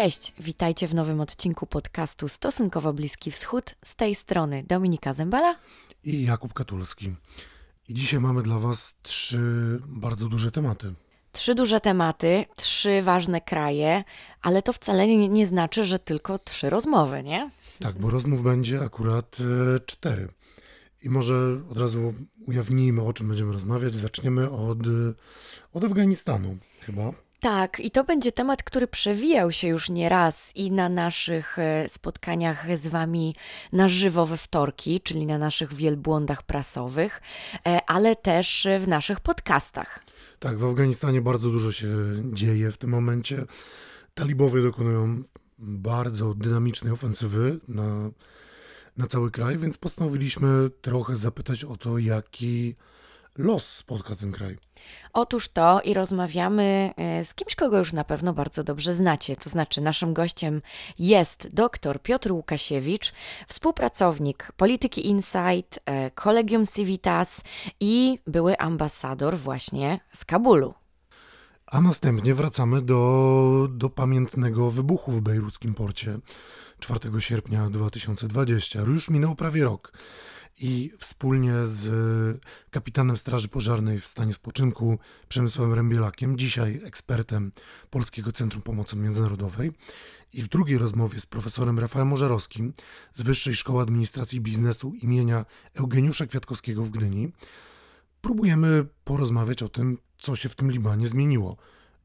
[0.00, 3.74] Cześć, witajcie w nowym odcinku podcastu Stosunkowo Bliski Wschód.
[3.84, 5.56] Z tej strony Dominika Zembala
[6.04, 7.14] i Jakub Katulski.
[7.88, 9.38] I dzisiaj mamy dla Was trzy
[9.86, 10.94] bardzo duże tematy.
[11.32, 14.04] Trzy duże tematy, trzy ważne kraje,
[14.42, 17.50] ale to wcale nie, nie znaczy, że tylko trzy rozmowy, nie?
[17.80, 19.36] Tak, bo rozmów będzie akurat
[19.76, 20.28] e, cztery.
[21.02, 21.34] I może
[21.70, 22.14] od razu
[22.46, 23.94] ujawnijmy, o czym będziemy rozmawiać.
[23.94, 24.78] Zaczniemy od,
[25.72, 27.12] od Afganistanu, chyba.
[27.40, 31.88] Tak, i to będzie temat, który przewijał się już nie raz i na naszych e,
[31.88, 33.34] spotkaniach z Wami
[33.72, 37.20] na żywo we wtorki, czyli na naszych wielbłądach prasowych,
[37.66, 40.04] e, ale też w naszych podcastach.
[40.38, 41.88] Tak, w Afganistanie bardzo dużo się
[42.32, 43.44] dzieje w tym momencie.
[44.14, 45.22] Talibowie dokonują
[45.58, 48.10] bardzo dynamicznej ofensywy na,
[48.96, 52.76] na cały kraj, więc postanowiliśmy trochę zapytać o to, jaki
[53.38, 54.58] los spotka ten kraj.
[55.12, 59.36] Otóż to i rozmawiamy e, z kimś, kogo już na pewno bardzo dobrze znacie.
[59.36, 60.62] To znaczy, naszym gościem
[60.98, 63.12] jest dr Piotr Łukasiewicz,
[63.48, 67.44] współpracownik Polityki Insight, e, Kolegium Civitas
[67.80, 70.74] i były ambasador właśnie z Kabulu.
[71.66, 76.18] A następnie wracamy do, do pamiętnego wybuchu w bejruckim porcie
[76.80, 78.80] 4 sierpnia 2020.
[78.80, 79.92] Już minął prawie rok
[80.58, 84.98] i wspólnie z kapitanem Straży Pożarnej w stanie spoczynku
[85.28, 87.52] Przemysławem Rębielakiem, dzisiaj ekspertem
[87.90, 89.72] Polskiego Centrum Pomocy Międzynarodowej
[90.32, 92.72] i w drugiej rozmowie z profesorem Rafałem Ożarowskim
[93.14, 97.32] z Wyższej Szkoły Administracji Biznesu imienia Eugeniusza Kwiatkowskiego w Gdyni
[98.20, 101.56] próbujemy porozmawiać o tym, co się w tym Libanie zmieniło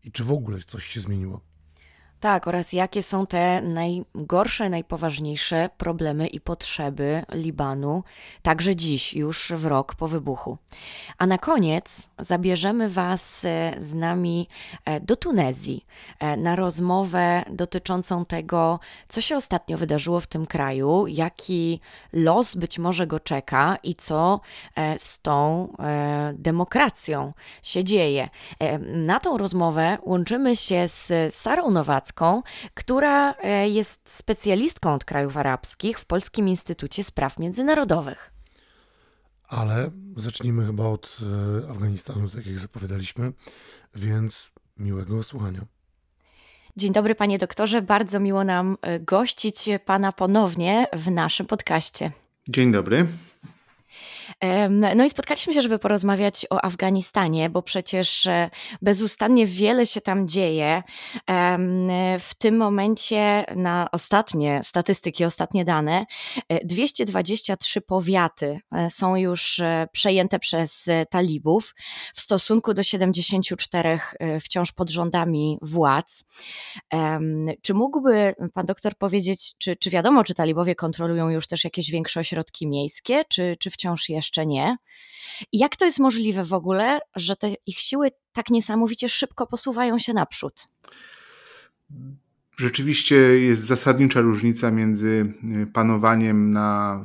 [0.04, 1.55] i czy w ogóle coś się zmieniło.
[2.20, 8.04] Tak, oraz jakie są te najgorsze, najpoważniejsze problemy i potrzeby Libanu,
[8.42, 10.58] także dziś, już w rok po wybuchu.
[11.18, 14.48] A na koniec zabierzemy Was e, z nami
[14.86, 15.86] e, do Tunezji
[16.20, 21.80] e, na rozmowę dotyczącą tego, co się ostatnio wydarzyło w tym kraju, jaki
[22.14, 24.40] los być może go czeka i co
[25.00, 25.74] z tą
[26.34, 27.34] demokracją
[27.64, 28.30] się dzieje.
[28.84, 32.05] Na tą rozmowę łączymy się z Sarą Nowacką,
[32.74, 38.32] która e, jest specjalistką od krajów arabskich w Polskim Instytucie Spraw Międzynarodowych.
[39.48, 41.18] Ale zacznijmy chyba od
[41.66, 43.34] e, Afganistanu, tak jak zapowiadaliśmy,
[43.96, 45.62] więc miłego słuchania.
[46.78, 47.82] Dzień dobry, panie doktorze.
[47.82, 52.12] Bardzo miło nam e, gościć pana ponownie w naszym podcaście.
[52.50, 53.08] Dzień dobry.
[54.96, 58.50] No i spotkaliśmy się, żeby porozmawiać o Afganistanie, bo przecież e,
[58.82, 60.84] bezustannie wiele się tam dzieje.
[62.20, 66.06] W tym momencie na ostatnie statystyki, ostatnie dane,
[66.64, 71.76] 223 e, powiaty e, są już przejęte przez talibów
[72.16, 74.00] w stosunku do 74
[74.42, 76.26] wciąż pod rządami władz.
[77.62, 82.20] Czy mógłby pan doktor powiedzieć, czy, czy wiadomo, czy talibowie kontrolują już też jakieś większe
[82.20, 84.78] ośrodki miejskie, czy, czy wciąż jeszcze nie?
[85.54, 90.14] Jak to jest możliwe w ogóle, że te ich siły tak niesamowicie szybko posuwają się
[90.14, 90.68] naprzód?
[92.58, 95.34] Rzeczywiście jest zasadnicza różnica między
[95.64, 97.04] y, panowaniem na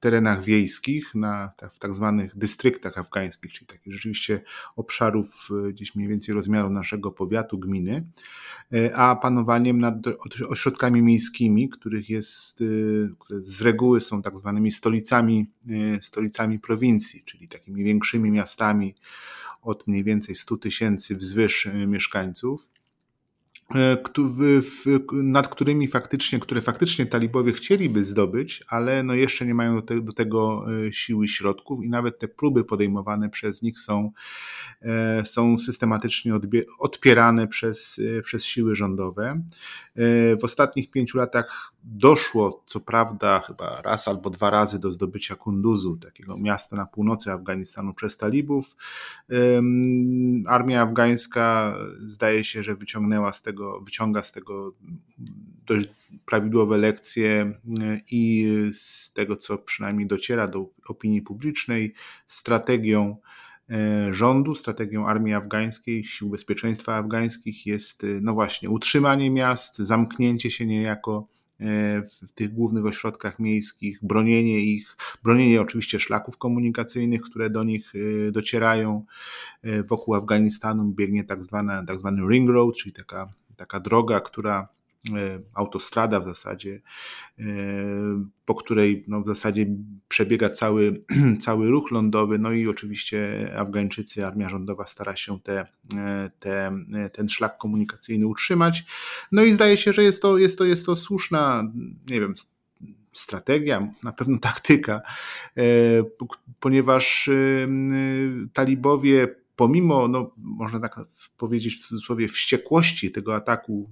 [0.00, 4.42] terenach wiejskich, na, w tak zwanych dystryktach afgańskich, czyli takich rzeczywiście
[4.76, 8.06] obszarów e, gdzieś mniej więcej rozmiaru naszego powiatu, gminy,
[8.72, 9.94] e, a panowaniem nad
[10.48, 12.64] ośrodkami miejskimi, których jest, e,
[13.18, 15.50] które z reguły są tak zwanymi stolicami,
[16.00, 18.94] stolicami prowincji, czyli takimi większymi miastami
[19.62, 22.66] od mniej więcej 100 tysięcy wzwyż mieszkańców.
[23.74, 23.96] E,
[25.12, 30.00] nad którymi faktycznie, które faktycznie talibowie chcieliby zdobyć, ale no jeszcze nie mają do, te,
[30.00, 34.12] do tego e, siły środków i nawet te próby podejmowane przez nich są,
[34.82, 36.32] e, są systematycznie
[36.78, 39.42] odpierane przez, przez siły rządowe.
[40.40, 45.96] W ostatnich pięciu latach doszło, co prawda, chyba raz albo dwa razy do zdobycia Kunduzu,
[45.96, 48.76] takiego miasta na północy Afganistanu przez talibów.
[50.46, 54.74] Armia afgańska zdaje się, że wyciągnęła z tego, wyciąga z tego
[55.66, 55.88] dość
[56.26, 57.52] prawidłowe lekcje
[58.10, 61.94] i z tego, co przynajmniej dociera do opinii publicznej,
[62.26, 63.16] strategią
[63.70, 70.66] e, rządu, strategią armii afgańskiej, sił bezpieczeństwa afgańskich jest, no właśnie, utrzymanie miast, zamknięcie się
[70.66, 71.39] niejako E,
[72.26, 77.92] w tych głównych ośrodkach miejskich, bronienie ich, bronienie oczywiście szlaków komunikacyjnych, które do nich
[78.28, 79.04] e, docierają.
[79.62, 84.68] E, wokół Afganistanu biegnie tak, zwana, tak zwany ring road, czyli taka, taka droga, która
[85.54, 86.80] autostrada w zasadzie,
[88.44, 89.66] po której no w zasadzie
[90.08, 91.04] przebiega cały,
[91.40, 95.66] cały ruch lądowy, no i oczywiście Afgańczycy, armia rządowa stara się te,
[96.38, 96.72] te,
[97.12, 98.84] ten szlak komunikacyjny utrzymać.
[99.32, 101.72] No i zdaje się, że jest to, jest to, jest to słuszna,
[102.10, 102.34] nie wiem,
[103.12, 105.00] strategia, na pewno taktyka,
[106.60, 107.30] ponieważ
[108.52, 111.00] talibowie pomimo, no, można tak
[111.36, 113.90] powiedzieć w cudzysłowie, wściekłości tego ataku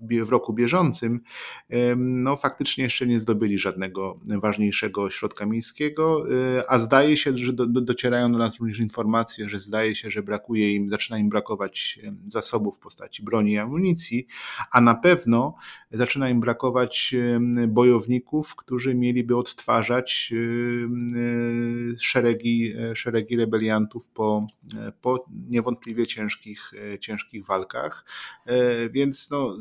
[0.00, 1.20] w, roku bieżącym,
[1.96, 6.24] no faktycznie jeszcze nie zdobyli żadnego ważniejszego środka miejskiego,
[6.58, 10.10] e, a zdaje się, że do, do, docierają do nas również informacje, że zdaje się,
[10.10, 14.26] że brakuje im, zaczyna im brakować zasobów w postaci broni i amunicji,
[14.72, 15.54] a na pewno
[15.90, 17.14] zaczyna im brakować
[17.68, 24.46] bojowników, którzy mieliby odtwarzać e, szeregi, e, szeregi rebeliantów po,
[25.00, 28.04] po niewątpliwie ciężkich, ciężkich walkach.
[28.90, 29.56] Więc no,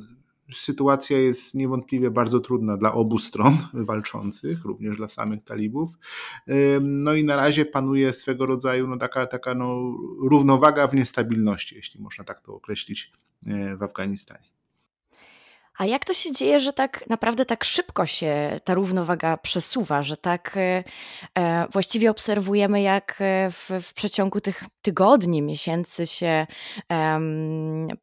[0.54, 5.90] sytuacja jest niewątpliwie bardzo trudna dla obu stron walczących, również dla samych talibów.
[6.82, 12.02] No i na razie panuje swego rodzaju no taka, taka no równowaga w niestabilności, jeśli
[12.02, 13.12] można tak to określić
[13.48, 14.61] e, w Afganistanie.
[15.82, 20.18] A jak to się dzieje, że tak naprawdę tak szybko się ta równowaga przesuwa, że
[20.18, 20.84] tak e,
[21.38, 26.48] e właściwie obserwujemy, jak e, w, w, przeciągu tych tygodni, miesięcy się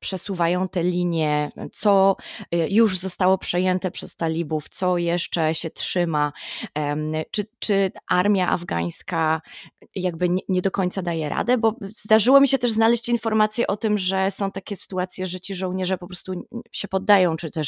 [0.01, 2.17] przesuwają te linie, co
[2.69, 6.33] już zostało przejęte przez talibów, co jeszcze się trzyma,
[7.31, 9.41] czy, czy armia afgańska
[9.95, 13.77] jakby nie, nie do końca daje radę, bo zdarzyło mi się też znaleźć informacje o
[13.77, 17.68] tym, że są takie sytuacje, że ci żołnierze po prostu się poddają, czy też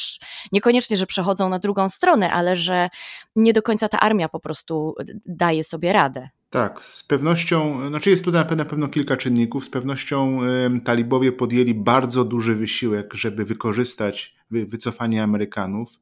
[0.52, 2.88] niekoniecznie, że przechodzą na drugą stronę, ale że
[3.37, 4.94] nie do końca ta armia po prostu
[5.26, 6.29] daje sobie radę.
[6.50, 9.64] Tak, z pewnością, znaczy jest tutaj na pewno kilka czynników.
[9.64, 10.41] Z pewnością
[10.85, 16.00] talibowie podjęli bardzo duży wysiłek, żeby wykorzystać wy, wycofanie Amerykanów.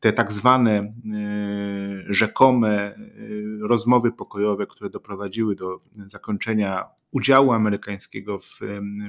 [0.00, 8.60] Te tak zwane y, rzekome y, rozmowy pokojowe, które doprowadziły do zakończenia udziału amerykańskiego w,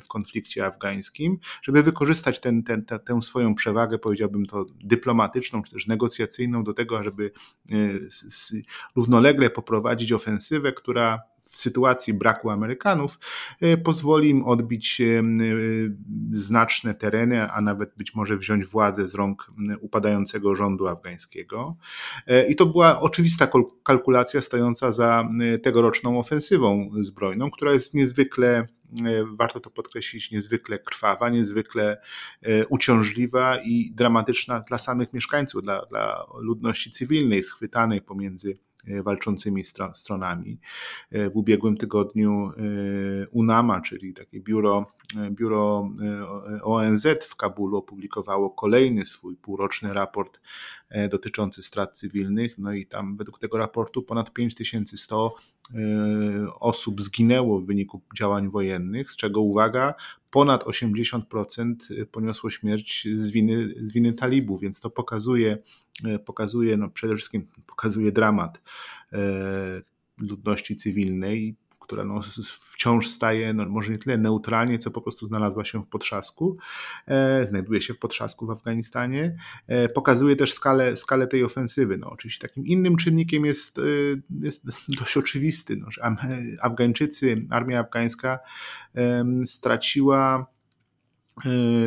[0.03, 5.71] w konflikcie afgańskim, żeby wykorzystać ten, ten, tę, tę swoją przewagę, powiedziałbym to dyplomatyczną czy
[5.71, 7.31] też negocjacyjną do tego, żeby
[8.95, 13.19] równolegle poprowadzić ofensywę, która w sytuacji braku Amerykanów
[13.61, 15.23] e, pozwoli im odbić e, e,
[16.33, 19.51] znaczne tereny, a nawet być może wziąć władzę z rąk
[19.81, 21.75] upadającego rządu afgańskiego.
[22.49, 23.47] I to była oczywista
[23.83, 25.29] kalkulacja stojąca za
[25.63, 28.67] tegoroczną ofensywą zbrojną, która jest niezwykle
[29.37, 32.01] warto to podkreślić, niezwykle krwawa, niezwykle
[32.69, 38.57] uciążliwa i dramatyczna dla samych mieszkańców, dla, dla ludności cywilnej schwytanej pomiędzy
[38.89, 39.63] E, walczącymi
[39.93, 40.59] stronami.
[41.11, 44.85] E, w ubiegłym tygodniu e, UNAMA, czyli takie biuro,
[45.31, 45.89] biuro
[46.63, 50.39] ONZ w Kabulu opublikowało kolejny swój półroczny raport
[51.11, 52.57] dotyczący strat cywilnych.
[52.57, 55.35] No i tam według tego raportu ponad 5100
[56.59, 59.93] osób zginęło w wyniku działań wojennych, z czego uwaga,
[60.31, 61.75] ponad 80%
[62.11, 65.57] poniosło śmierć z winy, z winy talibów, więc to pokazuje,
[66.25, 68.61] pokazuje no przede wszystkim pokazuje dramat
[70.17, 71.55] ludności cywilnej
[71.89, 72.19] która no
[72.71, 76.57] wciąż staje, no może nie tyle neutralnie, co po prostu znalazła się w potrzasku,
[77.07, 79.37] e, znajduje się w potrzasku w Afganistanie,
[79.67, 81.97] e, pokazuje też skalę, skalę tej ofensywy.
[81.97, 83.81] No, oczywiście takim innym czynnikiem jest, e,
[84.39, 84.65] jest
[84.99, 86.01] dość oczywisty, no, że
[86.61, 88.39] Afgańczycy, armia afgańska
[89.45, 90.45] straciła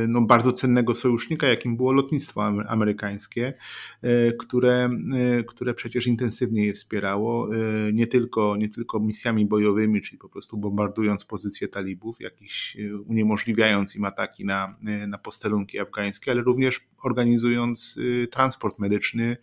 [0.08, 3.54] no, bardzo cennego sojusznika, jakim było lotnictwo amerykańskie,
[4.02, 4.90] e, które,
[5.38, 7.48] e, które przecież intensywnie je wspierało,
[7.92, 14.04] nie tylko, nie tylko misjami bojowymi, czyli po prostu bombardując pozycje talibów, jakiś uniemożliwiając im
[14.04, 14.76] ataki na,
[15.08, 17.98] na posterunki afgańskie, ale również organizując
[18.30, 19.36] transport medyczny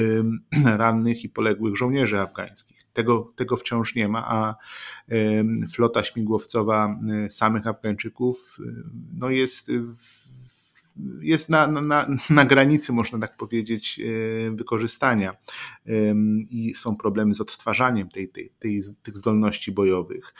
[0.64, 2.82] rannych i poległych żołnierzy afgańskich.
[2.92, 4.54] Tego, tego wciąż nie ma, a
[5.72, 8.58] flota śmigłowcowa samych Afgańczyków
[9.12, 9.70] no jest
[11.20, 15.36] jest na, na, na granicy, można tak powiedzieć, e, wykorzystania
[16.50, 20.34] i są problemy z odtwarzaniem tej, tej, tej, tych zdolności bojowych.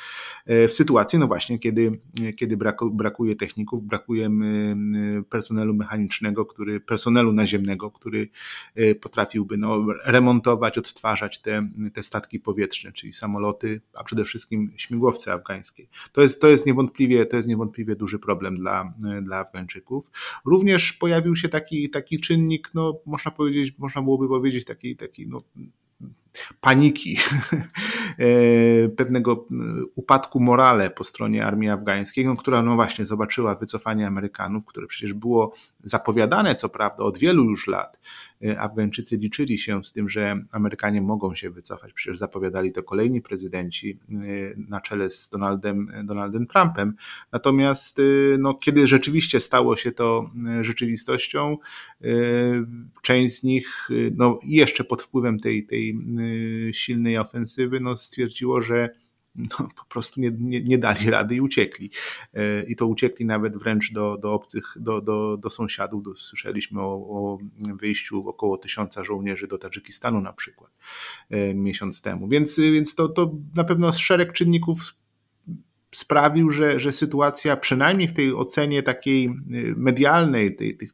[0.46, 2.00] E, w sytuacji, no właśnie, kiedy,
[2.36, 2.56] kiedy
[2.92, 4.30] brakuje techników, brakuje
[5.30, 8.28] personelu mechanicznego, który, personelu naziemnego, który
[8.74, 15.32] e, potrafiłby no, remontować, odtwarzać te, te statki powietrzne, czyli samoloty, a przede wszystkim śmigłowce
[15.32, 15.86] afgańskie.
[16.12, 20.10] To jest, to jest, niewątpliwie, to jest niewątpliwie duży problem dla, dla Afgańczyków.
[20.44, 25.40] Również pojawił się taki, taki czynnik, no, można powiedzieć, można byłoby powiedzieć, taki, taki no,
[26.60, 27.18] paniki
[28.96, 29.46] pewnego
[29.94, 35.14] upadku morale po stronie armii afgańskiej, no, która no właśnie zobaczyła wycofanie Amerykanów, które przecież
[35.14, 37.98] było zapowiadane co prawda od wielu już lat.
[38.58, 41.92] Afgańczycy liczyli się z tym, że Amerykanie mogą się wycofać.
[41.92, 43.98] Przecież zapowiadali to kolejni prezydenci
[44.56, 46.94] na czele z Donaldem, Donaldem Trumpem.
[47.32, 48.00] Natomiast
[48.38, 51.56] no, kiedy rzeczywiście stało się to rzeczywistością,
[53.02, 55.94] część z nich no, jeszcze pod wpływem tej, tej
[56.72, 58.88] silnej ofensywy no, stwierdziło, że
[59.34, 61.90] no, po prostu nie, nie, nie, dali rady i uciekli.
[62.34, 66.20] E, I to uciekli nawet wręcz do, do obcych, do, do, do sąsiadów.
[66.20, 67.38] Słyszeliśmy o, o
[67.76, 70.70] wyjściu około tysiąca żołnierzy do Tadżykistanu na przykład
[71.30, 72.28] e, miesiąc temu.
[72.28, 74.94] Więc, więc to, to na pewno szereg czynników
[75.94, 80.90] sprawił, że, że sytuacja, przynajmniej w tej ocenie takiej y, medialnej, tej, tych,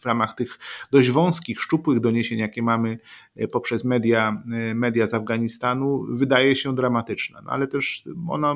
[0.00, 0.58] w ramach tych
[0.90, 2.98] dość wąskich, szczupłych doniesień, jakie mamy
[3.40, 7.42] y, poprzez media, y, media z Afganistanu, wydaje się dramatyczna.
[7.44, 8.54] No, ale też ona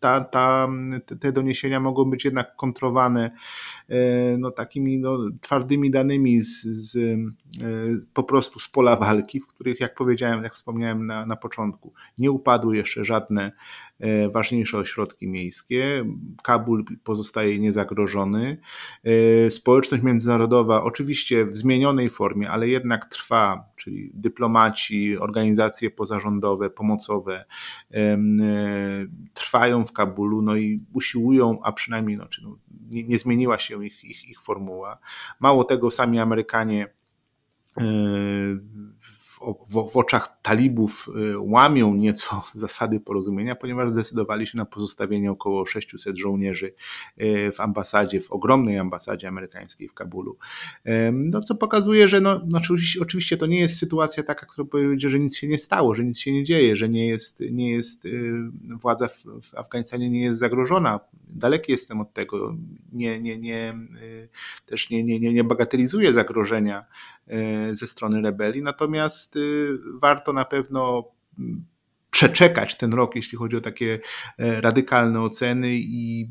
[0.00, 0.68] ta, ta,
[1.20, 3.30] te doniesienia mogą być jednak kontrowane
[4.38, 7.18] no, takimi no, twardymi danymi z, z,
[8.14, 12.30] po prostu z pola walki, w których, jak powiedziałem, jak wspomniałem na, na początku, nie
[12.30, 13.52] upadły jeszcze żadne
[14.32, 16.04] ważniejsze ośrodki miejskie.
[16.42, 18.58] Kabul pozostaje niezagrożony.
[19.48, 27.44] Społeczność międzynarodowa, oczywiście w zmienionej formie, ale jednak trwa, czyli dyplomaci, organizacje pozarządowe, pomocowe
[29.34, 32.58] trwają w Kabulu, no i usiłują, a przynajmniej no, no,
[32.90, 34.98] nie, nie zmieniła się ich, ich, ich formuła.
[35.40, 36.88] Mało tego, sami Amerykanie
[39.66, 45.66] w, w, oczach talibów y, łamią nieco zasady porozumienia, ponieważ zdecydowali się na pozostawienie około
[45.66, 46.74] 600 żołnierzy
[47.22, 50.36] y, w ambasadzie, w ogromnej ambasadzie amerykańskiej w Kabulu.
[51.12, 55.10] No, co pokazuje, że no, no oczywiście, oczywiście to nie jest sytuacja taka, która powiedzie,
[55.10, 58.04] że nic się nie stało, że nic się nie dzieje, że nie jest, nie jest
[58.04, 58.32] y,
[58.80, 61.00] władza w, w Afganistanie nie jest zagrożona.
[61.28, 62.56] Daleki jestem od tego.
[62.92, 63.78] Nie, nie, nie,
[64.66, 66.84] też nie, nie, nie bagatelizuję zagrożenia
[67.72, 71.04] ze strony rebelii, natomiast Y, warto na pewno
[71.38, 71.64] mm,
[72.10, 73.98] przeczekać ten rok, jeśli chodzi o takie
[74.38, 76.28] e, radykalne oceny i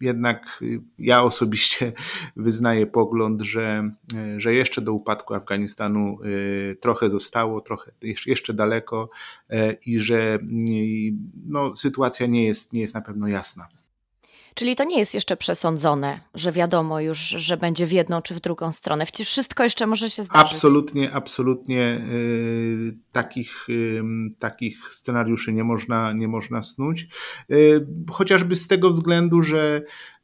[0.00, 1.92] jednak y, ja osobiście
[2.36, 7.92] wyznaję pogląd, że, e, że jeszcze do upadku Afganistanu y, trochę zostało, trochę
[8.26, 9.10] jeszcze daleko
[9.50, 10.38] e, i że
[11.46, 13.68] no, sytuacja nie jest, nie jest na pewno jasna.
[14.56, 18.40] Czyli to nie jest jeszcze przesądzone, że wiadomo już, że będzie w jedną czy w
[18.40, 19.04] drugą stronę.
[19.24, 20.52] Wszystko jeszcze może się zdarzyć.
[20.52, 24.02] Absolutnie, absolutnie yy, takich, yy,
[24.38, 27.08] takich scenariuszy nie można, nie można snuć.
[27.48, 30.15] Yy, chociażby z tego względu, że Y,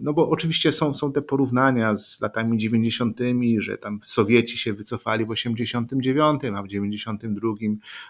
[0.00, 3.18] no bo oczywiście są, są te porównania z latami 90.,
[3.58, 7.48] że tam Sowieci się wycofali w 89, a w 92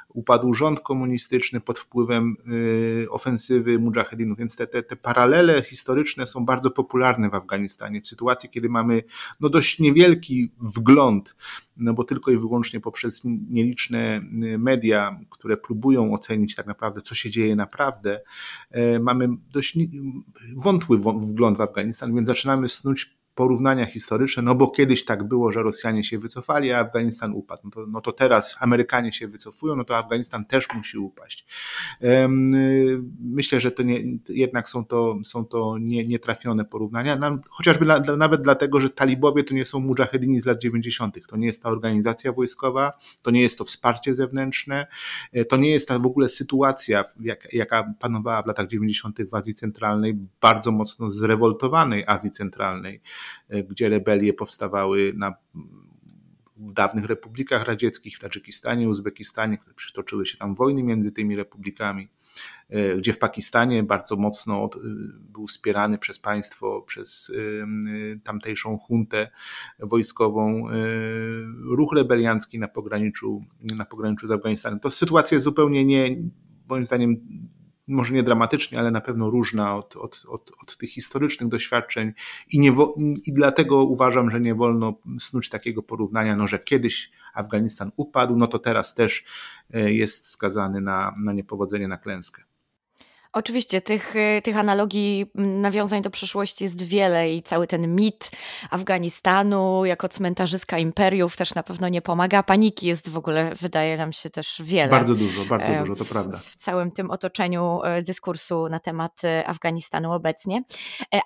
[0.09, 6.45] upadł rząd komunistyczny pod wpływem y, ofensywy mujahedinów, więc te, te, te paralele historyczne są
[6.45, 8.01] bardzo popularne w Afganistanie.
[8.01, 9.03] W sytuacji, kiedy mamy
[9.41, 11.35] no dość niewielki wgląd,
[11.77, 17.15] no bo tylko i wyłącznie poprzez nieliczne y, media, które próbują ocenić tak naprawdę, co
[17.15, 18.21] się dzieje naprawdę,
[19.01, 19.79] mamy dość
[20.57, 25.63] wątły wgląd w Afganistan, więc zaczynamy snuć porównania historyczne, no bo kiedyś tak było, że
[25.63, 27.63] Rosjanie się wycofali, a Afganistan upadł.
[27.65, 31.47] No to, no to teraz Amerykanie się wycofują, no to Afganistan też musi upaść.
[33.21, 37.19] Myślę, że to nie, jednak są to, są to nie, nietrafione porównania,
[37.51, 41.63] chociażby nawet dlatego, że talibowie to nie są mujahedini z lat 90., to nie jest
[41.63, 44.87] ta organizacja wojskowa, to nie jest to wsparcie zewnętrzne,
[45.33, 49.19] e, to nie jest ta w ogóle sytuacja, jak, jaka panowała w latach 90.
[49.31, 53.01] w Azji Centralnej, bardzo mocno zrewoltowanej Azji Centralnej.
[53.49, 55.35] E, gdzie rebelie powstawały na
[56.59, 62.09] w dawnych republikach radzieckich, w Tadżykistanie, Uzbekistanie, które przytoczyły się tam wojny między tymi republikami,
[62.69, 64.79] e, gdzie w Pakistanie bardzo mocno e,
[65.33, 67.33] był wspierany przez państwo, przez
[68.25, 69.31] tamtejszą huntę
[69.79, 70.69] wojskową
[71.65, 73.45] ruch rebeliancki na pograniczu,
[73.77, 74.81] na pograniczu z Afganistanem.
[74.81, 76.17] To sytuacja zupełnie nie,
[76.69, 77.17] moim zdaniem
[77.89, 82.13] może nie dramatycznie, ale na pewno różna od, od, od, od tych historycznych doświadczeń
[82.53, 82.73] i, nie,
[83.27, 88.47] i dlatego uważam, że nie wolno snuć takiego porównania, no, że kiedyś Afganistan upadł, no
[88.47, 89.25] to teraz też
[89.75, 92.43] e, jest skazany na, na niepowodzenie, na klęskę.
[93.37, 98.31] Oczywiście, tych, y, tych analogii, nawiązań do przeszłości jest wiele i cały ten mit
[98.71, 102.43] Afganistanu jako cmentarzyska imperiów też na pewno nie pomaga.
[102.43, 104.89] Paniki jest w ogóle, wydaje nam się też wiele.
[104.89, 106.39] Bardzo dużo, bardzo e, dużo, to prawda.
[106.39, 110.63] W całym tym otoczeniu e, dyskursu na temat e, Afganistanu obecnie.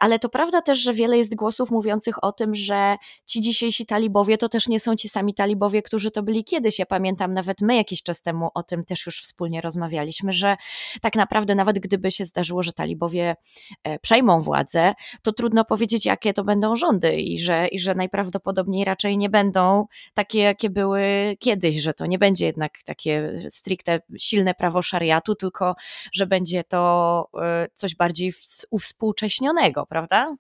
[0.00, 4.38] Ale to prawda też, że wiele jest głosów mówiących o tym, że ci dzisiejsi talibowie
[4.38, 6.78] to też nie są ci sami talibowie, którzy to byli kiedyś.
[6.78, 10.56] Ja pamiętam nawet my jakiś czas temu o tym też już wspólnie rozmawialiśmy, że
[11.00, 13.36] tak naprawdę nawet gdyby gdyby się zdarzyło, że talibowie
[13.84, 18.84] e, przejmą władzę, to trudno powiedzieć, jakie to będą rządy i że, i że najprawdopodobniej
[18.84, 24.54] raczej nie będą takie, jakie były kiedyś, że to nie będzie jednak takie stricte silne
[24.54, 25.74] prawo szariatu, tylko
[26.12, 28.32] że będzie to e, coś bardziej
[28.70, 30.36] uwspółcześnionego, prawda?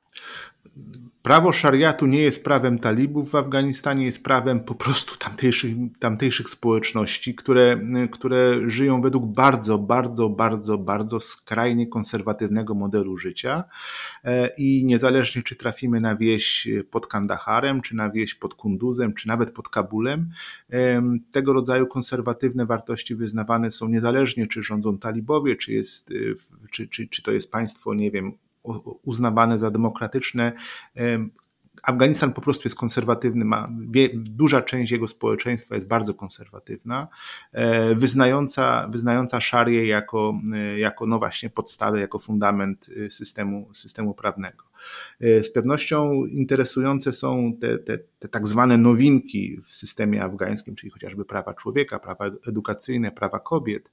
[1.22, 7.34] Prawo szariatu nie jest prawem talibów w Afganistanie, jest prawem po prostu tamtejszych, tamtejszych społeczności,
[7.34, 7.80] które,
[8.12, 13.64] które żyją według bardzo, bardzo, bardzo, bardzo skrajnie konserwatywnego modelu życia.
[14.24, 19.28] E, I niezależnie, czy trafimy na wieś pod Kandaharem, czy na wieś pod Kunduzem, czy
[19.28, 20.30] nawet pod Kabulem,
[21.32, 26.12] tego rodzaju konserwatywne wartości wyznawane są niezależnie, czy rządzą talibowie, czy, jest,
[26.70, 28.32] czy, czy, czy to jest państwo, nie wiem,
[29.02, 30.52] uznawane za demokratyczne.
[31.82, 33.68] Afganistan po prostu jest konserwatywny, ma,
[34.14, 37.08] duża część jego społeczeństwa jest bardzo konserwatywna,
[37.52, 44.14] e, wyznająca, wyznająca szarię jako, e, jako no właśnie podstawę, jako fundament e, systemu, systemu
[44.14, 44.64] prawnego.
[45.20, 51.24] Z pewnością interesujące są te, te, te tak zwane nowinki w systemie afgańskim, czyli chociażby
[51.24, 53.90] prawa człowieka, prawa edukacyjne, prawa kobiet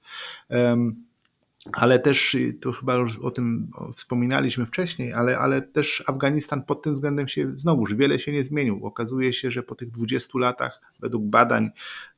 [1.74, 6.82] ale też, y, to chyba już o tym wspominaliśmy wcześniej, ale, ale też Afganistan pod
[6.82, 8.86] tym względem się znowuż wiele się nie zmienił.
[8.86, 11.70] Okazuje się, że po tych 20 latach, według badań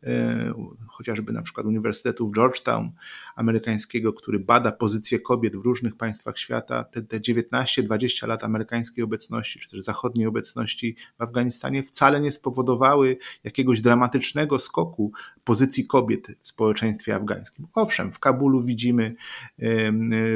[0.03, 0.53] e,
[0.87, 2.91] chociażby na przykład Uniwersytetu w Georgetown
[3.35, 9.59] amerykańskiego, który bada pozycję kobiet w różnych państwach świata, te, te 19-20 lat amerykańskiej obecności,
[9.59, 15.11] czy też zachodniej obecności w Afganistanie wcale nie spowodowały jakiegoś dramatycznego skoku
[15.43, 17.67] pozycji kobiet w społeczeństwie afgańskim.
[17.75, 19.15] Owszem, w Kabulu widzimy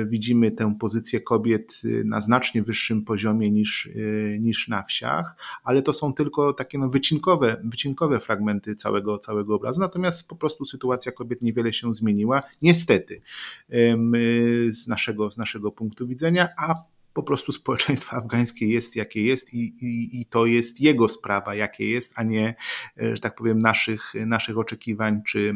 [0.05, 5.81] widzimy tę pozycję kobiet y, na znacznie wyższym poziomie niż, y, niż na wsiach, ale
[5.81, 9.79] to są tylko takie no wycinkowe, wycinkowe fragmenty całego, całego obrazu.
[9.79, 13.21] Natomiast po prostu sytuacja kobiet niewiele się zmieniła, niestety,
[14.69, 16.75] z naszego, z naszego punktu widzenia, a
[17.13, 21.89] po prostu społeczeństwo afgańskie jest jakie jest i, i, i, to jest jego sprawa, jakie
[21.89, 22.55] jest, a nie,
[23.01, 25.53] e, że tak powiem, naszych, naszych oczekiwań czy,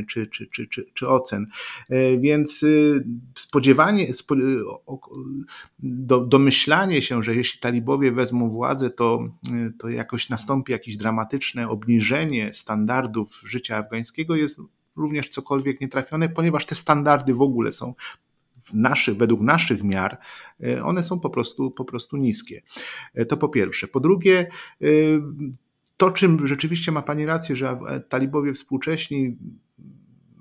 [0.00, 1.46] e, czy, czy, czy, czy, czy ocen.
[1.88, 2.64] E, więc
[3.34, 4.34] spodziewanie, spo,
[5.78, 9.28] do, domyślanie się, że jeśli talibowie wezmą władzę, to,
[9.78, 14.60] to jakoś nastąpi jakieś dramatyczne obniżenie standardów życia afgańskiego jest
[14.96, 17.94] również cokolwiek nietrafione, ponieważ te standardy w ogóle są
[18.74, 20.18] naszych, według naszych miar,
[20.64, 22.62] e, one są po prostu, po prostu niskie.
[23.14, 23.88] E, to po pierwsze.
[23.88, 24.48] Po drugie,
[24.82, 24.86] e,
[25.96, 27.78] to, czym rzeczywiście ma Pani rację, że
[28.08, 29.36] talibowie współcześni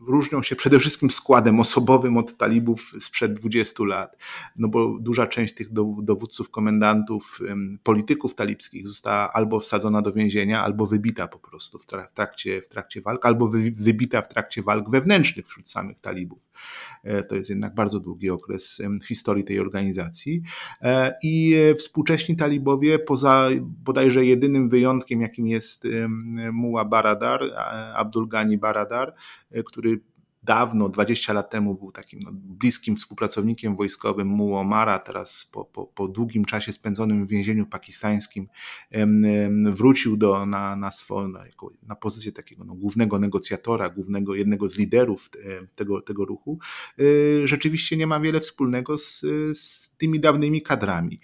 [0.08, 4.18] różnią się przede wszystkim składem osobowym od talibów sprzed 20 lat,
[4.56, 7.40] no bo duża część tych dowódców, komendantów,
[7.84, 13.02] polityków talibskich została albo wsadzona do więzienia, albo wybita po prostu w trakcie, w trakcie
[13.02, 16.40] walk, albo wybita w trakcie walk wewnętrznych wśród samych talibów.
[17.04, 20.42] E, to jest jednak bardzo długi okres historii tej organizacji.
[20.82, 25.88] E, I e, współcześni talibowie, poza bodajże jedynym wyjątkiem, jakim jest
[26.52, 27.42] Muła Baradar,
[27.96, 29.14] Abdul Ghani Baradar,
[29.66, 29.99] który
[30.44, 36.08] dawno, 20 lat temu był takim no, bliskim współpracownikiem wojskowym Muomara, teraz po, po, po,
[36.08, 38.48] długim czasie spędzonym w więzieniu pakistańskim
[39.72, 41.44] wrócił do, na, na, swo, na,
[41.84, 45.30] na pozycję takiego no, głównego negocjatora, głównego, jednego z liderów
[45.76, 46.60] tego, tego ruchu.
[47.00, 47.04] E,
[47.48, 49.22] rzeczywiście nie ma wiele wspólnego z,
[49.54, 51.20] z tymi dawnymi kadrami.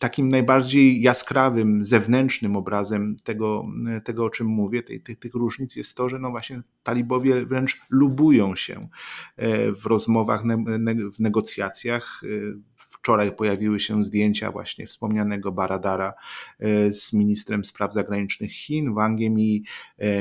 [0.00, 3.66] Takim najbardziej jaskrawym, zewnętrznym obrazem tego,
[4.04, 7.81] tego o czym mówię, tych, tych, tych różnic jest to, że no właśnie talibowie wręcz
[7.90, 8.88] lubują się
[9.36, 10.42] e, w rozmowach,
[11.14, 12.22] w negocjacjach.
[12.24, 12.28] E,
[12.76, 16.14] wczoraj pojawiły się zdjęcia właśnie wspomnianego Baradara
[16.58, 19.64] e, z ministrem spraw zagranicznych Chin, Wang Yi.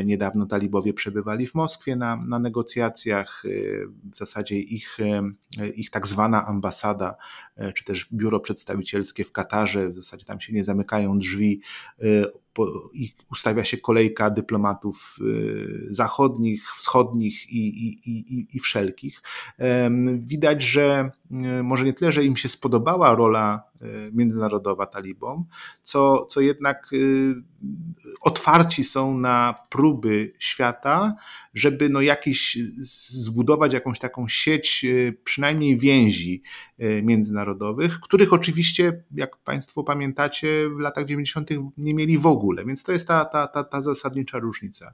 [0.06, 3.44] Niedawno talibowie przebywali w Moskwie na, na negocjacjach.
[4.14, 4.98] W zasadzie ich,
[5.76, 7.16] ich tak zwana ambasada,
[7.76, 11.62] czy też biuro przedstawicielskie w Katarze, w zasadzie tam się nie zamykają drzwi
[12.94, 19.22] i ustawia się kolejka dyplomatów y, zachodnich, wschodnich i, i, i, i wszelkich.
[20.18, 21.12] Widać, że
[21.60, 23.71] y, może nie tyle, że im się spodobała rola
[24.12, 25.46] międzynarodowa talibom,
[25.84, 26.92] co, co jednak
[28.22, 31.16] otwarci są na próby świata,
[31.54, 32.58] żeby no jakiś,
[33.14, 34.86] zbudować jakąś taką sieć
[35.24, 36.42] przynajmniej więzi
[37.04, 41.50] międzynarodowych, których oczywiście, jak Państwo pamiętacie, w latach 90.
[41.78, 44.94] nie mieli w ogóle, więc to jest ta, ta, ta, ta zasadnicza różnica.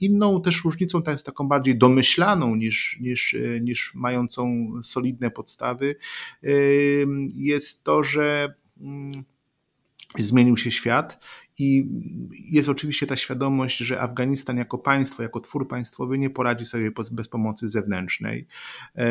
[0.00, 5.96] Inną też różnicą to jest taką bardziej domyślaną niż, niż, niż mającą solidne podstawy
[7.34, 7.53] jest
[7.84, 9.24] to, że mm,
[10.18, 11.18] zmienił się świat
[11.58, 11.88] i
[12.50, 17.28] jest oczywiście ta świadomość, że Afganistan jako państwo, jako twór państwowy nie poradzi sobie bez
[17.28, 18.46] pomocy zewnętrznej.
[18.96, 19.06] E,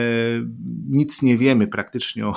[0.90, 2.36] nic nie wiemy praktycznie o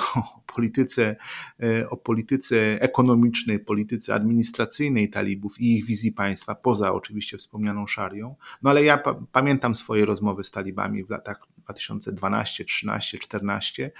[0.55, 1.15] polityce,
[1.63, 8.35] e, o polityce ekonomicznej, polityce administracyjnej talibów i ich wizji państwa, poza oczywiście wspomnianą szarią.
[8.61, 13.91] No ale ja pamiętam swoje rozmowy z talibami w latach 2012, 13, 14,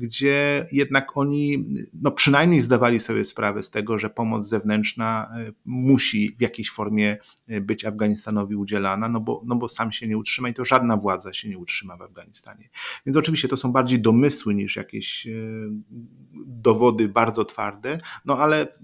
[0.00, 6.36] gdzie jednak oni no przynajmniej zdawali sobie sprawę z tego, że pomoc zewnętrzna E, musi
[6.38, 7.18] w jakiejś formie
[7.48, 10.96] e, być Afganistanowi udzielana, no bo, no bo sam się nie utrzyma i to żadna
[10.96, 12.68] władza się nie utrzyma w Afganistanie.
[13.06, 15.30] Więc oczywiście to są bardziej domysły niż jakieś e,
[16.46, 18.78] dowody bardzo twarde, no ale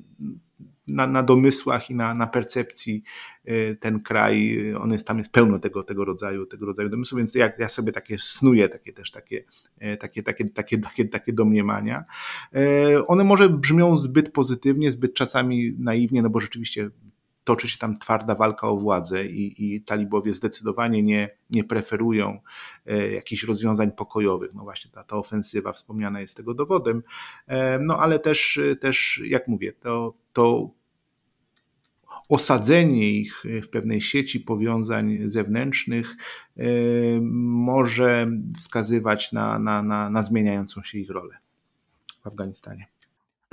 [0.86, 3.02] na, na, domysłach i na, na percepcji
[3.80, 7.52] ten kraj, on jest, tam jest pełno tego, tego rodzaju, tego rodzaju domysłów, więc ja,
[7.58, 9.44] ja sobie takie snuję, takie też takie,
[9.98, 12.04] takie, takie, takie, takie, takie domniemania.
[13.06, 16.90] One może brzmią zbyt pozytywnie, zbyt czasami naiwnie, no bo rzeczywiście
[17.44, 22.40] toczy się tam twarda walka o władzę i, i talibowie zdecydowanie nie, nie preferują
[23.12, 24.54] jakichś rozwiązań pokojowych.
[24.54, 27.02] No właśnie ta, ta ofensywa wspomniana jest tego dowodem,
[27.80, 30.70] no ale też, też jak mówię, to, to
[32.28, 36.16] osadzenie ich w pewnej sieci powiązań zewnętrznych
[36.56, 36.64] e,
[37.20, 41.36] może wskazywać na, na, na, na zmieniającą się ich rolę
[42.22, 42.86] w Afganistanie.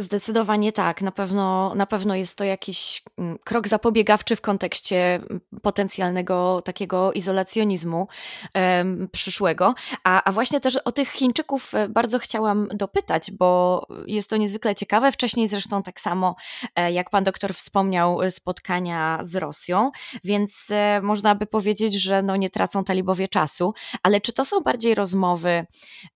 [0.02, 1.02] Zdecydowanie tak.
[1.02, 7.14] Na pewno, na pewno jest to jakiś mm, krok zapobiegawczy w kontekście mm, potencjalnego takiego
[7.14, 8.08] izolacjonizmu
[8.56, 9.76] um, przyszłego.
[10.04, 14.76] A, a właśnie też o tych Chińczyków e, bardzo chciałam dopytać, bo jest to niezwykle
[14.76, 15.12] ciekawe.
[15.12, 16.36] Wcześniej zresztą tak samo,
[16.76, 19.92] e, jak pan doktor wspomniał, e, spotkania z Rosją,
[20.24, 20.68] więc
[21.02, 25.66] można by powiedzieć, że no nie tracą talibowie czasu, ale czy to są bardziej rozmowy,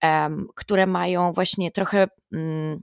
[0.03, 2.07] um, które mają właśnie trochę.
[2.31, 2.81] Um,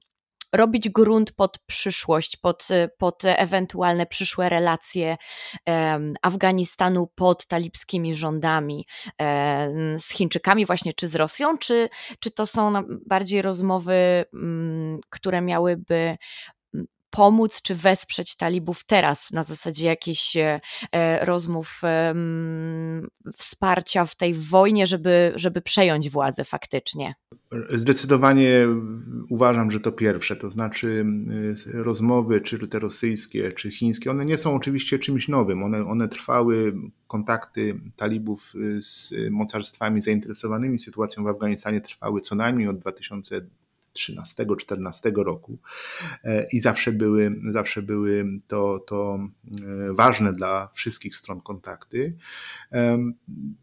[0.53, 5.17] robić grunt pod przyszłość, pod, pod ewentualne przyszłe relacje
[6.23, 8.87] Afganistanu pod talibskimi rządami
[9.99, 11.88] z Chińczykami właśnie, czy z Rosją, czy,
[12.21, 12.73] czy to są
[13.07, 16.17] bardziej rozmowy, mm, które miałyby
[17.12, 20.61] pomóc czy wesprzeć talibów teraz na zasadzie jakichś e,
[20.92, 21.83] e, rozmów
[23.35, 27.14] wsparcia w tej wojnie, żeby, żeby przejąć władzę faktycznie?
[27.68, 28.66] Zdecydowanie
[29.29, 31.05] uważam, że to pierwsze, to znaczy
[31.66, 35.62] y, rozmowy, czy te rosyjskie, czy chińskie, one nie są oczywiście czymś nowym.
[35.62, 36.75] One, one trwały,
[37.07, 43.40] kontakty talibów z mocarstwami zainteresowanymi sytuacją w Afganistanie trwały co najmniej od 2000
[43.92, 45.59] 13-14 roku
[46.24, 52.16] e, i zawsze były, zawsze były to, to e, ważne dla wszystkich stron kontakty.
[52.72, 52.98] E,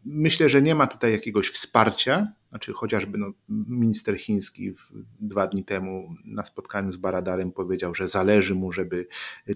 [0.04, 4.72] myślę, że nie ma tutaj jakiegoś wsparcia znaczy chociażby no, minister chiński
[5.20, 9.06] dwa dni temu na spotkaniu z Baradarem powiedział, że zależy mu, żeby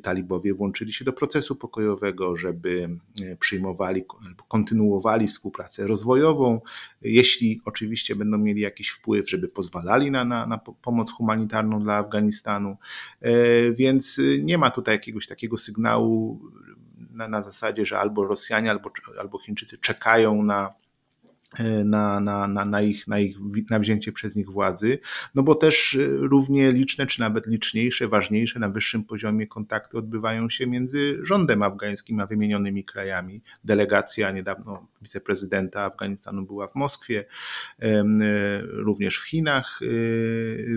[0.02, 2.88] talibowie włączyli się do procesu pokojowego, żeby
[3.22, 4.04] e, przyjmowali,
[4.48, 6.61] kontynuowali współpracę rozwojową,
[7.02, 12.76] jeśli oczywiście będą mieli jakiś wpływ, żeby pozwalali na, na, na pomoc humanitarną dla Afganistanu.
[13.20, 13.33] E,
[13.72, 16.40] więc nie ma tutaj jakiegoś takiego sygnału
[17.11, 20.84] na, na zasadzie, że albo Rosjanie, albo, albo Chińczycy czekają na
[21.85, 23.37] na, na, na, na, ich, na, ich,
[23.71, 24.99] na wzięcie przez nich władzy,
[25.35, 30.49] no bo też e, równie liczne, czy nawet liczniejsze, ważniejsze na wyższym poziomie kontakty odbywają
[30.49, 33.43] się między rządem afgańskim a wymienionymi krajami.
[33.64, 37.25] Delegacja niedawno wiceprezydenta Afganistanu była w Moskwie,
[37.83, 38.05] e,
[38.62, 39.81] również w Chinach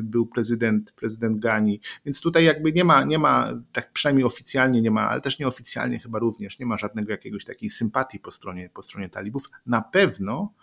[0.03, 4.91] był prezydent, prezydent Gani, więc tutaj jakby nie ma, nie ma, tak przynajmniej oficjalnie nie
[4.91, 8.81] ma, ale też nieoficjalnie chyba również, nie ma żadnego jakiegoś takiej sympatii po stronie, po
[8.81, 9.49] stronie talibów.
[9.65, 10.53] Na pewno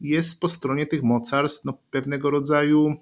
[0.00, 2.94] jest po stronie tych mocarstw no, pewnego rodzaju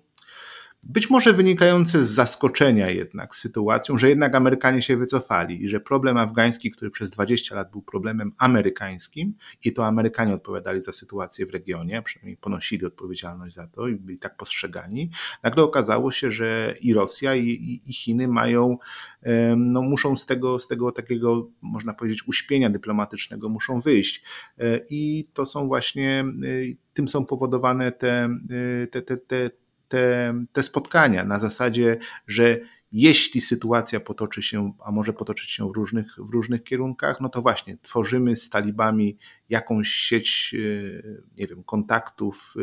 [0.83, 6.17] być może wynikające z zaskoczenia jednak sytuacją, że jednak Amerykanie się wycofali i że problem
[6.17, 11.51] afgański, który przez 20 lat był problemem amerykańskim i to Amerykanie odpowiadali za sytuację w
[11.51, 15.11] regionie, przynajmniej ponosili odpowiedzialność za to i byli tak postrzegani,
[15.43, 18.77] nagle okazało się, że i Rosja i, i, i Chiny mają,
[19.57, 24.23] no muszą z tego, z tego takiego, można powiedzieć, uśpienia dyplomatycznego muszą wyjść.
[24.59, 26.25] E, i to są właśnie, e,
[26.95, 28.29] tym są powodowane te,
[28.83, 29.51] e, te, te, te
[29.91, 32.59] te, te spotkania na zasadzie, że
[32.93, 37.43] jeśli sytuacja potoczy się, a może potoczyć się w różnych, w różnych kierunkach, no to
[37.43, 40.55] właśnie tworzymy z talibami jakąś sieć,
[41.37, 42.55] nie wiem, kontaktów,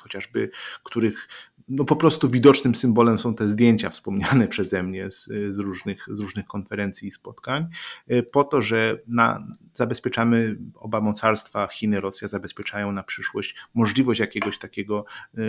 [0.00, 0.50] chociażby
[0.82, 1.28] których
[1.68, 6.20] no po prostu widocznym symbolem są te zdjęcia wspomniane przeze mnie z, z, różnych, z
[6.20, 7.66] różnych konferencji i spotkań,
[8.08, 14.58] e, po to, że na, zabezpieczamy oba mocarstwa, Chiny, Rosja zabezpieczają na przyszłość możliwość jakiegoś
[14.58, 15.04] takiego
[15.34, 15.40] e,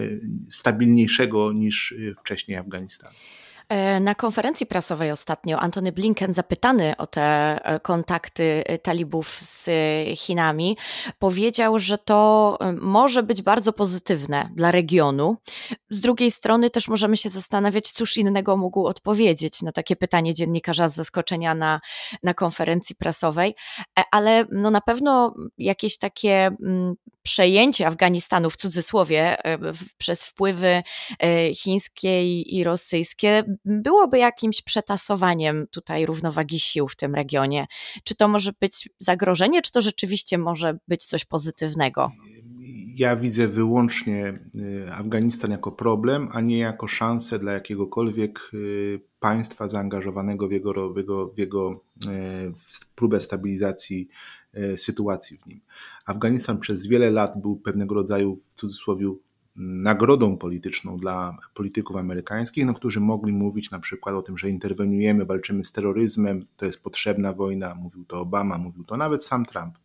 [0.49, 3.15] stabilniejszego niż e, wcześniej Afganistanu.
[3.69, 7.21] E, na konferencji prasowej ostatnio Antony Blinken, zapytany o te
[7.65, 9.69] e, kontakty e, talibów z
[10.17, 10.77] Chinami,
[11.19, 15.37] powiedział, że to może być bardzo pozytywne dla regionu.
[15.89, 20.89] Z drugiej strony też możemy się zastanawiać, cóż innego mógł odpowiedzieć na takie pytanie dziennikarza
[20.89, 21.81] z zaskoczenia na,
[22.23, 23.55] na konferencji prasowej,
[24.11, 29.37] ale no na pewno jakieś takie mm, przejęcie Afganistanu w cudzysłowie
[29.97, 30.83] przez wpływy
[31.53, 37.67] chińskie i rosyjskie byłoby jakimś przetasowaniem tutaj równowagi sił w tym regionie.
[38.03, 42.11] Czy to może być zagrożenie, czy to rzeczywiście może być coś pozytywnego?
[42.95, 49.67] Ja widzę wyłącznie y, Afganistan jako problem, a nie jako szansę dla jakiegokolwiek y, państwa
[49.67, 51.77] zaangażowanego w jego, w jego, w jego y,
[52.55, 54.09] w próbę stabilizacji
[54.77, 55.61] sytuacji w nim.
[56.05, 59.13] Afganistan przez wiele lat był pewnego rodzaju w cudzysłowie
[59.59, 65.25] nagrodą polityczną dla polityków amerykańskich, no, którzy mogli mówić na przykład o tym, że interweniujemy,
[65.25, 69.77] walczymy z terroryzmem, to jest potrzebna wojna, mówił to Obama, mówił to nawet sam Trump.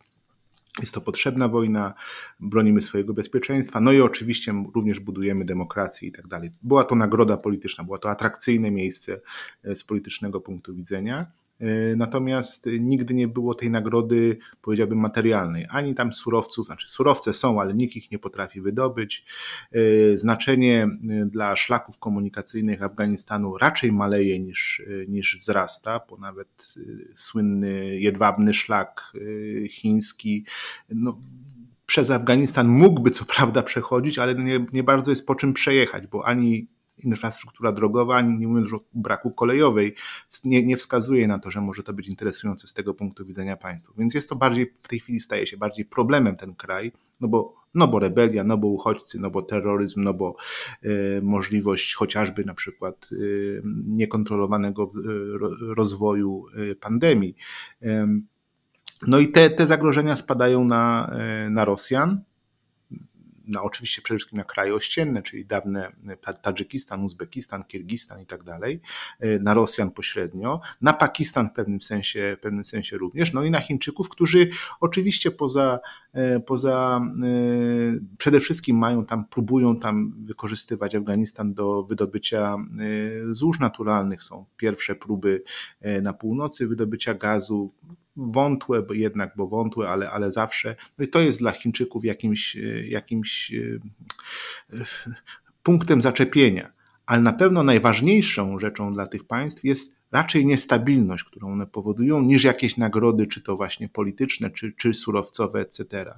[0.79, 1.93] Jest to potrzebna wojna,
[2.39, 6.51] bronimy swojego bezpieczeństwa, no i oczywiście również budujemy demokrację i tak dalej.
[6.63, 9.21] Była to nagroda polityczna, było to atrakcyjne miejsce
[9.63, 11.31] e, z politycznego punktu widzenia.
[11.59, 15.65] E, natomiast nigdy nie było tej nagrody, powiedziałbym, materialnej.
[15.69, 19.25] Ani tam surowców, znaczy surowce są, ale nikt ich nie potrafi wydobyć.
[19.71, 26.75] E, znaczenie e, dla szlaków komunikacyjnych Afganistanu raczej maleje niż, niż wzrasta, bo nawet
[27.15, 29.13] słynny jedwabny szlak
[29.69, 30.45] chiński,
[30.89, 31.17] no,
[31.85, 36.25] przez Afganistan mógłby co prawda przechodzić, ale nie, nie bardzo jest po czym przejechać, bo
[36.25, 36.67] ani
[37.03, 39.95] infrastruktura drogowa, nie mówiąc już o braku kolejowej,
[40.43, 43.93] nie, nie wskazuje na to, że może to być interesujące z tego punktu widzenia państwa.
[43.97, 47.55] Więc jest to bardziej, w tej chwili staje się bardziej problemem ten kraj, no bo,
[47.73, 50.35] no bo rebelia, no bo uchodźcy, no bo terroryzm, no bo
[50.85, 56.43] y, możliwość chociażby na przykład y, niekontrolowanego y, rozwoju
[56.79, 57.35] pandemii.
[59.07, 61.15] No i te, te zagrożenia spadają na,
[61.49, 62.21] na Rosjan,
[63.47, 65.91] na oczywiście przede wszystkim na kraje ościenne, czyli dawne
[66.41, 68.81] Tadżykistan, Uzbekistan, Kirgistan i tak dalej,
[69.19, 73.51] e, na Rosjan pośrednio, na Pakistan w pewnym sensie, w pewnym sensie również, no i
[73.51, 75.79] na Chińczyków, którzy oczywiście poza,
[76.13, 77.29] e, poza e,
[78.17, 82.57] przede wszystkim mają tam, próbują tam wykorzystywać Afganistan do wydobycia
[83.31, 84.23] złóż naturalnych.
[84.23, 85.43] Są pierwsze próby
[86.01, 87.73] na północy wydobycia gazu,
[88.15, 90.75] wątłe, bo jednak, bo wątłe, ale, ale zawsze.
[90.97, 93.79] No i to jest dla Chińczyków jakimś, e, jakimś e,
[94.73, 94.85] e,
[95.63, 96.73] punktem zaczepienia.
[97.05, 102.43] Ale na pewno najważniejszą rzeczą dla tych państw jest raczej niestabilność, którą one powodują, niż
[102.43, 106.13] jakieś nagrody, czy to właśnie polityczne, czy, czy surowcowe, etc.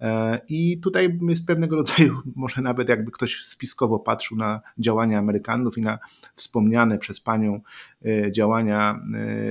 [0.00, 5.78] E, I tutaj jest pewnego rodzaju, może nawet jakby ktoś spiskowo patrzył na działania Amerykanów
[5.78, 5.98] i na
[6.34, 7.60] wspomniane przez panią
[8.04, 9.00] e, działania,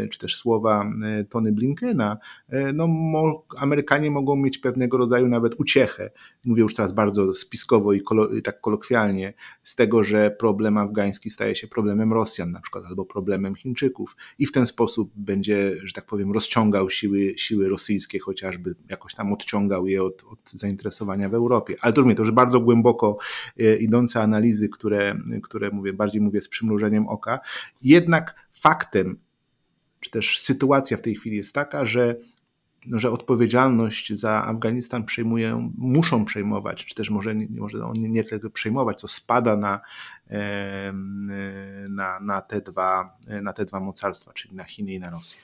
[0.04, 0.92] e, czy też słowa
[1.30, 2.18] Tony Blinkena,
[2.74, 2.88] no
[3.58, 6.12] Amerykanie mogą mieć pewnego rodzaju nawet uciechę,
[6.46, 8.02] mówię już teraz bardzo spiskowo i,
[8.44, 13.56] tak kolokwialnie, z tego, że problem afgański staje się problemem Rosjan na przykład, albo problemem
[13.56, 18.76] Chińczyków, Chińczyków i w ten sposób będzie, że tak powiem, rozciągał siły, siły rosyjskie, chociażby
[18.90, 21.76] jakoś tam odciągał je od, od zainteresowania w Europie.
[21.82, 23.18] Ale to mówię, to już bardzo głęboko
[23.60, 27.40] e, idące analizy, które, które mówię, bardziej mówię z przymrużeniem oka.
[27.84, 29.20] Jednak faktem,
[30.00, 32.16] czy też sytuacja w tej chwili jest taka, że
[32.88, 39.00] że odpowiedzialność za Afganistan przejmują, muszą przejmować, czy też może, może on nie tylko przejmować,
[39.00, 39.82] co spada na,
[41.90, 45.40] na, na, te dwa, na te dwa mocarstwa, czyli na Chiny i na Rosję.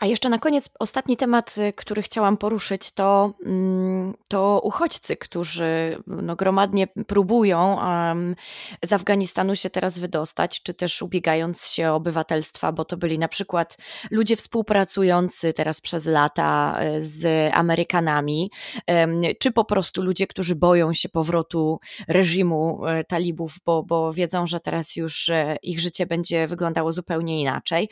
[0.00, 6.02] A jeszcze na koniec ostatni temat, y, który chciałam poruszyć, to, mm, to uchodźcy, którzy
[6.06, 8.36] no, gromadnie próbują um,
[8.84, 13.28] z Afganistanu się teraz wydostać, czy też ubiegając się o obywatelstwa, bo to byli na
[13.28, 13.76] przykład
[14.10, 18.50] ludzie współpracujący teraz przez lata y, z Amerykanami,
[18.88, 24.46] um, czy po prostu ludzie, którzy boją się powrotu reżimu y, talibów, bo, bo wiedzą,
[24.46, 25.30] że teraz już
[25.62, 27.88] ich życie będzie wyglądało zupełnie inaczej.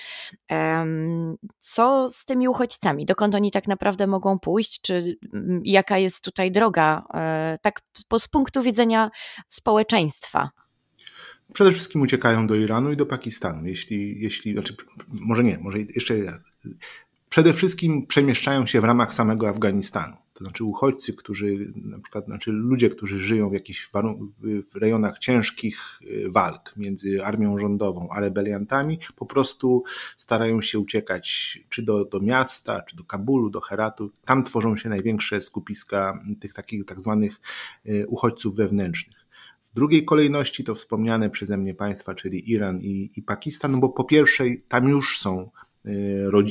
[0.50, 3.06] Um, co z tymi uchodźcami?
[3.06, 4.80] Dokąd oni tak naprawdę mogą pójść?
[4.80, 7.80] Czy mm, jaka jest tutaj droga, e, tak
[8.18, 9.10] z punktu widzenia
[9.48, 10.50] społeczeństwa?
[11.52, 13.66] Przede wszystkim uciekają do Iranu i do Pakistanu.
[13.66, 14.74] Jeśli, jeśli znaczy,
[15.08, 16.42] może nie, może jeszcze raz.
[17.28, 20.16] Przede wszystkim przemieszczają się w ramach samego Afganistanu.
[20.32, 23.90] To znaczy uchodźcy, którzy, na przykład, znaczy ludzie, którzy żyją w jakichś
[24.72, 29.82] w rejonach ciężkich y, walk między armią rządową a rebeliantami, po prostu
[30.16, 34.10] starają się uciekać czy do, do miasta, czy do Kabulu, do Heratu.
[34.24, 37.40] Tam tworzą się największe skupiska tych takich tak zwanych
[37.88, 39.26] y, uchodźców wewnętrznych.
[39.72, 44.04] W drugiej kolejności to wspomniane przeze mnie państwa, czyli Iran i, i Pakistan, bo po
[44.04, 45.50] pierwsze tam już są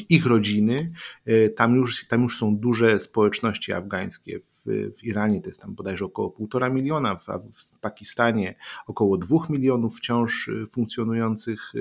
[0.09, 0.91] ich rodziny,
[1.27, 4.39] y, tam już, tam już są duże społeczności afgańskie.
[4.39, 8.55] W, w Iranie to jest tam bodajże około półtora miliona, w, w Pakistanie
[8.87, 11.73] około dwóch milionów wciąż y, funkcjonujących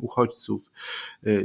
[0.00, 0.70] uchodźców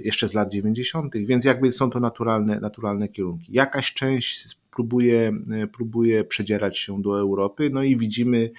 [0.04, 3.54] jeszcze z lat 90., więc jakby są to naturalne, naturalne kierunki.
[3.54, 7.70] Jakaś część próbuje, e, próbuje przedzierać się do Europy.
[7.74, 8.52] No i widzimy,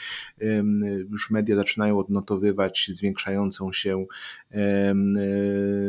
[1.11, 4.07] już media zaczynają odnotowywać zwiększającą się,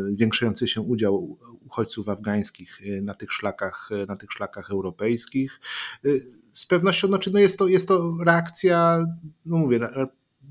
[0.09, 5.59] zwiększający się udział uchodźców afgańskich na tych szlakach, na tych szlakach europejskich.
[6.51, 9.05] Z pewnością znaczy, no jest, to, jest to reakcja,
[9.45, 9.79] no mówię,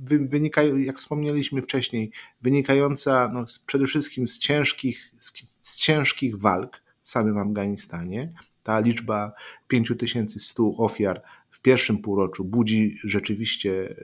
[0.07, 2.11] wynika, jak wspomnieliśmy wcześniej,
[2.43, 5.13] wynikająca no, przede wszystkim z ciężkich,
[5.61, 8.31] z ciężkich walk w samym Afganistanie,
[8.63, 9.33] ta liczba
[9.69, 13.95] 5100 ofiar w pierwszym półroczu budzi rzeczywiście e,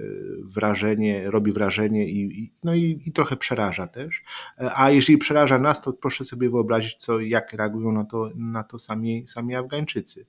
[0.42, 4.22] wrażenie, robi wrażenie i, i no i, i, trochę przeraża też.
[4.58, 8.64] E, a jeżeli przeraża nas, to proszę sobie wyobrazić, co, jak reagują na to, na
[8.64, 10.26] to sami, sami Afgańczycy.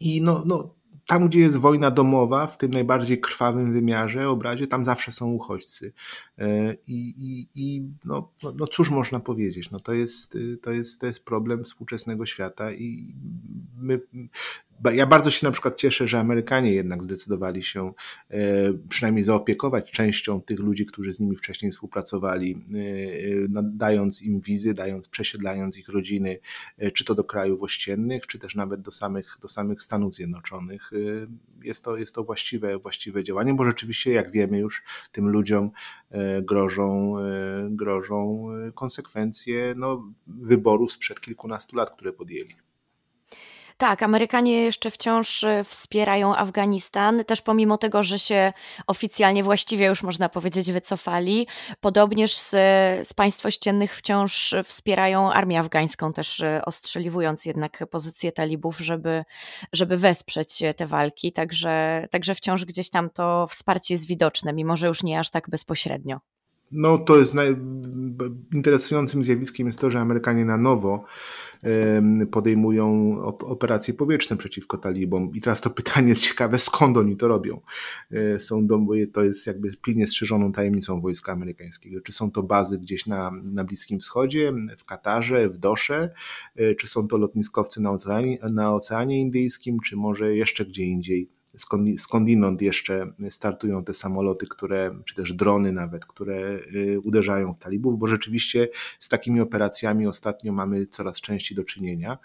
[0.00, 0.74] I no, no,
[1.06, 5.92] tam, gdzie jest wojna domowa, w tym najbardziej krwawym wymiarze, obrazie, tam zawsze są uchodźcy.
[6.38, 9.70] E, I, i, i no, no, no, cóż można powiedzieć?
[9.70, 13.14] No to, jest, to, jest, to jest problem współczesnego świata i
[13.76, 14.00] my
[14.94, 17.92] ja bardzo się na przykład cieszę, że Amerykanie jednak zdecydowali się
[18.30, 18.38] e,
[18.88, 22.64] przynajmniej zaopiekować częścią tych ludzi, którzy z nimi wcześniej współpracowali,
[23.54, 26.38] e, dając im wizy, dając, przesiedlając ich rodziny,
[26.94, 30.90] czy to do krajów ościennych, czy też nawet do samych, do samych Stanów Zjednoczonych.
[31.62, 35.70] Jest to, jest to właściwe, właściwe działanie, bo rzeczywiście, jak wiemy już, tym ludziom
[36.42, 37.14] grożą,
[37.70, 42.67] grożą konsekwencje no, wyborów sprzed kilkunastu lat, które podjęli.
[43.78, 48.52] Tak, Amerykanie jeszcze wciąż e, wspierają Afganistan, też pomimo tego, że się
[48.86, 51.46] oficjalnie właściwie już można powiedzieć wycofali.
[51.80, 52.50] Podobnież z,
[53.08, 59.24] z państw ościennych wciąż wspierają armię afgańską, też e, ostrzeliwując jednak pozycję talibów, żeby,
[59.72, 61.32] żeby wesprzeć te walki.
[61.32, 65.50] Także, także wciąż gdzieś tam to wsparcie jest widoczne, mimo że już nie aż tak
[65.50, 66.20] bezpośrednio.
[66.72, 67.56] No to jest naj...
[68.52, 71.04] interesującym zjawiskiem jest to, że Amerykanie na nowo
[72.30, 75.30] podejmują operacje powietrzne przeciwko talibom.
[75.34, 77.60] I teraz to pytanie jest ciekawe, skąd oni to robią?
[78.10, 78.66] E, są
[79.12, 82.00] to jest jakby pilnie strzeżoną tajemnicą wojska amerykańskiego.
[82.00, 86.10] Czy są to bazy gdzieś na, na Bliskim Wschodzie, w Katarze, w Dosze,
[86.56, 91.37] e, czy są to lotniskowcy na Oceanie, na Oceanie Indyjskim, czy może jeszcze gdzie indziej?
[91.96, 97.98] Skądinąd jeszcze startują te samoloty, które, czy też drony nawet, które y, uderzają w talibów,
[97.98, 102.18] bo rzeczywiście z takimi operacjami ostatnio mamy coraz częściej do czynienia.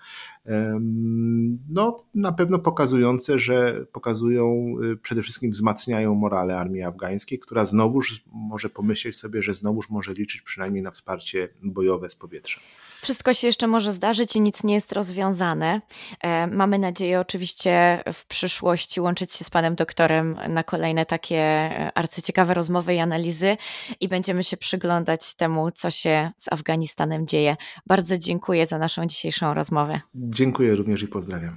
[1.70, 8.24] No, na pewno pokazujące, że pokazują, y, przede wszystkim wzmacniają morale armii afgańskiej, która znowuż
[8.34, 12.62] może pomyśleć sobie, że znowuż może liczyć przynajmniej na wsparcie bojowe z powietrza.
[13.04, 15.82] Wszystko się jeszcze może zdarzyć i nic nie jest rozwiązane.
[16.22, 21.92] E, mamy nadzieję oczywiście w przyszłości łączyć się z panem doktorem na kolejne takie e,
[21.98, 23.58] arcyciekawe rozmowy i analizy
[24.00, 27.58] i będziemy się przyglądać temu, co się z Afganistanem dzieje.
[27.88, 30.02] Bardzo dziękuję za naszą dzisiejszą rozmowę.
[30.16, 31.54] Dziękuję również i pozdrawiam.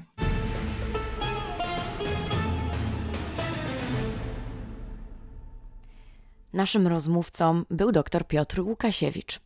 [6.53, 9.46] Naszym rozmówcą był dr Piotr Łukasiewicz.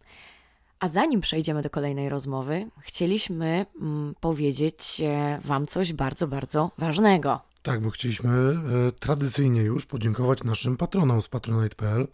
[0.81, 7.41] A zanim przejdziemy do kolejnej rozmowy, chcieliśmy mm, powiedzieć e, Wam coś bardzo, bardzo ważnego.
[7.63, 12.07] Tak, bo chcieliśmy e, tradycyjnie już podziękować naszym patronom z patronite.pl,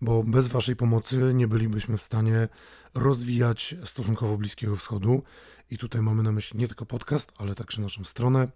[0.00, 2.48] bo bez Waszej pomocy nie bylibyśmy w stanie
[2.94, 5.22] rozwijać stosunkowo Bliskiego Wschodu.
[5.70, 8.48] I tutaj mamy na myśli nie tylko podcast, ale także naszą stronę,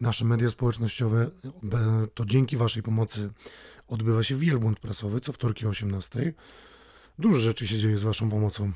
[0.00, 1.30] nasze media społecznościowe.
[2.14, 3.30] To dzięki Waszej pomocy
[3.88, 6.32] odbywa się wielbłąd prasowy co wtorki o 18.
[7.18, 8.72] Dużo rzeczy się dzieje z Waszą pomocą.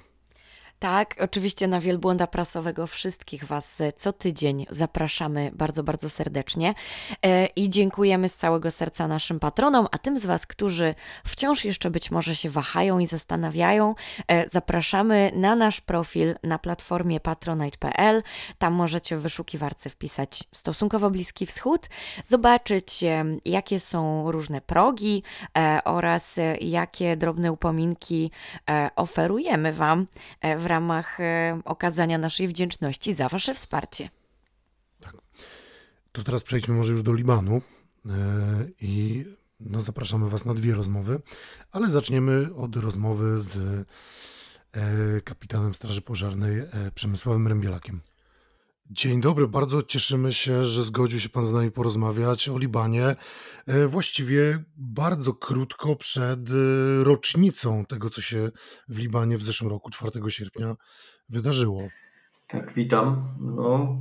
[0.81, 6.75] Tak, oczywiście na Wielbłąda Prasowego wszystkich Was e, co tydzień zapraszamy bardzo, bardzo serdecznie
[7.23, 10.95] e, i dziękujemy z całego serca naszym patronom, a tym z Was, którzy
[11.27, 13.95] wciąż jeszcze być może się wahają i zastanawiają,
[14.29, 18.23] e, zapraszamy na nasz profil na platformie patronite.pl.
[18.59, 21.89] Tam możecie w wyszukiwarce wpisać stosunkowo Bliski Wschód,
[22.25, 23.05] zobaczyć
[23.45, 25.23] jakie są różne progi
[25.85, 28.31] oraz jakie drobne upominki
[28.97, 30.07] oferujemy Wam
[30.57, 34.11] w ramach e, okazania naszej wdzięczności za Wasze wsparcie.
[35.01, 35.17] Tak.
[36.13, 37.63] To teraz przejdźmy może już do Libanu
[38.07, 38.11] e,
[38.81, 39.25] i
[39.61, 41.21] no, zapraszamy Was na dwie rozmowy,
[41.73, 43.57] ale zaczniemy od rozmowy z
[44.73, 46.63] e, kapitanem Straży Pożarnej
[46.95, 48.01] Przemysławem Rębielakiem.
[48.93, 53.05] Dzień dobry, bardzo cieszymy się, że zgodził się Pan z nami porozmawiać o Libanie.
[53.67, 58.49] E, właściwie bardzo krótko przed e, rocznicą tego, co się
[58.89, 60.75] w Libanie w zeszłym roku, 4 sierpnia,
[61.29, 61.89] wydarzyło.
[62.49, 63.35] Tak, witam.
[63.41, 64.01] No,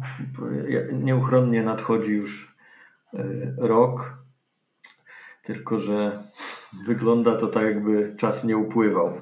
[0.93, 2.55] nieuchronnie nadchodzi już
[3.13, 3.23] e,
[3.57, 4.17] rok,
[5.43, 6.23] tylko że
[6.87, 9.21] wygląda to tak, jakby czas nie upływał.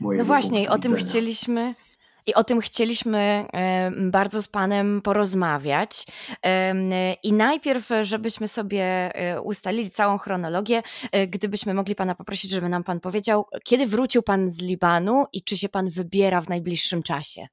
[0.00, 1.74] No właśnie, o tym chcieliśmy
[2.26, 3.44] i o tym chcieliśmy
[4.10, 6.06] bardzo z Panem porozmawiać.
[7.22, 12.84] I najpierw, żebyśmy sobie e, ustalili całą chronologię, e, gdybyśmy mogli Pana poprosić, żeby nam
[12.84, 17.46] Pan powiedział, kiedy wrócił Pan z Libanu i czy się Pan wybiera w najbliższym czasie?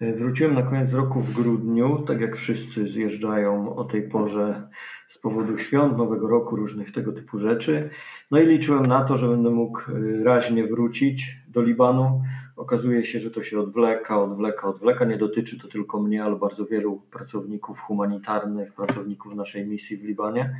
[0.00, 4.68] E, wróciłem na koniec roku w grudniu, tak jak wszyscy zjeżdżają o tej porze
[5.08, 7.90] z powodu świąt, Nowego Roku, różnych tego typu rzeczy.
[8.30, 9.80] No i liczyłem na to, że będę mógł
[10.24, 12.22] raźnie wrócić do Libanu.
[12.58, 15.04] Okazuje się, że to się odwleka, odwleka, odwleka.
[15.04, 20.56] Nie dotyczy to tylko mnie, ale bardzo wielu pracowników humanitarnych, pracowników naszej misji w Libanie.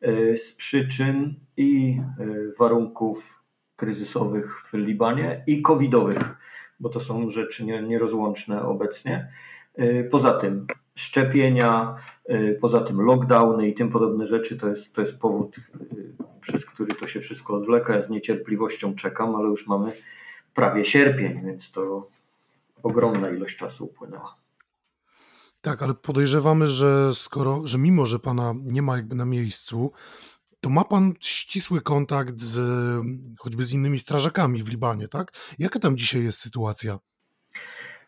[0.00, 2.26] E, z przyczyn i e,
[2.58, 3.42] warunków
[3.76, 6.36] kryzysowych w Libanie i covidowych,
[6.80, 9.28] bo to są rzeczy nierozłączne obecnie.
[9.74, 11.96] E, poza tym szczepienia,
[12.60, 15.56] poza tym lockdowny i tym podobne rzeczy to jest, to jest powód,
[16.40, 17.96] przez który to się wszystko odwleka.
[17.96, 19.92] Ja z niecierpliwością czekam, ale już mamy
[20.54, 22.08] prawie sierpień, więc to
[22.82, 24.36] ogromna ilość czasu upłynęła.
[25.60, 29.92] Tak, ale podejrzewamy, że skoro, że mimo, że pana nie ma jakby na miejscu,
[30.60, 32.60] to ma pan ścisły kontakt z
[33.38, 35.32] choćby z innymi strażakami w Libanie, tak?
[35.58, 36.98] Jaka tam dzisiaj jest sytuacja?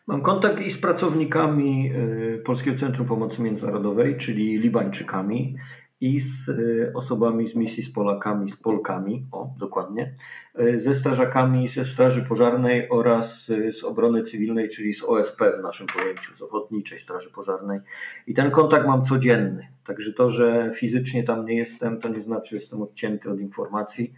[0.07, 5.55] Mam kontakt i z pracownikami y, Polskiego Centrum Pomocy Międzynarodowej, czyli Libańczykami,
[6.01, 10.15] i z y, osobami z misji z Polakami, z Polkami, o dokładnie,
[10.59, 15.63] y, ze strażakami ze Straży Pożarnej oraz y, z obrony cywilnej, czyli z OSP w
[15.63, 17.79] naszym pojęciu, z Ochotniczej Straży Pożarnej.
[18.27, 19.67] I ten kontakt mam codzienny.
[19.85, 24.13] Także to, że fizycznie tam nie jestem, to nie znaczy, że jestem odcięty od informacji,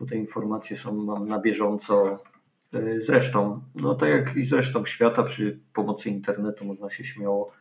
[0.00, 2.18] bo te informacje są mam na bieżąco.
[2.98, 7.52] Zresztą, no tak jak i zresztą świata przy pomocy internetu można się śmiało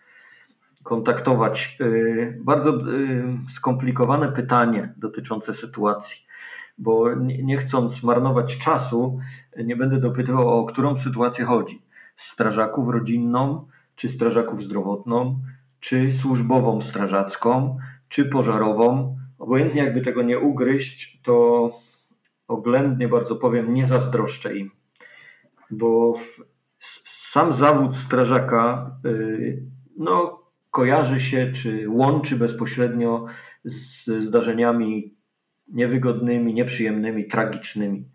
[0.84, 1.78] kontaktować.
[1.82, 6.26] Y, bardzo y, skomplikowane pytanie dotyczące sytuacji,
[6.78, 9.20] bo nie chcąc marnować czasu,
[9.58, 11.82] nie będę dopytywał o którą sytuację chodzi.
[12.18, 15.40] Strażaków rodzinną, czy strażaków zdrowotną,
[15.80, 17.78] czy służbową strażacką,
[18.10, 19.18] czy pożarową.
[19.40, 21.72] Obojętnie jakby tego nie ugryźć, to
[22.48, 24.72] oględnie bardzo powiem, nie zazdroszczę im,
[25.72, 26.14] bo
[27.06, 29.64] sam zawód strażaka, y,
[29.98, 30.39] no
[30.72, 33.26] kojarzy się czy łączy bezpośrednio
[33.64, 35.14] z zdarzeniami
[35.68, 38.06] niewygodnymi, nieprzyjemnymi, tragicznymi.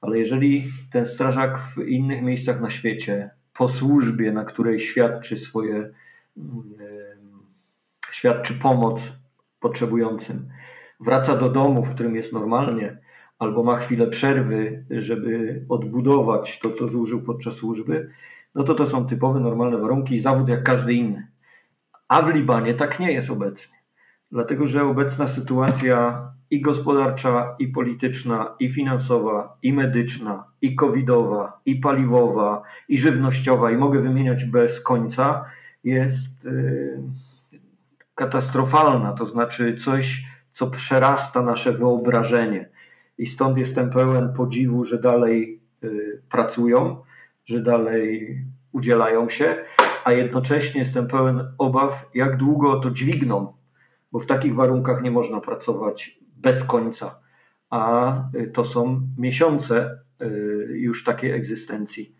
[0.00, 5.90] Ale jeżeli ten strażak w innych miejscach na świecie, po służbie, na której świadczy swoje,
[8.10, 9.12] świadczy pomoc
[9.60, 10.48] potrzebującym,
[11.00, 12.98] wraca do domu, w którym jest normalnie,
[13.38, 18.10] albo ma chwilę przerwy, żeby odbudować to, co zużył podczas służby,
[18.54, 21.29] no to to są typowe, normalne warunki i zawód jak każdy inny.
[22.10, 23.76] A w Libanie tak nie jest obecnie.
[24.32, 31.76] Dlatego, że obecna sytuacja i gospodarcza, i polityczna, i finansowa, i medyczna, i covidowa, i
[31.76, 35.44] paliwowa, i żywnościowa, i mogę wymieniać bez końca,
[35.84, 37.02] jest yy,
[38.14, 39.12] katastrofalna.
[39.12, 42.68] To znaczy coś, co przerasta nasze wyobrażenie.
[43.18, 47.02] I stąd jestem pełen podziwu, że dalej yy, pracują,
[47.46, 48.38] że dalej
[48.72, 49.56] udzielają się
[50.04, 53.52] a jednocześnie jestem pełen obaw, jak długo to dźwigną,
[54.12, 57.18] bo w takich warunkach nie można pracować bez końca,
[57.70, 60.26] a y, to są miesiące y,
[60.70, 62.14] już takiej egzystencji.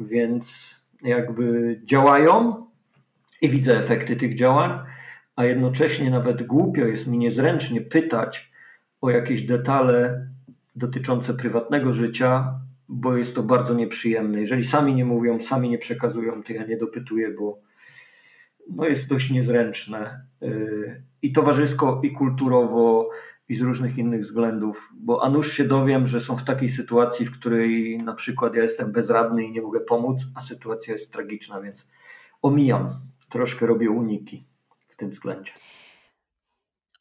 [0.00, 2.66] Więc jakby działają
[3.42, 4.78] i widzę efekty tych działań,
[5.36, 8.52] a jednocześnie nawet głupio jest mi niezręcznie pytać
[9.00, 10.28] o jakieś detale
[10.76, 12.60] dotyczące prywatnego życia,
[12.92, 14.40] bo jest to bardzo nieprzyjemne.
[14.40, 17.58] Jeżeli sami nie mówią, sami nie przekazują, to ja nie dopytuję, bo
[18.70, 23.10] no jest dość niezręczne y, i towarzysko, i kulturowo,
[23.48, 27.26] i z różnych innych względów, bo a nuż się dowiem, że są w takiej sytuacji,
[27.26, 31.60] w której na przykład ja jestem bezradny i nie mogę pomóc, a sytuacja jest tragiczna,
[31.60, 31.86] więc
[32.42, 32.94] omijam,
[33.28, 34.44] troszkę robię uniki
[34.88, 35.52] w tym względzie.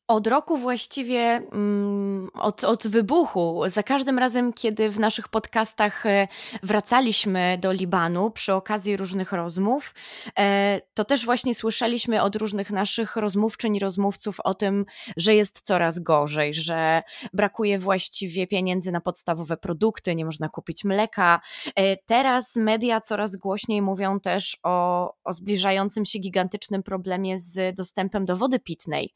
[0.10, 6.28] Od roku właściwie, mm, od, od wybuchu, za każdym razem, kiedy w naszych podcastach e,
[6.64, 9.96] wracaliśmy do Libanu przy okazji różnych rozmów,
[10.40, 14.86] e, to też właśnie słyszeliśmy od różnych naszych rozmówczyń i rozmówców o tym,
[15.18, 17.02] że jest coraz gorzej, że
[17.34, 21.42] brakuje właściwie pieniędzy na podstawowe produkty, nie można kupić mleka.
[21.76, 28.26] E, teraz media coraz głośniej mówią też o, o zbliżającym się gigantycznym problemie z dostępem
[28.26, 29.14] do wody pitnej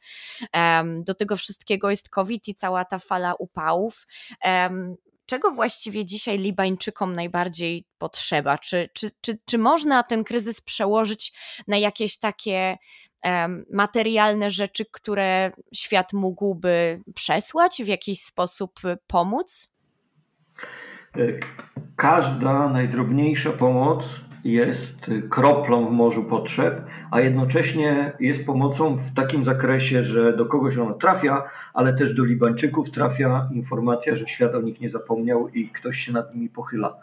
[1.03, 4.07] do tego wszystkiego jest COVID i cała ta fala upałów.
[5.25, 8.57] Czego właściwie dzisiaj Libańczykom najbardziej potrzeba?
[8.57, 11.33] Czy, czy, czy, czy można ten kryzys przełożyć
[11.67, 12.77] na jakieś takie
[13.73, 19.69] materialne rzeczy, które świat mógłby przesłać, w jakiś sposób pomóc?
[21.95, 24.05] Każda najdrobniejsza pomoc
[24.43, 26.81] jest kroplą w morzu potrzeb,
[27.11, 32.25] a jednocześnie jest pomocą w takim zakresie, że do kogoś ona trafia, ale też do
[32.25, 36.95] Libańczyków trafia informacja, że świat o nich nie zapomniał i ktoś się nad nimi pochyla.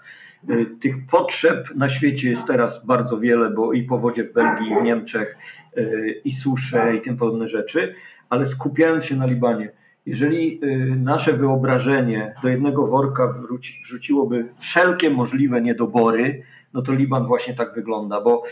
[0.50, 4.80] Y, tych potrzeb na świecie jest teraz bardzo wiele, bo i powodzie w Belgii, i
[4.80, 5.36] w Niemczech,
[5.76, 7.94] y, i susze, i tym podobne rzeczy,
[8.30, 9.72] ale skupiając się na Libanie,
[10.06, 13.34] jeżeli y, nasze wyobrażenie do jednego worka
[13.82, 16.42] wrzuciłoby wszelkie możliwe niedobory,
[16.74, 18.42] no to Liban właśnie tak wygląda, bo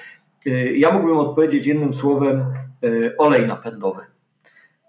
[0.47, 2.45] y, ja mógłbym odpowiedzieć jednym słowem
[2.85, 4.03] y, olej napędowy.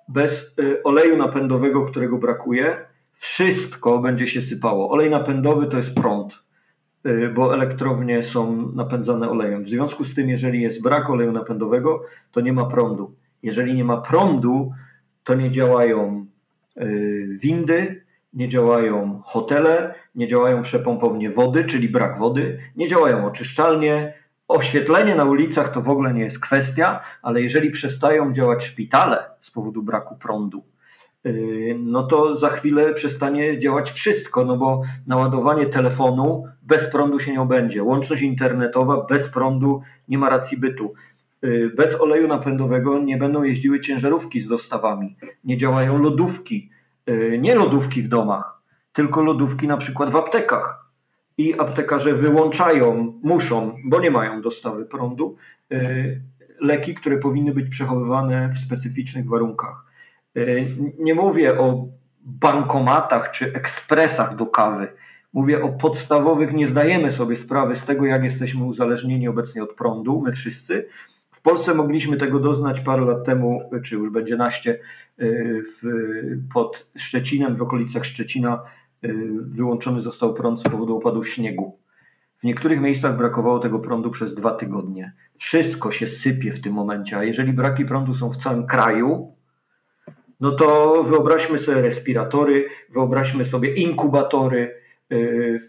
[0.08, 2.78] Bez y, oleju napędowego, którego brakuje,
[3.14, 4.92] wszystko będzie się sypało.
[4.92, 6.34] Olej napędowy to jest prąd,
[7.36, 9.64] bo elektrownie są napędzane olejem.
[9.64, 12.02] W związku z tym, jeżeli jest brak oleju napędowego,
[12.32, 13.16] to nie ma prądu.
[13.44, 14.72] Jeżeli nie ma prądu,
[15.24, 16.26] to nie działają
[17.42, 18.02] windy,
[18.34, 24.14] nie działają hotele, nie działają przepompownie wody, czyli brak wody, nie działają oczyszczalnie.
[24.48, 29.52] Oświetlenie na ulicach to w ogóle nie jest kwestia, ale jeżeli przestają działać szpitale z
[29.52, 30.64] powodu braku prądu,
[31.24, 37.32] yy, no to za chwilę przestanie działać wszystko, no bo naładowanie telefonu bez prądu się
[37.32, 37.84] nie obędzie.
[37.84, 40.94] Łączność internetowa bez prądu nie ma racji bytu.
[41.42, 46.70] Yy, bez oleju napędowego nie będą jeździły ciężarówki z dostawami, nie działają lodówki,
[47.40, 48.62] nie lodówki w domach,
[48.94, 50.90] tylko lodówki na przykład w aptekach.
[51.38, 55.36] I aptekarze wyłączają, muszą, bo nie mają dostawy prądu,
[55.72, 56.22] y,
[56.62, 59.86] leki, które powinny być przechowywane w specyficznych warunkach.
[60.38, 60.66] Y,
[61.00, 61.88] nie mówię o
[62.22, 64.88] bankomatach czy ekspresach do kawy.
[65.34, 70.22] Mówię o podstawowych, nie zdajemy sobie sprawy z tego, jak jesteśmy uzależnieni obecnie od prądu,
[70.22, 70.88] my wszyscy.
[71.32, 74.80] W Polsce mogliśmy tego doznać parę lat temu, czy już będzie naście, y,
[75.20, 75.88] w,
[76.54, 78.62] pod Szczecinem, w okolicach Szczecina
[79.06, 81.80] Y, wyłączony został prąd z powodu opadów śniegu.
[82.38, 85.14] W niektórych miejscach brakowało tego prądu przez dwa tygodnie.
[85.38, 89.36] Wszystko się sypie w tym momencie, a jeżeli braki prądu są w całym kraju,
[90.40, 94.76] no to wyobraźmy sobie respiratory, wyobraźmy sobie inkubatory.
[95.12, 95.60] Y,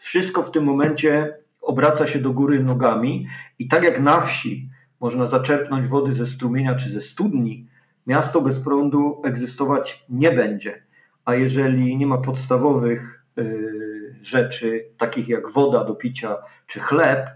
[0.00, 3.26] wszystko w tym momencie obraca się do góry nogami
[3.58, 4.68] i tak jak na wsi
[5.00, 7.67] można zaczerpnąć wody ze strumienia czy ze studni,
[8.08, 10.88] miasto bez prądu egzystować nie będzie
[11.28, 16.36] a jeżeli nie ma podstawowych y, rzeczy, takich jak woda do picia
[16.66, 17.26] czy chleb,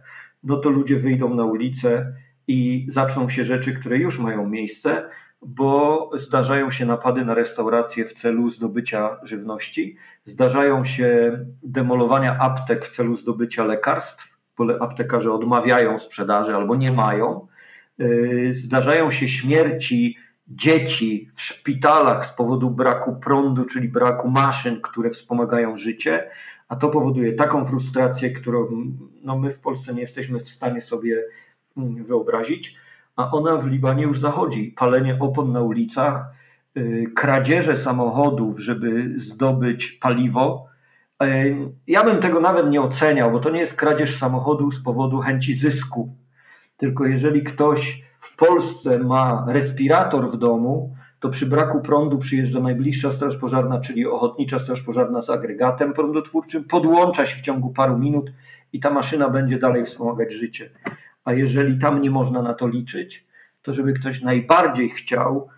[0.45, 2.13] no to ludzie wyjdą na ulicę
[2.49, 5.09] i zaczną się rzeczy, które już mają miejsce,
[5.43, 12.91] bo zdarzają się napady na restauracje w celu zdobycia żywności, zdarzają się demolowania aptek w
[12.91, 17.47] celu zdobycia lekarstw, bo aptekarze odmawiają sprzedaży albo nie mają.
[18.01, 20.17] Y, zdarzają się śmierci
[20.55, 26.31] dzieci w szpitalach z powodu braku prądu, czyli braku maszyn, które wspomagają życie,
[26.69, 28.69] a to powoduje taką frustrację, którą
[29.23, 31.25] no, my w Polsce nie jesteśmy w stanie sobie
[31.77, 32.77] mm, wyobrazić,
[33.17, 34.75] a ona w Libanie już zachodzi.
[34.77, 36.25] Palenie opon na ulicach,
[36.77, 40.67] y, kradzieże samochodów, żeby zdobyć paliwo.
[41.23, 45.19] Y, ja bym tego nawet nie oceniał, bo to nie jest kradzież samochodu z powodu
[45.19, 46.17] chęci zysku,
[46.77, 53.13] tylko jeżeli ktoś w Polsce ma respirator w domu, to przy braku prądu przyjeżdża najbliższa
[53.13, 58.33] straż pożarna, czyli ochotnicza straż pożarna z agregatem prądotwórczym, podłącza się w ciągu paru minut
[58.73, 60.71] i ta maszyna będzie dalej wspomagać życie.
[61.25, 63.27] A jeżeli tam nie można na to liczyć,
[63.63, 65.49] to żeby ktoś najbardziej chciał,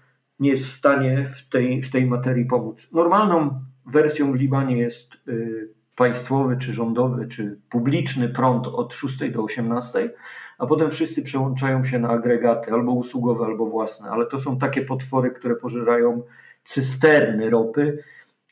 [0.41, 2.89] nie jest w stanie w tej, w tej materii pomóc.
[2.93, 9.43] Normalną wersją w Libanie jest y, państwowy, czy rządowy, czy publiczny prąd od 6 do
[9.43, 10.11] 18,
[10.59, 14.83] a potem wszyscy przełączają się na agregaty albo usługowe, albo własne, ale to są takie
[14.83, 16.23] potwory, które pożerają
[16.65, 17.99] cysterny ropy,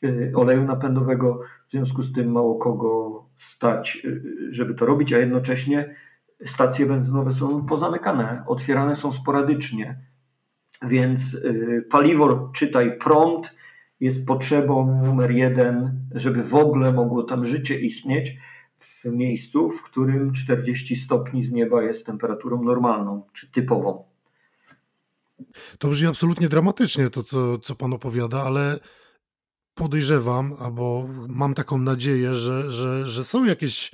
[0.03, 5.17] y, oleju napędowego, w związku z tym mało kogo stać, y, żeby to robić, a
[5.17, 5.95] jednocześnie
[6.45, 9.97] stacje benzynowe są pozamykane, otwierane są sporadycznie,
[10.87, 13.55] więc y, paliwo, czytaj prąd,
[13.99, 18.37] jest potrzebą numer jeden, żeby w ogóle mogło tam życie istnieć
[18.83, 24.03] w miejscu, w którym 40 stopni z nieba jest temperaturą normalną czy typową.
[25.79, 28.79] To brzmi absolutnie dramatycznie to, co, co pan opowiada, ale
[29.73, 33.91] podejrzewam, albo mam taką nadzieję, że, że, że są jakieś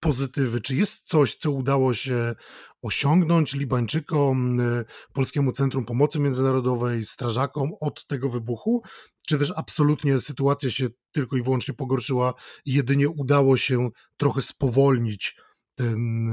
[0.00, 0.60] pozytywy?
[0.60, 2.34] Czy jest coś, co udało się
[2.82, 8.82] osiągnąć Libańczykom, y, Polskiemu Centrum Pomocy Międzynarodowej, strażakom od tego wybuchu?
[9.26, 15.36] Czy też absolutnie sytuacja się tylko i wyłącznie pogorszyła i jedynie udało się trochę spowolnić
[15.76, 16.30] ten,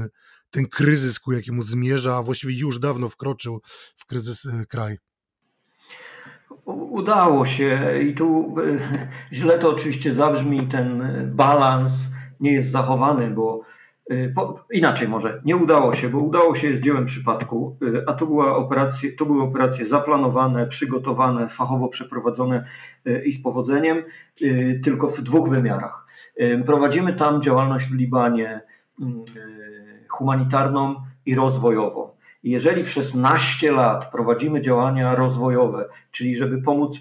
[0.50, 3.60] ten kryzys, ku jakiemu zmierza, a właściwie już dawno wkroczył
[3.96, 4.98] w kryzys y, kraj?
[6.64, 11.02] Udało się i tu y, źle to oczywiście zabrzmi ten
[11.34, 11.92] balans
[12.40, 13.60] nie jest zachowany, bo
[14.34, 18.26] po, inaczej może, nie udało się, bo udało się z dziełem przypadku, y, a to,
[18.26, 22.64] była operacja, to były operacje zaplanowane, przygotowane, fachowo przeprowadzone
[23.06, 24.02] y, i z powodzeniem,
[24.84, 26.06] tylko w dwóch wymiarach.
[26.66, 28.60] Prowadzimy tam działalność w Libanie
[29.00, 29.24] mm,
[30.08, 30.94] humanitarną
[31.26, 32.08] i rozwojową.
[32.42, 37.00] Jeżeli przez naście lat prowadzimy działania rozwojowe, czyli żeby pomóc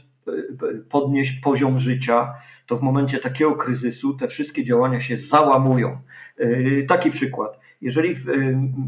[0.90, 2.34] podnieść poziom życia,
[2.66, 5.98] to w momencie takiego kryzysu te wszystkie działania się załamują.
[6.38, 7.60] E, taki przykład.
[7.82, 8.34] Jeżeli w e,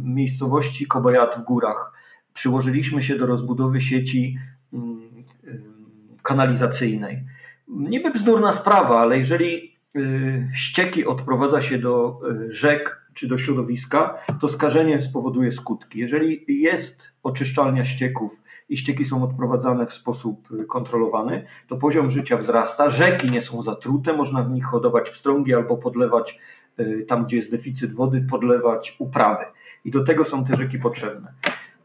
[0.03, 1.91] miejscowości Kobajat w górach
[2.33, 4.37] przyłożyliśmy się do rozbudowy sieci
[4.73, 5.01] mm,
[5.47, 5.49] e,
[6.21, 7.23] kanalizacyjnej,
[7.67, 9.73] niby bzdurna sprawa, ale jeżeli
[10.53, 12.19] ścieki odprowadza się do
[12.49, 15.99] rzek czy do środowiska, to skażenie spowoduje skutki.
[15.99, 22.89] Jeżeli jest oczyszczalnia ścieków i ścieki są odprowadzane w sposób kontrolowany, to poziom życia wzrasta,
[22.89, 26.39] rzeki nie są zatrute, można w nich hodować pstrągi albo podlewać
[27.07, 29.45] tam, gdzie jest deficyt wody, podlewać uprawy.
[29.85, 31.33] I do tego są te rzeki potrzebne.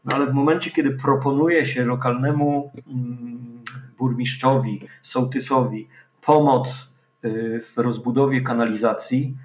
[0.05, 3.63] No ale w momencie, kiedy proponuje się lokalnemu mm,
[3.97, 5.87] burmistrzowi, sołtysowi
[6.21, 6.89] pomoc
[7.25, 9.35] y, w rozbudowie kanalizacji,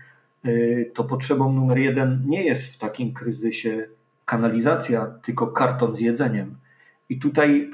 [0.95, 3.88] to potrzebą numer jeden nie jest w takim kryzysie
[4.24, 6.57] kanalizacja, tylko karton z jedzeniem.
[7.09, 7.70] I tutaj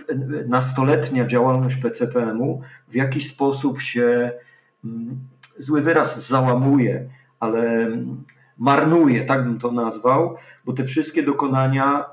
[0.49, 4.33] nastoletnia działalność PCPM-u w jakiś sposób się,
[4.85, 5.21] mm,
[5.59, 7.09] zły wyraz, załamuje,
[7.41, 8.25] ale mm,
[8.59, 12.05] marnuje, tak bym to nazwał, bo te wszystkie dokonania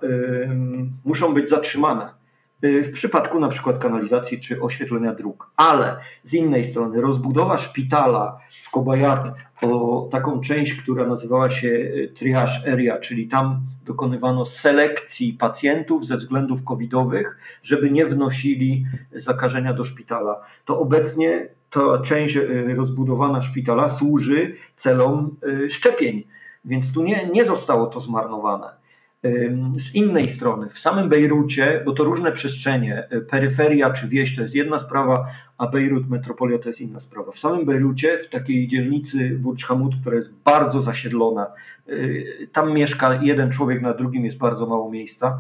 [1.06, 2.17] muszą być zatrzymane.
[2.64, 5.50] Y, w przypadku na przykład kanalizacji czy oświetlenia dróg.
[5.58, 12.14] Ale z innej strony rozbudowa szpitala w Kobajat o taką część, która nazywała się y,
[12.16, 19.86] triage area, czyli tam dokonywano selekcji pacjentów ze względów covidowych, żeby nie wnosili zakażenia do
[19.86, 20.42] szpitala.
[20.66, 25.36] To obecnie ta część y, rozbudowana szpitala służy celom
[25.70, 26.24] szczepień,
[26.66, 28.87] więc tu nie, nie zostało to zmarnowane.
[29.78, 34.42] Z innej strony, w samym Bejrucie, bo to różne przestrzenie, y, peryferia czy wieś to
[34.42, 37.32] jest jedna sprawa, a Bejrut, metropolia to jest inna sprawa.
[37.32, 41.48] W samym Bejrucie, w takiej dzielnicy Burj Hamud, która jest bardzo zasiedlona,
[41.90, 45.40] y, tam mieszka jeden człowiek, na drugim jest bardzo mało miejsca.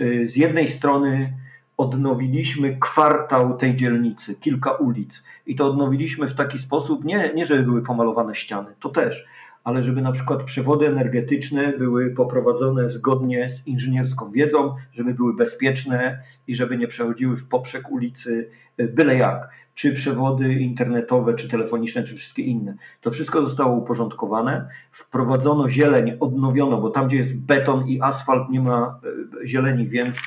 [0.00, 1.32] Y, z jednej strony
[1.76, 7.62] odnowiliśmy kwartał tej dzielnicy, kilka ulic i to odnowiliśmy w taki sposób, nie, nie żeby
[7.62, 9.26] były pomalowane ściany, to też,
[9.68, 16.22] ale żeby na przykład przewody energetyczne były poprowadzone zgodnie z inżynierską wiedzą, żeby były bezpieczne
[16.46, 22.04] i żeby nie przechodziły w poprzek ulicy e, byle jak, czy przewody internetowe, czy telefoniczne,
[22.04, 22.74] czy wszystkie inne.
[23.00, 28.60] To wszystko zostało uporządkowane, wprowadzono zieleń, odnowiono, bo tam, gdzie jest beton i asfalt, nie
[28.60, 29.00] ma
[29.42, 30.20] e, zieleni, więc e,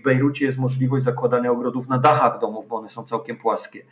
[0.00, 3.84] w Bejrucie jest możliwość zakładania ogrodów na dachach domów, bo one są całkiem płaskie.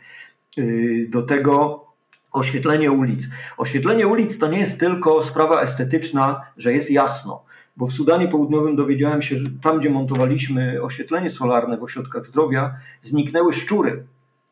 [1.09, 1.85] Do tego
[2.33, 3.27] oświetlenie ulic.
[3.57, 7.43] Oświetlenie ulic to nie jest tylko sprawa estetyczna, że jest jasno.
[7.77, 12.75] Bo w Sudanie Południowym dowiedziałem się, że tam, gdzie montowaliśmy oświetlenie solarne w ośrodkach zdrowia,
[13.03, 14.03] zniknęły szczury.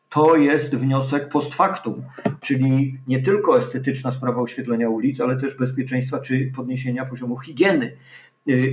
[0.08, 2.02] To jest wniosek post factum,
[2.40, 7.96] czyli nie tylko estetyczna sprawa oświetlenia ulic, ale też bezpieczeństwa czy podniesienia poziomu higieny.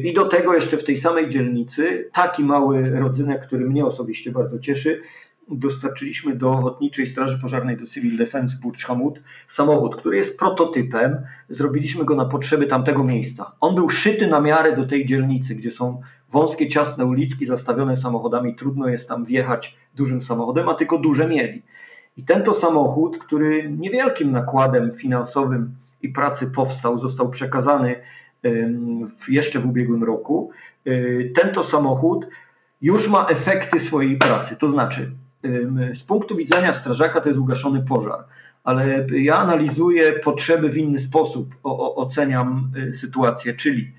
[0.04, 4.60] I do tego jeszcze w tej samej dzielnicy taki mały rodzynek, który mnie osobiście bardzo
[4.60, 5.02] cieszy,
[5.58, 11.18] dostarczyliśmy do Ochotniczej Straży Pożarnej, do Civil Defense Hamud samochód, który jest prototypem.
[11.50, 13.52] Zrobiliśmy go na potrzeby tamtego miejsca.
[13.60, 18.56] On był szyty na miarę do tej dzielnicy, gdzie są wąskie, ciasne uliczki zastawione samochodami.
[18.56, 21.62] Trudno jest tam wjechać dużym samochodem, a tylko duże mieli.
[22.18, 27.96] I ten to samochód, który niewielkim nakładem finansowym i pracy powstał, został przekazany
[29.28, 30.52] jeszcze w ubiegłym roku,
[30.88, 32.28] y, ten to samochód
[32.82, 34.56] już ma efekty swojej pracy.
[34.56, 35.12] To znaczy,
[35.94, 38.24] z punktu widzenia strażaka to jest ugaszony pożar,
[38.64, 43.94] ale ja analizuję potrzeby w inny sposób, o, oceniam y, sytuację, czyli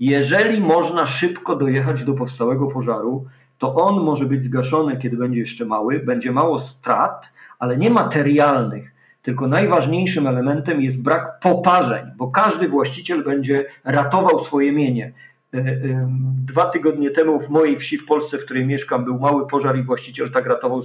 [0.00, 3.26] jeżeli można szybko dojechać do powstałego pożaru,
[3.58, 8.92] to on może być zgaszony, kiedy będzie jeszcze mały, będzie mało strat, ale nie materialnych,
[9.22, 15.12] tylko najważniejszym elementem jest brak poparzeń, bo każdy właściciel będzie ratował swoje mienie.
[15.56, 16.08] E,
[16.46, 19.82] dwa tygodnie temu w mojej wsi w Polsce, w której mieszkam, był mały pożar i
[19.82, 20.82] właściciel tak ratował,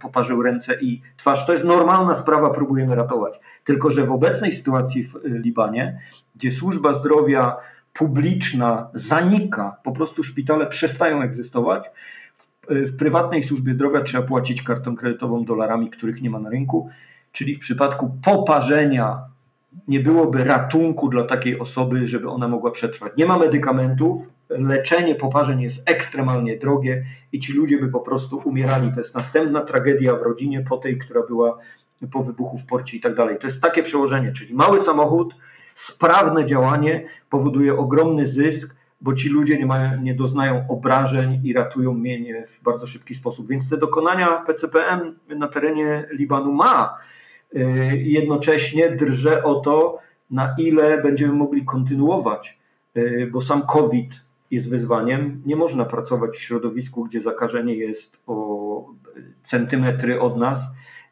[0.00, 1.46] poparzył ręce i twarz.
[1.46, 3.40] To jest normalna sprawa, próbujemy ratować.
[3.64, 6.00] Tylko, że w obecnej sytuacji w Libanie,
[6.36, 7.56] gdzie służba zdrowia
[7.92, 11.90] publiczna zanika, po prostu szpitale przestają egzystować,
[12.36, 16.90] w, w prywatnej służbie zdrowia trzeba płacić kartą kredytową dolarami, których nie ma na rynku,
[17.32, 19.18] czyli w przypadku poparzenia
[19.88, 23.12] nie byłoby ratunku dla takiej osoby, żeby ona mogła przetrwać.
[23.16, 28.92] Nie ma medykamentów, leczenie poparzeń jest ekstremalnie drogie i ci ludzie by po prostu umierali.
[28.92, 31.58] To jest następna tragedia w rodzinie po tej, która była
[32.12, 33.38] po wybuchu w porcie i tak dalej.
[33.38, 35.34] To jest takie przełożenie, czyli mały samochód,
[35.74, 41.94] sprawne działanie powoduje ogromny zysk, bo ci ludzie nie, mają, nie doznają obrażeń i ratują
[41.94, 43.48] mienie w bardzo szybki sposób.
[43.48, 46.98] Więc te dokonania PCPM na terenie Libanu ma
[47.54, 49.98] Y, jednocześnie drżę o to,
[50.30, 52.58] na ile będziemy mogli kontynuować,
[52.96, 54.10] y, bo sam COVID
[54.50, 55.42] jest wyzwaniem.
[55.46, 58.86] Nie można pracować w środowisku, gdzie zakażenie jest o
[59.44, 60.60] centymetry od nas.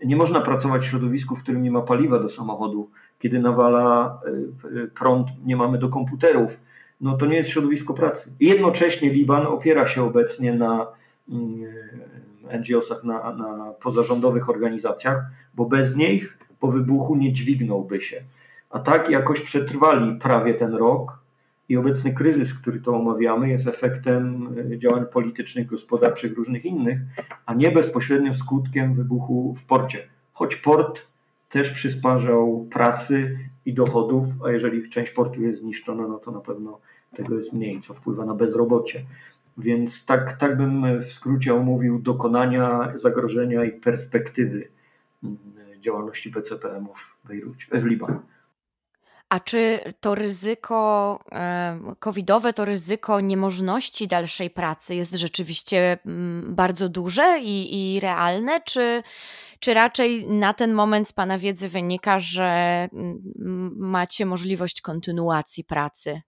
[0.04, 2.90] Nie można pracować w środowisku, w którym nie ma paliwa do samochodu.
[3.18, 4.18] Kiedy nawala
[4.64, 6.60] y, prąd, nie mamy do komputerów.
[7.00, 8.32] No to nie jest środowisko pracy.
[8.40, 10.86] Jednocześnie Liban opiera się obecnie na
[11.28, 11.64] mm,
[12.58, 15.24] NGO-sach, na, na pozarządowych organizacjach,
[15.54, 18.22] bo bez nich po wybuchu nie dźwignąłby się.
[18.70, 21.18] A tak jakoś przetrwali prawie ten rok
[21.68, 26.98] i obecny kryzys, który to omawiamy, jest efektem e, działań politycznych, gospodarczych, różnych innych,
[27.46, 30.08] a nie bezpośrednio skutkiem wybuchu w porcie.
[30.32, 31.02] Choć port
[31.50, 36.78] też przysparzał pracy i dochodów, a jeżeli część portu jest zniszczona, no to na pewno
[37.16, 39.04] tego jest mniej, co wpływa na bezrobocie.
[39.58, 44.68] Więc tak, tak bym w skrócie omówił dokonania, zagrożenia i perspektywy
[45.80, 48.18] działalności PCPM-ów w Bejrucie, w Libanie.
[49.28, 51.20] A czy to ryzyko
[51.98, 59.02] covidowe, to ryzyko niemożności dalszej pracy jest rzeczywiście mm, bardzo duże i, i realne, czy,
[59.60, 62.44] czy raczej na ten moment z Pana wiedzy wynika, że
[62.92, 66.20] mm, macie możliwość kontynuacji pracy?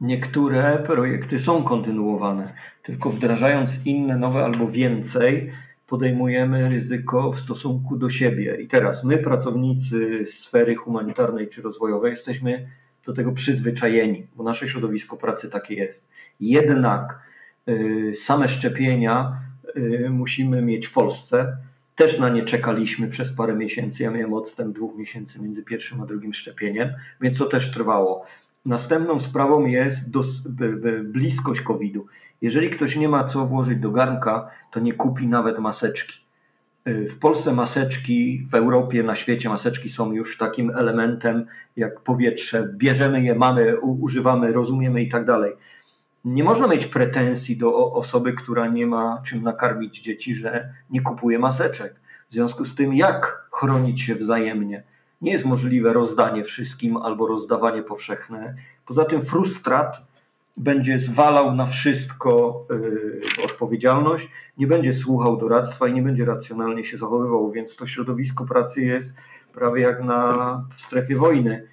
[0.00, 5.52] Niektóre projekty są kontynuowane, tylko wdrażając inne, nowe albo więcej,
[5.86, 8.56] podejmujemy ryzyko w stosunku do siebie.
[8.60, 12.68] I teraz my, pracownicy sfery humanitarnej czy rozwojowej, jesteśmy
[13.06, 16.08] do tego przyzwyczajeni, bo nasze środowisko pracy takie jest.
[16.40, 17.18] Jednak
[17.68, 19.40] y, same szczepienia
[19.76, 21.56] y, musimy mieć w Polsce.
[21.96, 24.02] Też na nie czekaliśmy przez parę miesięcy.
[24.02, 26.88] Ja miałem odstęp dwóch miesięcy między pierwszym a drugim szczepieniem,
[27.20, 28.24] więc to też trwało.
[28.64, 30.26] Następną sprawą jest dos,
[31.04, 32.06] bliskość COVID-u.
[32.42, 36.24] Jeżeli ktoś nie ma co włożyć do garnka, to nie kupi nawet maseczki.
[36.88, 42.68] Y, w Polsce maseczki, w Europie, na świecie maseczki są już takim elementem jak powietrze.
[42.74, 45.52] Bierzemy je, mamy, używamy, rozumiemy i tak dalej.
[46.24, 51.38] Nie można mieć pretensji do osoby, która nie ma czym nakarmić dzieci, że nie kupuje
[51.38, 52.00] maseczek.
[52.30, 54.82] W związku z tym, jak chronić się wzajemnie?
[55.20, 58.54] Nie jest możliwe rozdanie wszystkim albo rozdawanie powszechne.
[58.86, 60.13] Poza tym frustrat
[60.56, 64.28] będzie zwalał na wszystko y, odpowiedzialność,
[64.58, 69.12] nie będzie słuchał doradztwa i nie będzie racjonalnie się zachowywał, więc to środowisko pracy jest
[69.52, 71.68] prawie jak na w strefie wojny,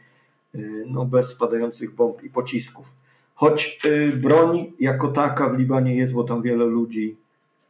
[0.56, 2.92] y, no bez spadających bomb i pocisków.
[3.36, 7.16] Choć y, broń jako taka w Libanie jest, bo tam wiele ludzi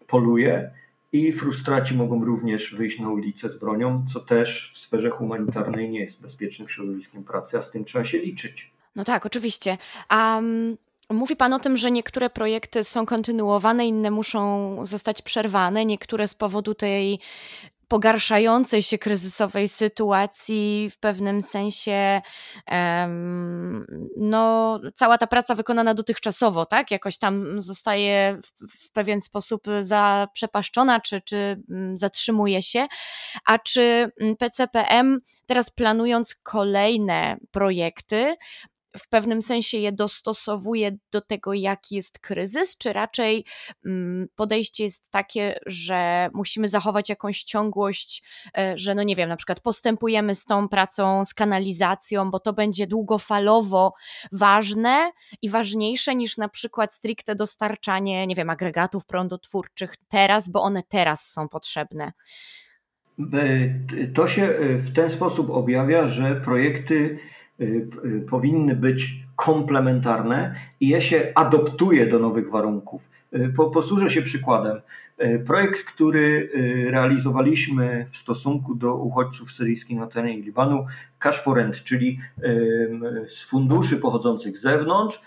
[0.07, 0.71] poluje
[1.13, 5.99] i frustraci mogą również wyjść na ulicę z bronią, co też w sferze humanitarnej nie
[5.99, 8.71] jest bezpiecznym środowiskiem pracy, a z tym trzeba się liczyć.
[8.95, 9.77] No tak, oczywiście.
[10.11, 10.77] Um,
[11.13, 16.35] Mówi Pan o tym, że niektóre projekty są kontynuowane, inne muszą zostać przerwane, niektóre z
[16.35, 17.19] powodu tej
[17.91, 22.21] pogarszającej się kryzysowej sytuacji w pewnym sensie
[24.17, 30.99] no, cała ta praca wykonana dotychczasowo, tak, jakoś tam zostaje w, w pewien sposób zaprzepaszczona,
[30.99, 32.87] czy, czy mm, zatrzymuje się,
[33.45, 38.35] a czy PCPM teraz planując kolejne projekty,
[38.97, 43.45] w pewnym sensie je dostosowuje do tego, jaki jest kryzys, czy raczej
[43.85, 48.23] mm, podejście jest takie, że musimy zachować jakąś ciągłość,
[48.57, 52.53] e, że no nie wiem, na przykład postępujemy z tą pracą, z kanalizacją, bo to
[52.53, 53.93] będzie długofalowo
[54.31, 55.11] ważne
[55.41, 61.31] i ważniejsze niż na przykład stricte dostarczanie, nie wiem, agregatów prądotwórczych teraz, bo one teraz
[61.31, 62.11] są potrzebne.
[63.19, 67.19] E, to się e, w ten sposób objawia, że projekty
[68.29, 73.01] powinny być komplementarne i je się adoptuje do nowych warunków.
[73.73, 74.81] Posłużę się przykładem.
[75.45, 76.49] Projekt, który
[76.89, 80.85] realizowaliśmy w stosunku do uchodźców syryjskich na terenie Libanu,
[81.19, 82.19] Cash for Rent, czyli
[83.27, 85.21] z funduszy pochodzących z zewnątrz,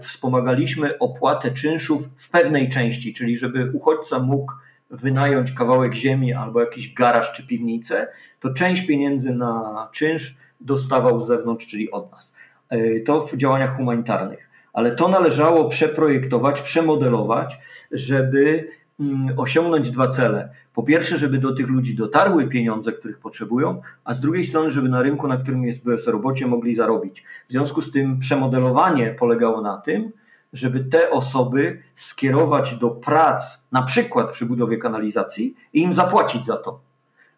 [0.00, 4.52] wspomagaliśmy opłatę czynszów w pewnej części, czyli żeby uchodźca mógł
[4.90, 8.08] wynająć kawałek ziemi albo jakiś garaż czy piwnicę,
[8.40, 12.32] to część pieniędzy na czynsz dostawał z zewnątrz, czyli od nas.
[12.68, 14.50] E, to w działaniach humanitarnych.
[14.72, 17.58] Ale to należało przeprojektować, przemodelować,
[17.92, 18.68] żeby
[19.00, 20.48] mm, osiągnąć dwa cele.
[20.74, 24.88] Po pierwsze, żeby do tych ludzi dotarły pieniądze, których potrzebują, a z drugiej strony, żeby
[24.88, 27.24] na rynku, na którym jest bezrobocie, mogli zarobić.
[27.48, 30.12] W związku z tym przemodelowanie polegało na tym,
[30.52, 36.56] żeby te osoby skierować do prac, na przykład przy budowie kanalizacji i im zapłacić za
[36.56, 36.89] to.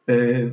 [0.09, 0.51] Y,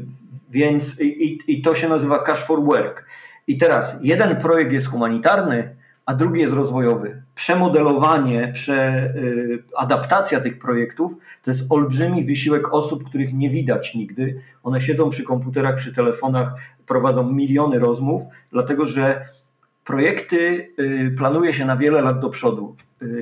[0.50, 3.06] więc i, i to się nazywa cash for work.
[3.48, 5.76] I teraz jeden projekt jest humanitarny,
[6.06, 7.22] a drugi jest rozwojowy.
[7.36, 14.42] Przemodelowanie, przeadaptacja y, tych projektów to jest olbrzymi wysiłek osób, których nie widać nigdy.
[14.64, 16.54] One siedzą przy komputerach, przy telefonach,
[16.88, 19.26] prowadzą miliony rozmów, dlatego że
[19.86, 22.76] projekty y, planuje się na wiele lat do przodu,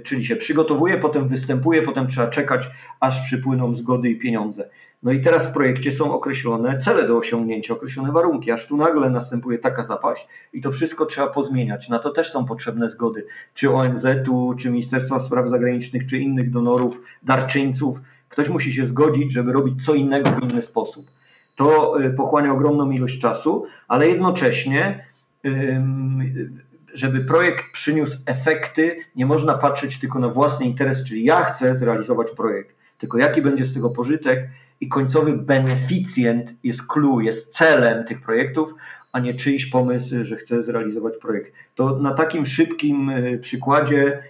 [0.04, 2.70] czyli się przygotowuje, potem występuje, potem trzeba czekać,
[3.00, 4.70] aż przypłyną zgody i pieniądze.
[5.04, 9.10] No i teraz w projekcie są określone cele do osiągnięcia, określone warunki, aż tu nagle
[9.10, 11.90] następuje taka zapaść i to wszystko trzeba pozmieniać.
[11.90, 17.02] Na to też są potrzebne zgody, czy ONZ-u, czy Ministerstwa Spraw Zagranicznych, czy innych donorów,
[17.24, 17.98] darczyńców.
[18.30, 21.06] Ktoś musi się zgodzić, żeby robić co innego w inny sposób.
[21.56, 25.08] To y, pochłania ogromną ilość czasu, ale jednocześnie
[26.94, 32.28] żeby projekt przyniósł efekty, nie można patrzeć tylko na własny interes, czyli ja chcę zrealizować
[32.32, 34.50] projekt, tylko jaki będzie z tego pożytek
[34.82, 38.76] i końcowy beneficjent jest clue, jest celem tych projektów,
[39.12, 41.54] a nie czyjś pomysł, że chcę zrealizować projekt.
[41.76, 44.24] To na takim szybkim y, przykładzie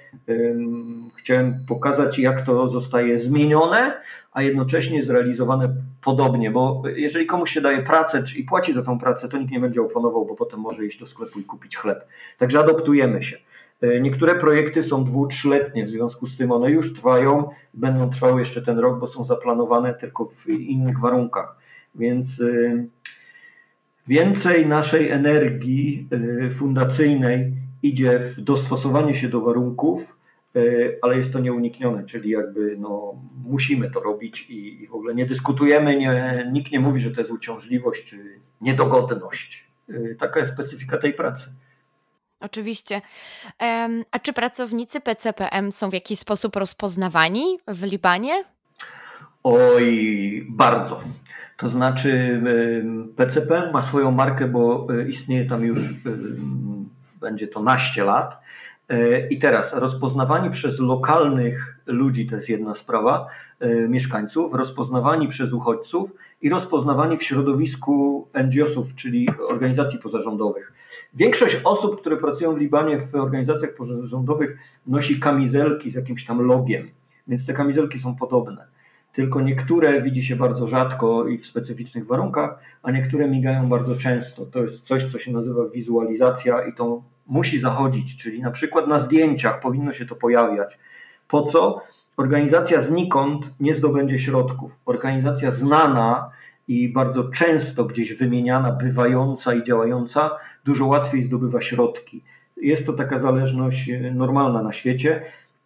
[1.17, 5.69] chciałem pokazać, jak to zostaje zmienione, a jednocześnie zrealizowane
[6.03, 9.59] podobnie, bo jeżeli komuś się daje pracę i płaci za tą pracę, to nikt nie
[9.59, 12.07] będzie oponował, bo potem może iść do sklepu i kupić chleb.
[12.37, 13.37] Także adoptujemy się.
[13.81, 18.39] E, niektóre projekty są dwu, trzyletnie, w związku z tym one już trwają, będą trwały
[18.39, 21.57] jeszcze ten rok, bo są zaplanowane tylko w innych warunkach.
[21.95, 22.85] Więc e,
[24.07, 27.53] więcej naszej energii e, fundacyjnej
[27.83, 30.17] idzie w dostosowanie się do warunków,
[31.01, 33.15] ale jest to nieuniknione, czyli jakby no,
[33.45, 37.21] musimy to robić i, i w ogóle nie dyskutujemy, nie, nikt nie mówi, że to
[37.21, 38.17] jest uciążliwość czy
[38.61, 39.71] niedogodność.
[40.19, 41.49] Taka jest specyfika tej pracy.
[42.39, 43.01] Oczywiście.
[44.11, 48.43] A czy pracownicy PCPM są w jakiś sposób rozpoznawani w Libanie?
[49.43, 51.01] Oj, bardzo.
[51.57, 52.41] To znaczy,
[53.15, 55.79] PCPM ma swoją markę, bo e, istnieje tam już
[57.19, 58.47] będzie to naście lat
[58.89, 63.27] E, I teraz rozpoznawani przez lokalnych ludzi to jest jedna sprawa,
[63.59, 66.11] e, mieszkańców, rozpoznawani przez uchodźców
[66.41, 70.73] i rozpoznawani w środowisku NGO-sów, czyli organizacji pozarządowych.
[71.13, 74.57] Większość osób, które pracują w Libanie w organizacjach pozarządowych
[74.87, 76.89] nosi kamizelki z jakimś tam logiem,
[77.27, 78.67] więc te kamizelki są podobne.
[79.13, 84.45] Tylko niektóre widzi się bardzo rzadko i w specyficznych warunkach, a niektóre migają bardzo często.
[84.45, 88.99] To jest coś, co się nazywa wizualizacja i tą musi zachodzić, czyli na przykład na
[88.99, 90.79] zdjęciach powinno się to pojawiać.
[91.27, 91.81] Po co?
[92.17, 94.79] Organizacja znikąd nie zdobędzie środków.
[94.85, 96.29] Organizacja znana
[96.67, 100.31] i bardzo często gdzieś wymieniana, bywająca i działająca,
[100.65, 102.23] dużo łatwiej zdobywa środki.
[102.57, 105.21] Jest to taka zależność e, normalna na świecie.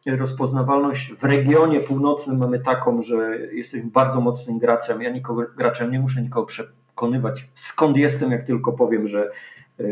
[0.06, 5.02] Rozpoznawalność w regionie północnym mamy taką, że jesteśmy bardzo mocnym graczem.
[5.02, 9.32] Ja nikogo, graczem nie muszę nikogo przekonywać, skąd jestem, jak tylko powiem, że
[9.80, 9.84] e,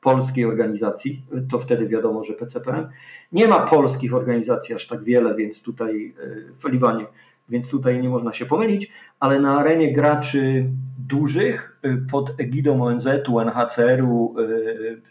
[0.00, 2.88] polskiej organizacji, to wtedy wiadomo, że PCPM.
[3.32, 7.06] Nie ma polskich organizacji aż tak wiele, więc tutaj e, w Libanie,
[7.48, 13.40] więc tutaj nie można się pomylić, ale na arenie graczy dużych e, pod egidą ONZ-u,
[13.40, 14.44] NHCR-u e,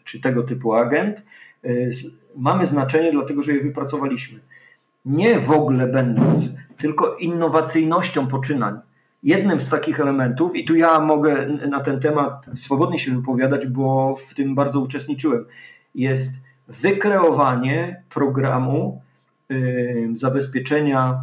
[0.03, 1.23] czy tego typu agent
[2.35, 4.39] mamy znaczenie, dlatego że je wypracowaliśmy.
[5.05, 6.43] Nie w ogóle będąc,
[6.77, 8.79] tylko innowacyjnością poczynań.
[9.23, 14.15] Jednym z takich elementów, i tu ja mogę na ten temat swobodnie się wypowiadać, bo
[14.15, 15.45] w tym bardzo uczestniczyłem,
[15.95, 16.31] jest
[16.67, 19.01] wykreowanie programu
[20.13, 21.21] zabezpieczenia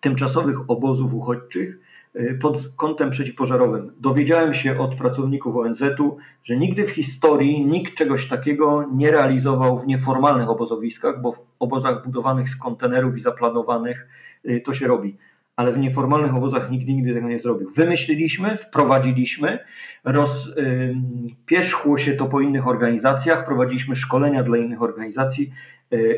[0.00, 1.78] tymczasowych obozów uchodźczych
[2.16, 3.92] y, pod kątem przeciwpożarowym.
[4.00, 9.86] Dowiedziałem się od pracowników ONZ-u, że nigdy w historii nikt czegoś takiego nie realizował w
[9.86, 14.08] nieformalnych obozowiskach, bo w obozach budowanych z kontenerów i zaplanowanych
[14.44, 15.16] y, to się robi.
[15.56, 17.70] Ale w nieformalnych obozach nikt nigdy tego nie zrobił.
[17.70, 19.58] Wymyśliliśmy, wprowadziliśmy,
[20.04, 25.52] rozpierzchło się to po innych organizacjach, prowadziliśmy szkolenia dla innych organizacji,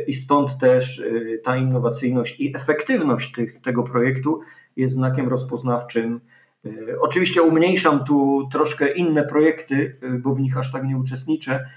[0.06, 4.40] i stąd też y, ta innowacyjność i efektywność tych, tego projektu
[4.76, 6.20] jest znakiem rozpoznawczym.
[6.66, 11.68] Y, oczywiście umniejszam tu troszkę inne projekty, y, bo w nich aż tak nie uczestniczę,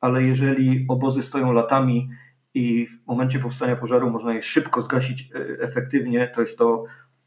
[0.00, 2.10] ale jeżeli obozy stoją latami
[2.54, 5.30] i w momencie powstania pożaru można je szybko zgasić
[5.60, 6.84] efektywnie, to jest to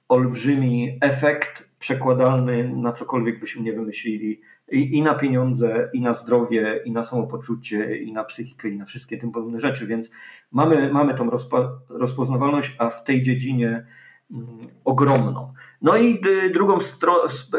[0.09, 4.41] olbrzymi efekt przekładalny na cokolwiek byśmy nie wymyślili.
[4.71, 8.85] I, i na pieniądze, i na zdrowie, i na samopoczucie, i na psychikę, i na
[8.85, 10.09] wszystkie tym podobne rzeczy, więc
[10.51, 13.85] mamy, mamy tą rozpa, rozpoznawalność, a w tej dziedzinie
[14.31, 14.47] mm,
[14.85, 15.53] ogromną.
[15.81, 16.77] No i y, drugą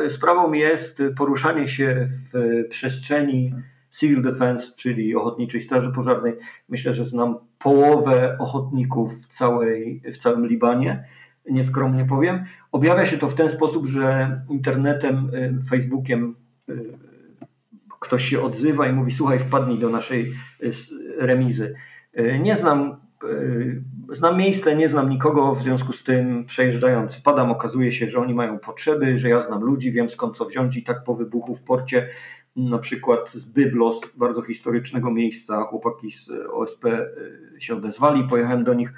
[0.08, 3.54] sprawą jest poruszanie się w przestrzeni
[3.98, 6.32] Civil Defense, czyli Ochotniczej Straży Pożarnej.
[6.68, 11.04] Myślę, że znam połowę ochotników w, całej, w całym Libanie,
[11.50, 12.44] nieskromnie powiem.
[12.72, 16.34] Objawia się to w ten sposób, że internetem, y, Facebookiem
[16.68, 16.98] Y,
[18.00, 20.32] ktoś się odzywa i mówi: Słuchaj, wpadnij do naszej
[20.62, 20.72] y,
[21.18, 21.74] remizy.
[22.40, 22.96] Nie znam,
[24.08, 28.34] znam miejsce, nie znam nikogo, w związku z tym przejeżdżając wpadam, okazuje się, że oni
[28.34, 31.62] mają potrzeby, że ja znam ludzi, wiem skąd co wziąć i tak po wybuchu w
[31.62, 32.08] porcie,
[32.56, 36.84] na przykład z Byblos, bardzo historycznego miejsca, chłopaki z OSP
[37.58, 38.92] się odezwali, pojechałem do nich,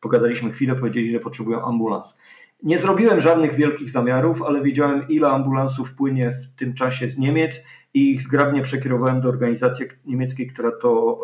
[0.00, 2.18] pogadaliśmy chwilę, powiedzieli, że potrzebują ambulans.
[2.62, 7.64] Nie zrobiłem żadnych wielkich zamiarów, ale wiedziałem, ile ambulansów płynie w tym czasie z Niemiec
[7.94, 11.20] i ich zgrabnie przekierowałem do organizacji niemieckiej, która to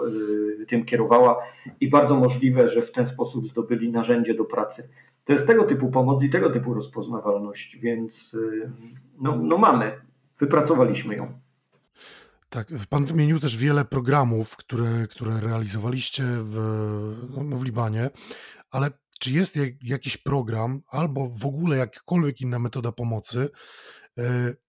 [0.62, 1.38] y, tym kierowała
[1.80, 4.88] i bardzo możliwe, że w ten sposób zdobyli narzędzie do pracy.
[5.24, 8.70] To jest tego typu pomoc i tego typu rozpoznawalność, więc y,
[9.20, 9.92] no, no mamy,
[10.40, 11.38] wypracowaliśmy ją.
[12.50, 16.56] Tak, pan wymienił też wiele programów, które, które realizowaliście w,
[17.44, 18.10] no, w Libanie,
[18.70, 18.90] ale
[19.20, 23.48] czy jest jakiś program albo w ogóle jakakolwiek inna metoda pomocy,
[24.18, 24.22] e,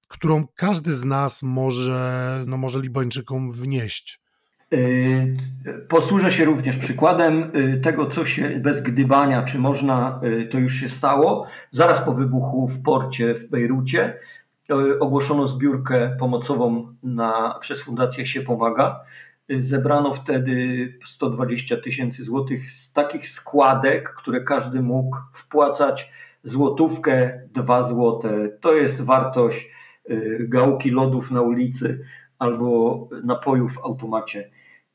[0.08, 4.22] którą każdy z nas może, no może Libańczykom wnieść?
[4.74, 4.78] E,
[5.88, 10.22] posłużę się również przykładem e, tego, co się bez gdybania, czy można,
[10.52, 11.48] to już się stało.
[11.72, 14.20] Zaraz po wybuchu w porcie w Bejrucie
[15.00, 19.00] ogłoszono zbiórkę pomocową na, przez Fundację Się Pomaga.
[19.60, 26.12] Zebrano wtedy 120 tysięcy złotych z takich składek, które każdy mógł wpłacać
[26.44, 28.50] złotówkę, dwa złote.
[28.62, 29.70] To jest wartość
[30.10, 32.06] y, gałki lodów na ulicy
[32.40, 34.50] albo napojów w automacie.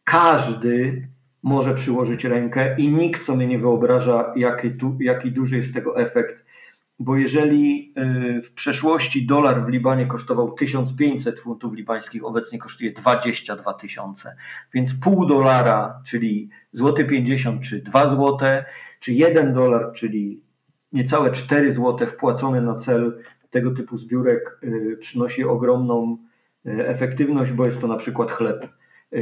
[0.05, 1.09] Każdy
[1.43, 6.44] może przyłożyć rękę i nikt sobie nie wyobraża, jaki, tu, jaki duży jest tego efekt
[6.99, 7.95] bo jeżeli
[8.39, 14.37] y, w przeszłości dolar w Libanie kosztował 1500 funtów libańskich, obecnie kosztuje 22 tysiące.
[14.75, 18.65] Więc pół dolara, czyli złoty 50 czy 2 złote,
[19.01, 20.43] czy 1 dolar, czyli
[20.93, 26.19] niecałe 4 złote wpłacone na cel tego typu zbiórek y, przynosi ogromną
[26.67, 28.69] y, efektywność, bo jest to na przykład chleb,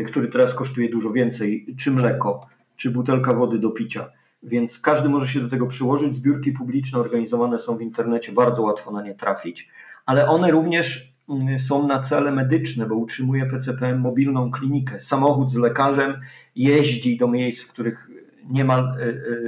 [0.07, 2.47] który teraz kosztuje dużo więcej, czy mleko,
[2.77, 4.11] czy butelka wody do picia
[4.43, 6.16] więc każdy może się do tego przyłożyć.
[6.16, 9.68] Zbiórki publiczne organizowane są w internecie, bardzo łatwo na nie trafić,
[10.07, 15.01] ale one również mm, są na cele medyczne, bo utrzymuje PCPM mobilną klinikę.
[15.01, 16.20] Samochód z lekarzem
[16.57, 18.11] jeździ do miejsc, w których
[18.51, 18.82] nie ma e,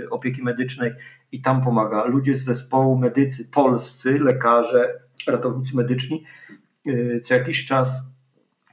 [0.05, 0.93] e, opieki medycznej
[1.33, 2.05] i tam pomaga.
[2.05, 6.25] Ludzie z zespołu medycy polscy, lekarze, ratownicy medyczni
[6.87, 8.03] e, co jakiś czas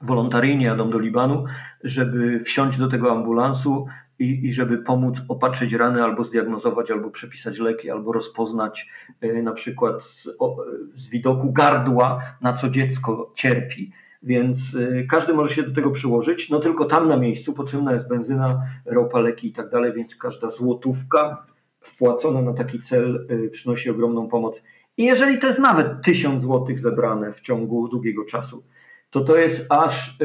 [0.01, 1.45] wolontaryjnie jadą do Libanu,
[1.83, 3.87] żeby wsiąść do tego ambulansu,
[4.21, 8.87] i, i żeby pomóc opatrzyć rany, albo zdiagnozować, albo przepisać leki, albo rozpoznać
[9.23, 10.29] y, na przykład z,
[10.95, 13.91] z widoku gardła, na co dziecko cierpi.
[14.23, 18.09] Więc y, każdy może się do tego przyłożyć, no tylko tam na miejscu potrzebna jest
[18.09, 21.45] benzyna, ropa, leki i tak dalej, więc każda złotówka
[21.79, 24.63] wpłacona na taki cel y, przynosi ogromną pomoc.
[24.97, 28.63] I jeżeli to jest nawet tysiąc złotych zebrane w ciągu długiego czasu,
[29.09, 30.17] to to jest aż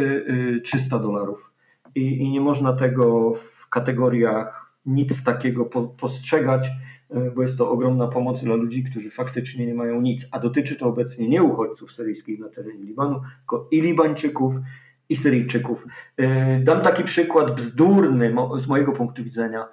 [0.65, 1.53] 300 dolarów.
[1.95, 5.65] I, I nie można tego w kategoriach nic takiego
[6.01, 6.67] postrzegać,
[7.11, 10.27] e, bo jest to ogromna pomoc dla ludzi, którzy faktycznie nie mają nic.
[10.31, 14.55] A dotyczy to obecnie nie uchodźców syryjskich na terenie Libanu, tylko i Libańczyków,
[15.09, 15.87] i Syryjczyków.
[16.17, 19.69] E, dam taki przykład bzdurny z mojego punktu widzenia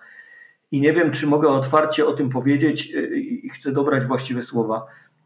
[0.72, 4.86] i nie wiem, czy mogę otwarcie o tym powiedzieć e, i chcę dobrać właściwe słowa.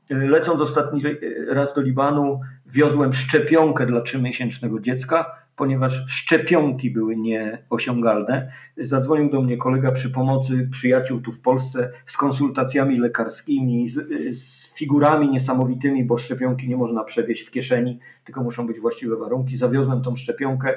[0.09, 1.01] lecąc ostatni
[1.47, 8.51] raz do Libanu, wiozłem szczepionkę dla trzymiesięcznego dziecka, ponieważ szczepionki były nieosiągalne.
[8.77, 13.93] Zadzwonił do mnie kolega przy pomocy przyjaciół tu w Polsce z konsultacjami lekarskimi, z,
[14.39, 19.57] z figurami niesamowitymi, bo szczepionki nie można przewieźć w kieszeni, tylko muszą być właściwe warunki.
[19.57, 20.73] Zawiozłem tą szczepionkę,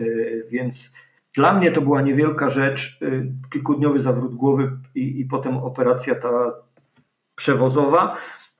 [0.00, 0.92] y, więc
[1.34, 6.52] dla mnie to była niewielka rzecz, y, kilkudniowy zawrót głowy i, i potem operacja ta
[7.36, 8.16] przewozowa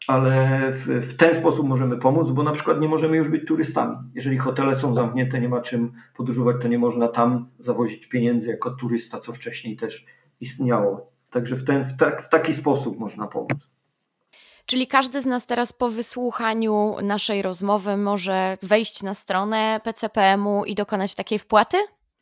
[0.06, 3.96] ale w, w, ten sposób możemy pomóc, bo na przykład nie możemy już być turystami.
[4.14, 8.70] Jeżeli hotele są zamknięte, nie ma czym podróżować, to nie można tam zawozić pieniędzy jako
[8.70, 10.06] turysta, co wcześniej też
[10.40, 11.10] istniało.
[11.30, 13.74] Także w, ten, w, tak, w taki sposób można pomóc.
[14.66, 20.74] Czyli każdy z nas teraz po wysłuchaniu naszej rozmowy może wejść na stronę PCPM-u i
[20.74, 21.76] dokonać takiej wpłaty?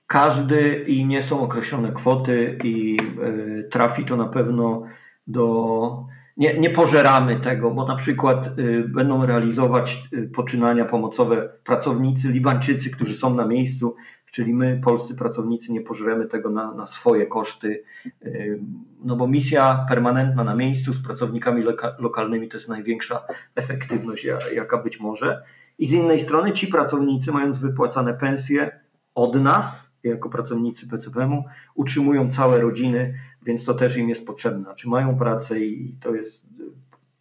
[0.06, 4.82] Każdy i nie są określone kwoty i y, trafi to na pewno
[5.26, 6.06] do
[6.36, 12.90] nie, nie pożeramy tego, bo na przykład y, będą realizować y, poczynania pomocowe pracownicy Libańczycy,
[12.90, 13.96] którzy są na miejscu,
[14.32, 17.82] czyli my, polscy pracownicy, nie pożremy tego na, na swoje koszty,
[18.26, 18.60] y,
[19.04, 23.22] no bo misja permanentna na miejscu z pracownikami loka, lokalnymi to jest największa
[23.54, 25.42] efektywność, jaka być może.
[25.78, 28.80] I z innej strony ci pracownicy, mając wypłacane pensje
[29.14, 33.14] od nas, jako pracownicy PCPM-u, utrzymują całe rodziny
[33.44, 34.62] więc to też im jest potrzebne.
[34.62, 36.46] Znaczy mają pracę i to jest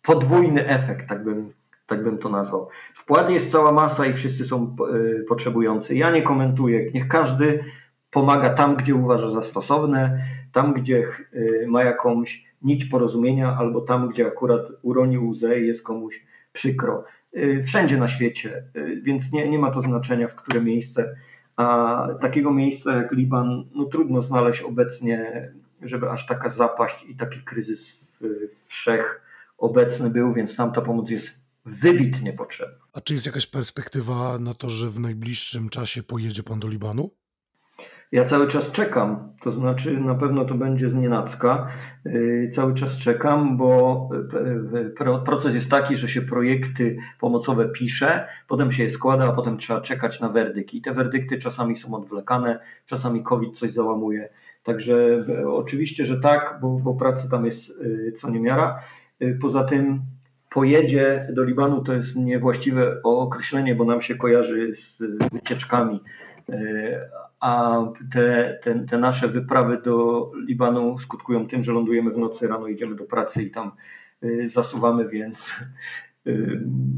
[0.02, 1.54] podwójny efekt, tak bym,
[1.88, 2.68] tak bym to nazwał.
[2.96, 4.76] Wkład jest cała masa i wszyscy są
[5.20, 5.96] e, potrzebujący.
[5.96, 7.64] Ja nie komentuję, niech każdy
[8.12, 11.04] pomaga tam, gdzie uważa za stosowne, tam, gdzie
[11.64, 17.04] e, ma jakąś nić porozumienia, albo tam, gdzie akurat uroni łzę i jest komuś przykro.
[17.34, 18.64] E, wszędzie na świecie,
[19.04, 21.16] więc nie, nie ma to znaczenia, w które miejsce.
[21.56, 25.52] A takiego miejsca jak Liban, no trudno znaleźć obecnie
[25.82, 28.12] żeby aż taka zapaść i taki kryzys
[28.68, 31.28] wszechobecny był, więc tam ta pomoc jest
[31.66, 32.86] wybitnie potrzebna.
[32.94, 37.12] A czy jest jakaś perspektywa na to, że w najbliższym czasie pojedzie pan do Libanu?
[38.12, 41.68] Ja cały czas czekam, to znaczy na pewno to będzie z nienacka.
[42.06, 44.10] Yy, cały czas czekam, bo
[45.04, 49.58] yy, proces jest taki, że się projekty pomocowe pisze, potem się je składa, a potem
[49.58, 50.74] trzeba czekać na werdykt.
[50.74, 54.30] I te werdykty czasami są odwlekane, czasami COVID coś załamuje.
[54.64, 58.80] Także e, oczywiście, że tak, bo, bo pracy tam jest e, co niemiara.
[59.20, 60.02] E, poza tym
[60.50, 66.04] pojedzie do Libanu to jest niewłaściwe określenie, bo nam się kojarzy z wycieczkami.
[67.40, 67.80] A
[68.14, 72.96] te, te, te, nasze wyprawy do Libanu skutkują tym, że lądujemy w nocy, rano idziemy
[72.96, 73.72] do pracy i tam
[74.46, 75.56] zasuwamy, więc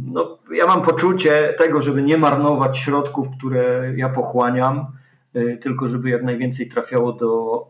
[0.05, 4.87] no, ja mam poczucie tego, żeby nie marnować środków, które ja pochłaniam
[5.61, 7.61] tylko żeby jak najwięcej trafiało do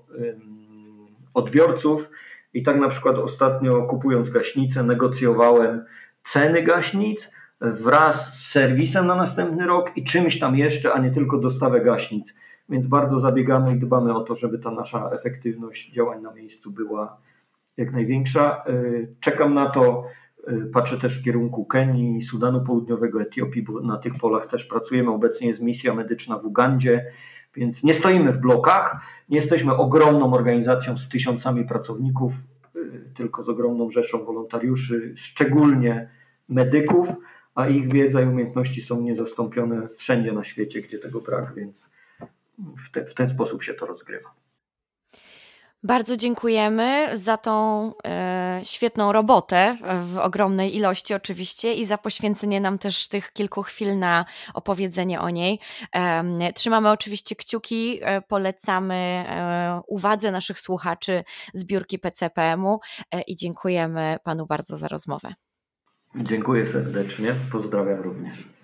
[1.33, 2.09] odbiorców.
[2.53, 5.85] I tak na przykład ostatnio kupując gaśnicę, negocjowałem
[6.23, 7.29] ceny gaśnic
[7.61, 12.33] wraz z serwisem na następny rok i czymś tam jeszcze, a nie tylko dostawę gaśnic.
[12.69, 17.17] Więc bardzo zabiegamy i dbamy o to, żeby ta nasza efektywność działań na miejscu była
[17.77, 18.63] jak największa.
[18.69, 20.05] Y, czekam na to,
[20.47, 25.11] y, patrzę też w kierunku Kenii, Sudanu Południowego, Etiopii, bo na tych polach też pracujemy.
[25.11, 27.05] Obecnie jest misja medyczna w Ugandzie
[27.55, 32.33] więc nie stoimy w blokach, nie jesteśmy ogromną organizacją z tysiącami pracowników,
[32.75, 36.09] y, tylko z ogromną rzeszą wolontariuszy, szczególnie
[36.49, 37.07] medyków,
[37.55, 41.89] a ich wiedza i umiejętności są niezastąpione wszędzie na świecie, gdzie tego brak, więc
[42.57, 44.42] w, te, w ten sposób się to rozgrywa.
[45.85, 52.77] Bardzo dziękujemy za tą e, świetną robotę w ogromnej ilości oczywiście i za poświęcenie nam
[52.77, 55.59] też tych kilku chwil na opowiedzenie o niej.
[55.95, 61.23] E, trzymamy oczywiście kciuki, e, polecamy e, uwadze naszych słuchaczy
[61.53, 62.79] zbiórki PCPM-u
[63.11, 65.33] e, i dziękujemy panu bardzo za rozmowę.
[66.15, 68.62] Dziękuję serdecznie, pozdrawiam również.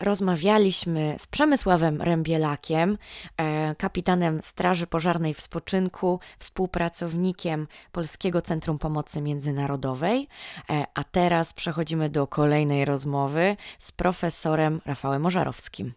[0.00, 2.98] Rozmawialiśmy z Przemysławem Rębielakiem,
[3.36, 10.28] e, kapitanem Straży Pożarnej w Spoczynku, współpracownikiem Polskiego Centrum Pomocy Międzynarodowej,
[10.70, 15.92] e, a teraz przechodzimy do kolejnej rozmowy z profesorem Rafałem Ożarowskim.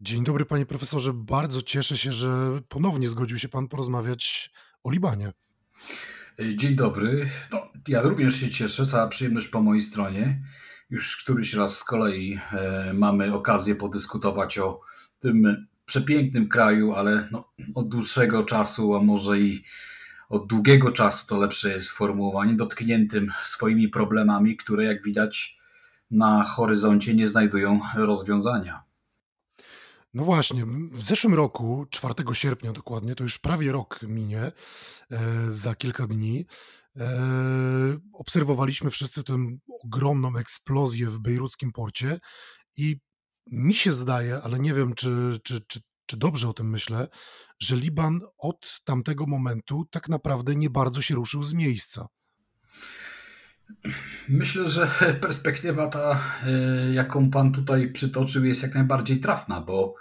[0.00, 1.12] Dzień dobry, panie profesorze.
[1.14, 2.28] Bardzo cieszę się, że
[2.68, 4.50] ponownie zgodził się pan porozmawiać
[4.84, 5.32] o Libanie.
[6.56, 7.30] Dzień dobry.
[7.52, 10.42] No, ja również się cieszę, cała przyjemność po mojej stronie.
[10.90, 14.80] Już któryś raz z kolei e, mamy okazję podyskutować o
[15.20, 19.64] tym przepięknym kraju, ale no, od dłuższego czasu, a może i
[20.28, 25.58] od długiego czasu to lepsze jest sformułowanie, dotkniętym swoimi problemami, które jak widać
[26.10, 28.82] na horyzoncie nie znajdują rozwiązania.
[30.14, 34.52] No właśnie, w zeszłym roku, 4 sierpnia dokładnie, to już prawie rok minie, e,
[35.48, 36.46] za kilka dni,
[38.12, 39.36] obserwowaliśmy wszyscy tę
[39.84, 42.18] ogromną eksplozję w bejruckim porcie
[42.76, 42.96] i
[43.50, 47.08] mi się zdaje, ale nie wiem, czy, czy, czy, czy dobrze o tym myślę,
[47.60, 52.06] że Liban od tamtego momentu tak naprawdę nie bardzo się ruszył z miejsca.
[54.28, 59.94] Myślę, że perspektywa ta, e, jaką Pan tutaj przytoczył, jest jak najbardziej trafna, bo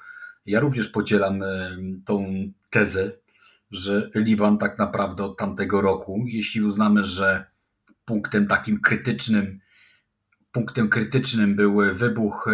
[0.46, 2.34] ja również podzielam e, tą
[2.70, 3.12] tezę,
[3.72, 7.46] że Liban tak naprawdę od tamtego roku, jeśli uznamy, że
[8.06, 9.60] punktem takim krytycznym,
[10.52, 12.48] punktem krytycznym był wybuch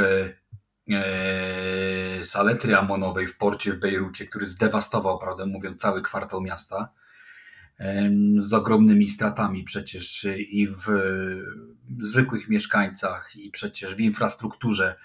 [0.89, 6.89] e, saletry amonowej w porcie w Bejrucie, który zdewastował, prawdę mówiąc, cały kwartał miasta
[8.39, 10.85] z ogromnymi stratami przecież i w
[12.01, 14.95] zwykłych mieszkańcach, i przecież w infrastrukturze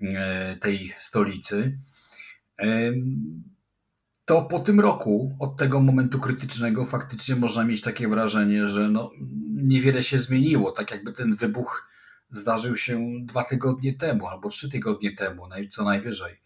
[0.00, 1.78] e, tej stolicy.
[4.32, 9.10] To po tym roku, od tego momentu krytycznego, faktycznie można mieć takie wrażenie, że no,
[9.54, 10.72] niewiele się zmieniło.
[10.72, 11.88] Tak jakby ten wybuch
[12.30, 16.40] zdarzył się dwa tygodnie temu albo trzy tygodnie temu, co najwyżej.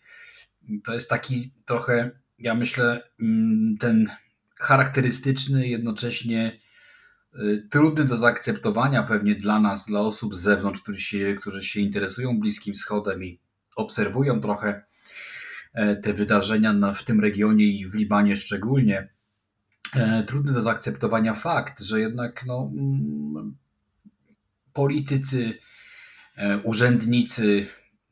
[0.84, 4.10] To jest taki trochę, ja myślę, mm, ten
[4.56, 6.60] charakterystyczny, jednocześnie
[7.34, 11.80] y, trudny do zaakceptowania pewnie dla nas, dla osób z zewnątrz, którzy się, którzy się
[11.80, 13.40] interesują Bliskim Wschodem i
[13.76, 14.82] obserwują trochę
[16.02, 19.08] te wydarzenia w tym regionie i w Libanie szczególnie.
[19.94, 23.56] E, trudny do zaakceptowania fakt, że jednak no, mm,
[24.72, 25.58] politycy,
[26.36, 27.66] e, urzędnicy,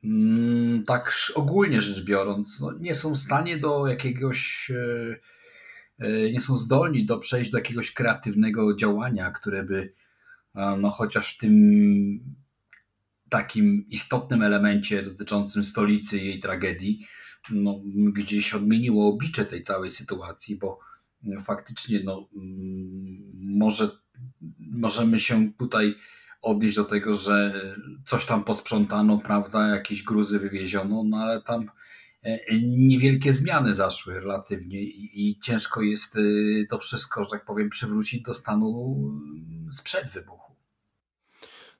[0.05, 4.71] mm, tak ogólnie rzecz biorąc, no, nie są w stanie do jakiegoś
[5.99, 9.93] E, nie są zdolni do przejść do jakiegoś kreatywnego działania, które by
[10.79, 12.35] no, chociaż w tym
[13.29, 17.07] takim istotnym elemencie dotyczącym stolicy i jej tragedii,
[17.51, 17.81] no,
[18.13, 20.79] gdzieś odmieniło oblicze tej całej sytuacji, bo
[21.45, 22.29] faktycznie no,
[23.35, 23.91] może
[24.71, 25.95] możemy się tutaj
[26.43, 27.63] odnieść do tego, że
[28.07, 31.71] coś tam posprzątano, prawda, jakieś gruzy wywieziono, no ale tam
[32.25, 38.23] E, niewielkie zmiany zaszły relatywnie i, ciężko jest y, to wszystko, że tak powiem, przywrócić
[38.23, 38.97] do stanu
[39.73, 40.44] sprzed wybuchu.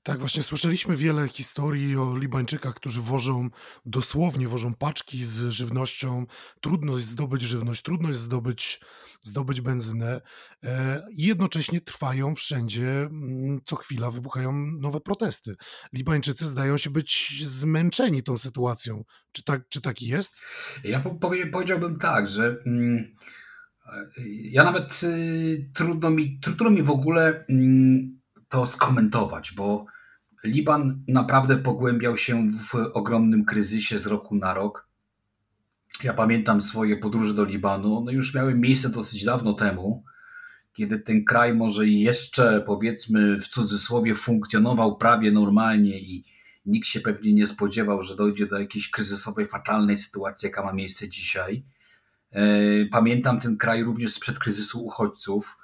[0.05, 3.51] Tak, właśnie słyszeliśmy wiele historii o Libańczykach, którzy wożą,
[3.87, 6.27] dosłownie wożą paczki z żywnością.
[6.61, 8.81] Trudność zdobyć żywność, trudność zdobyć,
[9.23, 10.21] zdobyć benzynę.
[10.65, 15.55] E, I jednocześnie trwają wszędzie, mm, co chwila wybuchają nowe protesty.
[15.93, 19.05] Libańczycy zdają się być zmęczeni tą sytuacją.
[19.33, 20.43] Czy tak, czy tak jest?
[20.85, 23.15] Ja powie, powiedziałbym tak, że mm,
[24.29, 29.94] ja nawet y, trudno mi, trudno mi w ogóle mm, to skomentować, bo
[30.45, 34.89] Liban naprawdę pogłębiał się w ogromnym kryzysie z roku na rok.
[36.03, 37.99] Ja pamiętam swoje podróże do Libanu.
[37.99, 40.05] One już miały miejsce dosyć dawno temu,
[40.73, 46.25] kiedy ten kraj może jeszcze, powiedzmy, w cudzysłowie funkcjonował prawie normalnie i
[46.67, 51.09] nikt się pewnie nie spodziewał, że dojdzie do jakiejś kryzysowej, fatalnej sytuacji, jaka ma miejsce
[51.09, 51.63] dzisiaj.
[52.33, 52.43] E,
[52.87, 55.59] pamiętam ten kraj również sprzed kryzysu uchodźców,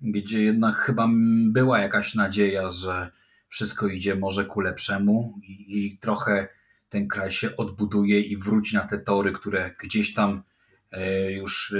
[0.00, 1.08] gdzie jednak chyba
[1.46, 3.10] była jakaś nadzieja, że
[3.48, 6.48] wszystko idzie może ku lepszemu i, i trochę
[6.88, 10.42] ten kraj się odbuduje i wróci na te tory, które gdzieś tam
[10.90, 11.74] e, już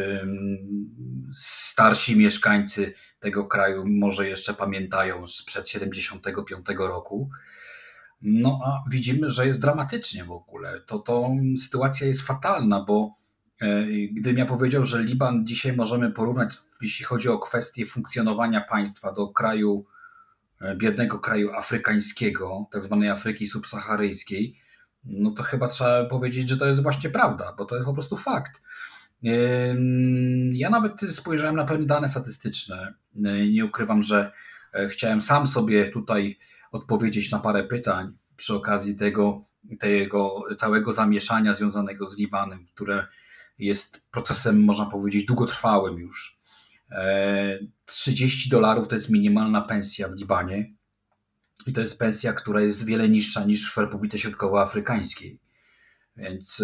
[1.34, 7.30] starsi mieszkańcy tego kraju może jeszcze pamiętają sprzed 75 roku.
[8.22, 10.80] No a widzimy, że jest dramatycznie w ogóle.
[10.80, 13.14] To, to sytuacja jest fatalna, bo
[13.60, 19.12] e, gdybym ja powiedział, że Liban dzisiaj możemy porównać, jeśli chodzi o kwestię funkcjonowania państwa
[19.12, 19.97] do kraju E,
[20.76, 24.56] biednego kraju afrykańskiego, tak zwanej Afryki subsaharyjskiej,
[25.04, 28.16] no to chyba trzeba powiedzieć, że to jest właśnie prawda, bo to jest po prostu
[28.16, 28.62] fakt.
[30.52, 32.94] Ja nawet spojrzałem na pewne dane statystyczne.
[33.24, 34.32] E, nie ukrywam, że
[34.74, 36.38] e, chciałem sam sobie tutaj
[36.72, 39.44] odpowiedzieć na parę pytań przy okazji tego,
[39.80, 43.06] tego całego zamieszania związanego z Libanem, które
[43.58, 46.37] jest procesem, można powiedzieć, długotrwałym już.
[47.84, 50.72] 30 dolarów to jest minimalna pensja w Libanie
[51.66, 55.38] i to jest pensja, która jest wiele niższa niż w Republice Środkowoafrykańskiej.
[56.16, 56.62] Więc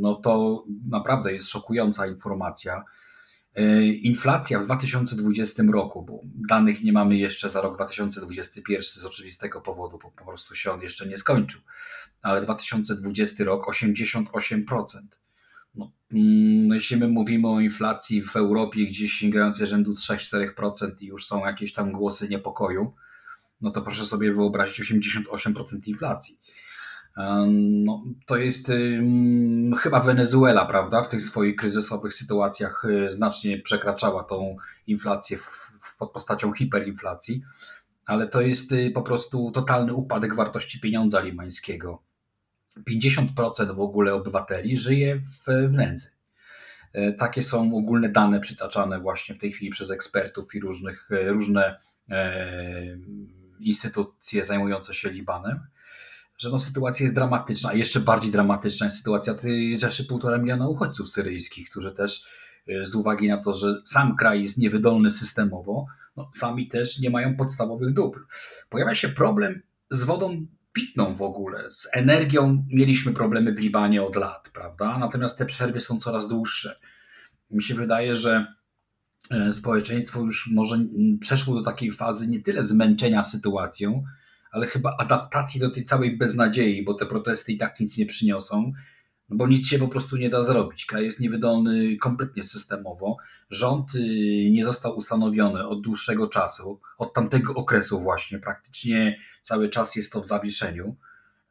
[0.00, 2.84] no to naprawdę jest szokująca informacja.
[3.54, 9.60] E, inflacja w 2020 roku, bo danych nie mamy jeszcze za rok 2021 z oczywistego
[9.60, 11.60] powodu, bo po prostu się on jeszcze nie skończył,
[12.22, 15.19] ale 2020 rok 88%.
[15.74, 21.26] No, mm, jeśli my mówimy o inflacji w Europie gdzieś sięgającej rzędu 3-4% i już
[21.26, 22.94] są jakieś tam głosy niepokoju,
[23.60, 26.38] no to proszę sobie wyobrazić 88% inflacji.
[27.84, 28.72] No, to jest
[29.78, 31.02] chyba Wenezuela, prawda?
[31.02, 34.56] W tych swoich kryzysowych sytuacjach y, znacznie przekraczała tą
[34.86, 37.42] inflację w, w pod postacią hiperinflacji,
[38.06, 42.02] ale to jest po prostu totalny upadek wartości pieniądza libańskiego.
[42.90, 46.10] 50% w ogóle obywateli żyje w, w nędzy.
[46.92, 51.28] E, takie są ogólne dane przytaczane właśnie w tej chwili przez ekspertów i różnych, e,
[51.28, 51.80] różne
[52.10, 52.98] e,
[53.60, 55.60] instytucje zajmujące się Libanem,
[56.38, 60.68] że no, sytuacja jest dramatyczna, a jeszcze bardziej dramatyczna jest sytuacja tej rzeszy półtora miliona
[60.68, 62.28] uchodźców syryjskich, którzy też
[62.82, 65.86] z uwagi na to, że sam kraj jest niewydolny systemowo,
[66.16, 68.20] no, sami też nie mają podstawowych dóbr.
[68.68, 70.46] Pojawia się problem z wodą
[70.80, 71.72] pitną w ogóle.
[71.72, 74.98] Z energią mieliśmy problemy w Libanie od lat, prawda?
[74.98, 76.80] Natomiast te przerwy są coraz dłuższe.
[77.50, 78.54] Mi się wydaje, że
[79.30, 80.78] e, społeczeństwo już może
[81.20, 84.04] przeszło do takiej fazy nie tyle zmęczenia sytuacją,
[84.52, 88.72] ale chyba adaptacji do tej całej beznadziei, bo te protesty i tak nic nie przyniosą,
[89.30, 90.86] bo nic się po prostu nie da zrobić.
[90.86, 93.16] Kraj jest niewydolny kompletnie systemowo.
[93.50, 93.98] Rząd y,
[94.50, 98.38] nie został ustanowiony od dłuższego czasu, od tamtego okresu właśnie.
[98.38, 100.96] Praktycznie cały czas jest to w zawieszeniu.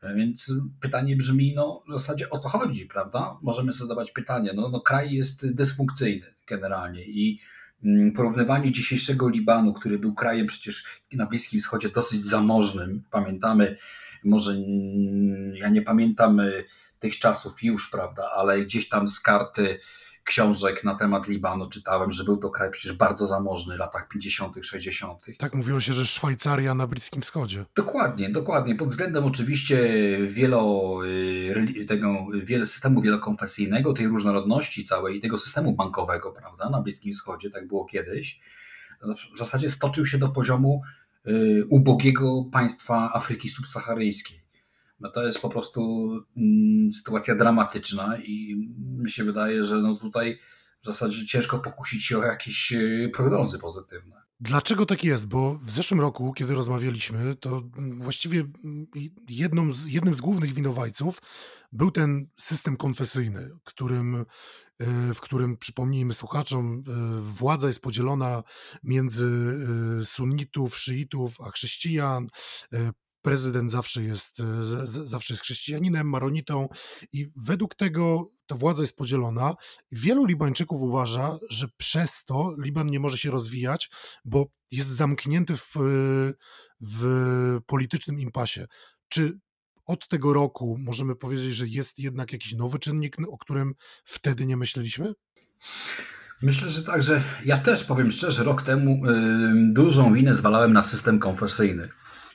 [0.01, 3.38] E, więc pytanie brzmi, no w zasadzie o co chodzi, prawda?
[3.41, 4.51] Możemy sobie zadawać pytanie.
[4.56, 7.39] No, no kraj jest dysfunkcyjny generalnie i
[7.84, 13.77] mm, porównywanie dzisiejszego Libanu, który był krajem przecież na Bliskim Wschodzie dosyć zamożnym, pamiętamy,
[14.23, 14.56] może
[15.53, 16.64] ja nie pamiętam y,
[17.00, 19.80] tych czasów już, prawda, ale gdzieś tam z karty
[20.30, 24.56] książek na temat Libanu czytałem, że był to kraj przecież bardzo zamożny w latach 50.,
[24.62, 25.26] 60.
[25.38, 27.66] Tak mówiło się, że Szwajcaria na Bliskim Wschodzie.
[27.76, 28.76] Dokładnie, dokładnie.
[28.76, 29.78] Pod względem oczywiście
[30.28, 32.28] wielo, y, tego,
[32.66, 37.86] systemu wielokonfesyjnego, tej różnorodności całej i tego systemu bankowego, prawda, na Bliskim Wschodzie, tak było
[37.86, 38.40] kiedyś,
[39.36, 40.82] w zasadzie stoczył się do poziomu
[41.28, 44.39] y, ubogiego państwa Afryki subsaharyjskiej
[45.00, 48.56] no to jest po prostu mm, sytuacja dramatyczna i
[48.98, 50.40] mi się wydaje, że no tutaj
[50.82, 54.20] w zasadzie ciężko pokusić się o jakieś e, prognozy pozytywne.
[54.40, 55.30] Dlaczego tak jest?
[55.30, 58.44] Bo w zeszłym roku, kiedy rozmawialiśmy, to właściwie
[59.30, 61.22] jedną z, jednym z głównych winowajców
[61.72, 68.44] był ten system konfesyjny, którym, e, w którym, przypomnijmy słuchaczom, e, władza jest podzielona
[68.84, 69.30] między
[70.04, 72.28] sunnitów, szyitów, a chrześcijan
[73.30, 74.43] prezydent zawsze jest, e,
[74.85, 76.69] zawsze jest chrześcijaninem, maronitą
[77.14, 79.56] i według tego ta władza jest podzielona.
[79.91, 83.89] Wielu Libańczyków uważa, że przez to Liban nie może się rozwijać,
[84.26, 85.68] bo jest zamknięty w,
[86.81, 87.03] w
[87.65, 88.65] politycznym impasie.
[89.10, 89.39] Czy
[89.85, 93.73] od tego roku możemy powiedzieć, że jest jednak jakiś nowy czynnik, o którym
[94.03, 95.14] wtedy nie myśleliśmy?
[96.41, 100.84] Myślę, że tak, że ja też powiem szczerze, rok temu yy, dużą winę zwalałem na
[100.84, 101.89] system konfesyjny.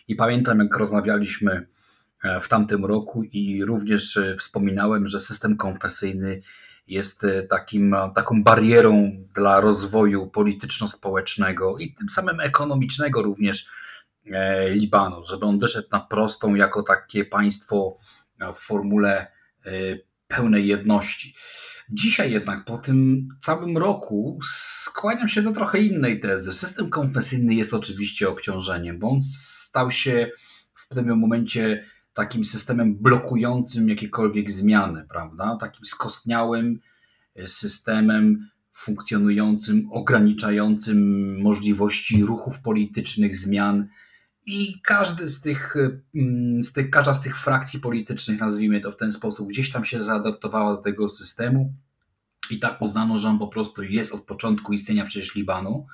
[0.09, 1.67] I pamiętam, jak rozmawialiśmy
[2.23, 6.43] e, w tamtym roku i również e, wspominałem, że system konfesyjny
[6.87, 13.69] jest e, takim, taką barierą dla rozwoju polityczno-społecznego i tym samym ekonomicznego również
[14.71, 17.99] Libanu, żeby on wyszedł na prostą jako takie państwo
[18.55, 19.27] w formule
[20.29, 21.35] pełnej jedności.
[21.91, 24.39] Dzisiaj jednak po tym całym roku
[24.85, 26.53] skłaniam się do trochę innej tezy.
[26.53, 29.21] System konfesyjny jest oczywiście obciążeniem, bo on
[29.75, 30.31] stał się
[30.75, 35.57] w pewnym momencie takim systemem blokującym jakiekolwiek zmiany, prawda?
[35.61, 36.81] Takim skostniałym
[37.37, 40.99] e, systemem funkcjonującym, ograniczającym
[41.43, 43.89] możliwości ruchów politycznych, zmian.
[44.47, 45.77] I każdy z tych,
[46.15, 49.85] mm, z tych, każda z tych frakcji politycznych, nazwijmy to w ten sposób, gdzieś tam
[49.85, 51.75] się zaadaptowała do tego systemu
[52.51, 55.87] i tak uznano, że on po prostu jest od początku istnienia przecież Libanu,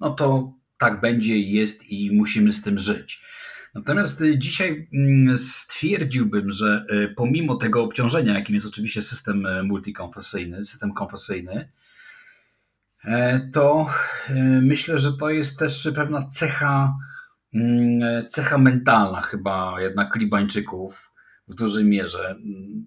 [0.00, 3.22] no to tak będzie, jest i musimy z tym żyć.
[3.74, 9.62] Natomiast y, dzisiaj mm, stwierdziłbym, że y, pomimo tego obciążenia, jakim jest oczywiście system y,
[9.62, 11.68] multikonfesyjny, system konfesyjny,
[13.04, 13.90] e, to
[14.62, 16.94] myślę, że to jest też pewna cecha,
[17.54, 21.10] mm, cecha mentalna chyba jednak Libańczyków
[21.48, 22.36] w dużej mierze.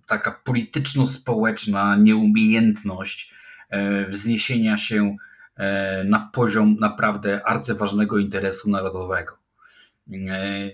[0.08, 3.34] Taka polityczno-społeczna nieumiejętność
[3.70, 5.16] e, wzniesienia się
[6.06, 9.38] na poziom naprawdę arcyważnego interesu narodowego.
[10.14, 10.72] E,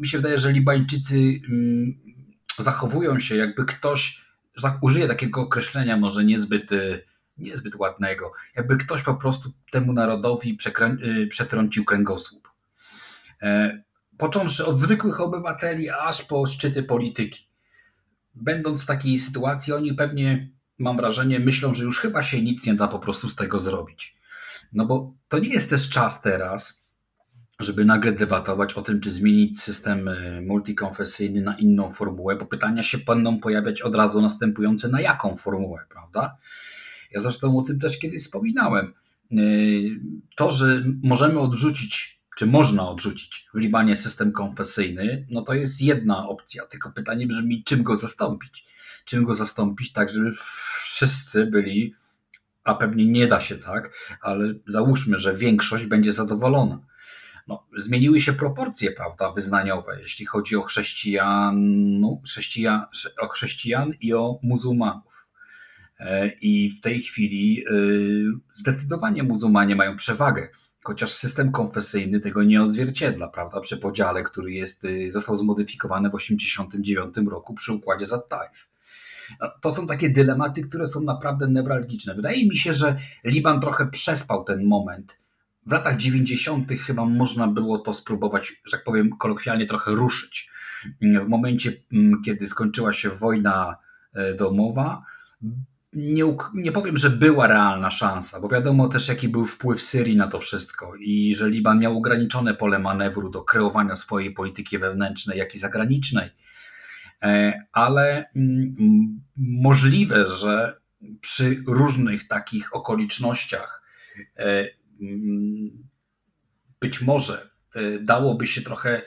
[0.00, 1.94] mi się wydaje, że Libańczycy mm,
[2.58, 4.24] zachowują się, jakby ktoś,
[4.56, 6.98] że użyję takiego określenia, może niezbyt, e,
[7.38, 10.58] niezbyt ładnego, jakby ktoś po prostu temu narodowi
[11.30, 12.48] przetrącił kręgosłup.
[14.18, 17.48] Począwszy od zwykłych obywateli, aż po szczyty polityki.
[18.34, 20.48] Będąc w takiej sytuacji, oni pewnie
[20.78, 24.16] mam wrażenie, myślą, że już chyba się nic nie da po prostu z tego zrobić.
[24.72, 26.86] No bo to nie jest też czas teraz,
[27.60, 32.82] żeby nagle debatować o tym, czy zmienić system e, multikonfesyjny na inną formułę, bo pytania
[32.82, 36.36] się będą pojawiać od razu następujące, na jaką formułę, prawda?
[37.10, 38.92] Ja zresztą o tym też kiedyś wspominałem.
[40.36, 46.28] to, że możemy odrzucić, czy można odrzucić w Libanie system konfesyjny, no to jest jedna
[46.28, 46.66] opcja.
[46.66, 48.65] Tylko pytanie brzmi, czym go zastąpić?
[49.06, 50.32] Czym go zastąpić tak, żeby
[50.82, 51.94] wszyscy byli,
[52.64, 56.80] a pewnie nie da się tak, ale załóżmy, że większość będzie zadowolona.
[57.46, 61.54] No, zmieniły się proporcje, prawda, wyznaniowe, jeśli chodzi o chrześcijan,
[62.00, 62.86] no, chrześcijan,
[63.20, 65.26] o chrześcijan i o muzułmanów.
[65.98, 67.72] E, I w tej chwili e,
[68.54, 70.48] zdecydowanie muzułmanie mają przewagę,
[70.84, 76.12] chociaż system konfesyjny tego nie odzwierciedla, prawda, przy podziale, który jest, e, został zmodyfikowany w
[76.12, 78.75] 1989 roku przy układzie Zattaif.
[79.60, 82.14] To są takie dylematy, które są naprawdę newralgiczne.
[82.14, 85.16] Wydaje mi się, że Liban trochę przespał ten moment.
[85.66, 86.72] W latach 90.
[86.72, 90.50] chyba można było to spróbować, że tak powiem, kolokwialnie trochę ruszyć.
[91.00, 93.76] W momencie, mm, kiedy skończyła się wojna
[94.38, 95.02] domowa,
[95.96, 96.24] nie,
[96.54, 100.40] nie powiem, że była realna szansa, bo wiadomo też, jaki był wpływ Syrii na to
[100.40, 105.58] wszystko i że Liban miał ograniczone pole manewru do kreowania swojej polityki wewnętrznej, jak i
[105.58, 106.30] zagranicznej.
[107.22, 110.80] E, ale mm, możliwe, że
[111.20, 113.82] przy różnych takich okolicznościach
[114.36, 114.68] e,
[115.00, 115.70] mm,
[116.80, 119.02] być może e, dałoby się trochę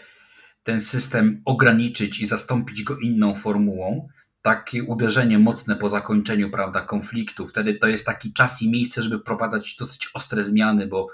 [0.64, 4.10] ten system ograniczyć i zastąpić go inną formułą,
[4.42, 7.48] takie uderzenie mocne po zakończeniu prawda, konfliktu.
[7.48, 11.08] Wtedy to jest taki czas i miejsce, żeby wprowadzać dosyć ostre zmiany, bo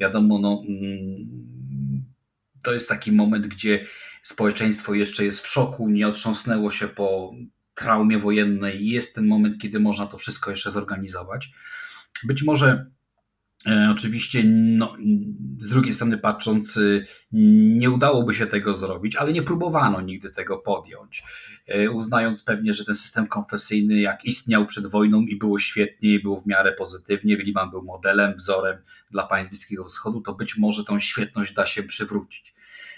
[0.00, 2.04] wiadomo, no, mm,
[2.62, 3.86] to jest taki moment, gdzie
[4.22, 7.32] społeczeństwo jeszcze jest w szoku, nie otrząsnęło się po
[7.74, 11.50] traumie wojennej i jest ten moment, kiedy można to wszystko jeszcze zorganizować.
[12.24, 12.86] Być może
[13.66, 14.96] E, oczywiście, no,
[15.60, 20.58] z drugiej strony patrząc, y, nie udałoby się tego zrobić, ale nie próbowano nigdy tego
[20.58, 21.24] podjąć.
[21.66, 26.22] E, uznając pewnie, że ten system konfesyjny, jak istniał przed wojną i było świetnie, i
[26.22, 28.78] było w miarę pozytywnie, Liban był modelem, wzorem
[29.10, 32.51] dla państw Bliskiego Wschodu, to być może tą świetność da się przywrócić.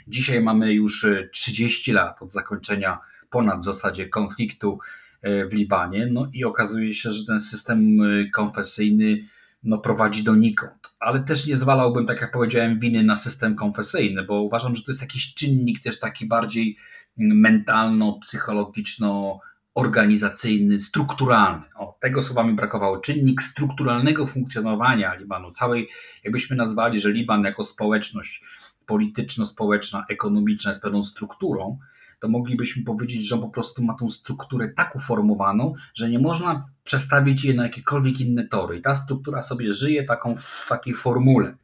[0.08, 2.98] Dzisiaj mamy już 30 y, lat od zakończenia
[3.30, 4.78] ponad w zasadzie konfliktu
[5.22, 9.18] e, w Libanie, no i okazuje się, że ten system y, konfesyjny
[9.64, 10.88] no, prowadzi donikąd.
[11.00, 14.90] Ale też nie zwalałbym, tak jak powiedziałem, winy na system konfesyjny, bo uważam, że to
[14.90, 16.76] jest jakiś czynnik też taki bardziej
[17.16, 19.40] mentalno, psychologiczno,
[19.74, 21.64] organizacyjny, strukturalny.
[21.76, 22.98] O, tego słowa mi brakowało.
[22.98, 25.88] Czynnik strukturalnego funkcjonowania Libanu, całej,
[26.24, 28.42] jakbyśmy nazwali, że Liban jako społeczność
[28.86, 31.78] polityczno-społeczna, ekonomiczna jest pewną strukturą,
[32.20, 36.66] to moglibyśmy powiedzieć, że on po prostu ma tą strukturę tak uformowaną, że nie można
[36.84, 38.78] przestawić jej na jakiekolwiek inne tory.
[38.78, 41.56] I ta struktura sobie żyje taką w takiej formule.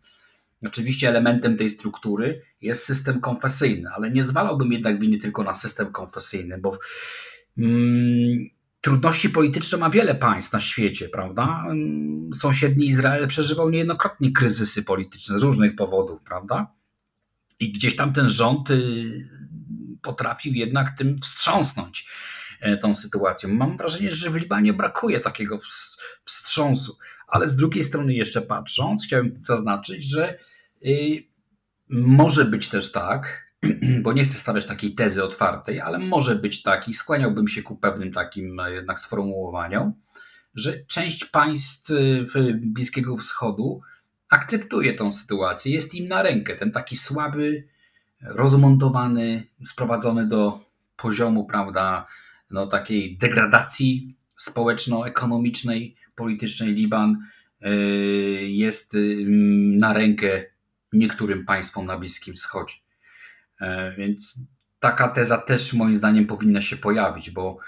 [0.67, 5.93] Oczywiście elementem tej struktury jest system konfesyjny, ale nie zwalałbym jednak winy tylko na system
[5.93, 6.79] konfesyjny, bo
[7.59, 8.49] mm,
[8.81, 11.65] trudności polityczne ma wiele państw na świecie, prawda?
[12.35, 16.80] Sąsiedni Izrael przeżywał niejednokrotnie kryzysy polityczne z różnych powodów, prawda?
[17.61, 19.29] I gdzieś tam ten rząd y,
[20.03, 22.07] potrafił jednak tym wstrząsnąć
[22.61, 23.49] e, tą sytuacją.
[23.49, 25.61] Mam wrażenie, że w Libanie brakuje takiego
[26.25, 30.39] wstrząsu, ale z drugiej strony jeszcze patrząc, chciałem zaznaczyć, że
[30.85, 31.25] y,
[31.89, 33.51] może być też tak,
[34.03, 37.77] bo nie chcę stawiać takiej tezy otwartej, ale może być tak i skłaniałbym się ku
[37.77, 39.93] pewnym takim e, jednak sformułowaniom,
[40.55, 43.81] że część państw y, Bliskiego Wschodu
[44.31, 46.57] akceptuje tą sytuację, jest im na rękę.
[46.57, 47.65] Ten taki słaby,
[48.23, 50.61] rozmontowany, sprowadzony do
[50.97, 52.07] poziomu, prawda,
[52.51, 57.17] no, takiej degradacji społeczno-ekonomicznej, politycznej Liban
[57.63, 57.69] y,
[58.49, 59.25] jest y,
[59.79, 60.45] na rękę
[60.93, 62.75] niektórym państwom na Bliskim Wschodzie.
[63.61, 64.39] E, więc
[64.81, 67.59] taka teza też moim zdaniem powinna się pojawić, bo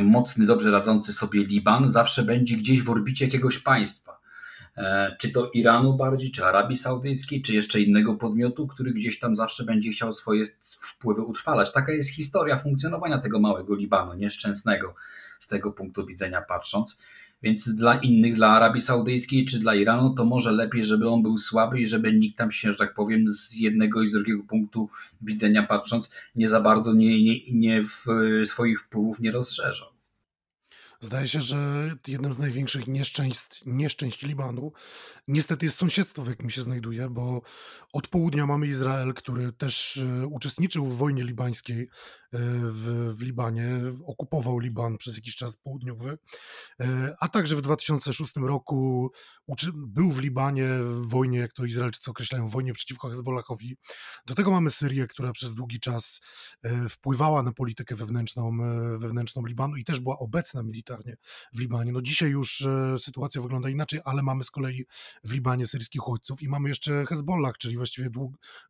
[0.00, 4.11] mocny, dobrze radzący sobie Liban zawsze będzie gdzieś w orbicie jakiegoś państwa.
[4.76, 9.36] E, czy to Iranu bardziej, czy Arabii Saudyjskiej, czy jeszcze innego podmiotu, który gdzieś tam
[9.36, 10.44] zawsze będzie chciał swoje
[10.80, 11.72] wpływy utrwalać.
[11.72, 14.94] Taka jest historia funkcjonowania tego małego Libanu, nieszczęsnego
[15.40, 16.98] z tego punktu widzenia patrząc.
[17.42, 21.38] Więc dla innych, dla Arabii Saudyjskiej czy dla Iranu, to może lepiej, żeby on był
[21.38, 24.88] słaby i żeby nikt tam się, że tak powiem, z jednego i z drugiego punktu
[25.22, 27.84] widzenia patrząc, nie za bardzo nie, nie, nie
[28.46, 29.91] swoich wpływów nie rozszerzał.
[31.02, 34.72] Zdaje się, że jednym z największych nieszczęść, nieszczęść Libanu
[35.28, 37.42] niestety jest sąsiedztwo, w jakim się znajduje, bo
[37.92, 41.88] od południa mamy Izrael, który też e, uczestniczył w wojnie libańskiej
[42.32, 43.68] w, w Libanie,
[44.06, 46.18] okupował Liban przez jakiś czas południowy,
[47.20, 49.10] a także w 2006 roku
[49.74, 53.76] był w Libanie w wojnie, jak to Izraelczycy określają, wojnie przeciwko Hezbollahowi.
[54.26, 56.20] Do tego mamy Syrię, która przez długi czas
[56.88, 58.58] wpływała na politykę wewnętrzną,
[58.98, 61.16] wewnętrzną Libanu i też była obecna militarnie
[61.52, 61.92] w Libanie.
[61.92, 62.68] No dzisiaj już
[62.98, 64.84] sytuacja wygląda inaczej, ale mamy z kolei
[65.24, 68.10] w Libanie syryjskich uchodźców i mamy jeszcze Hezbollah, czyli właściwie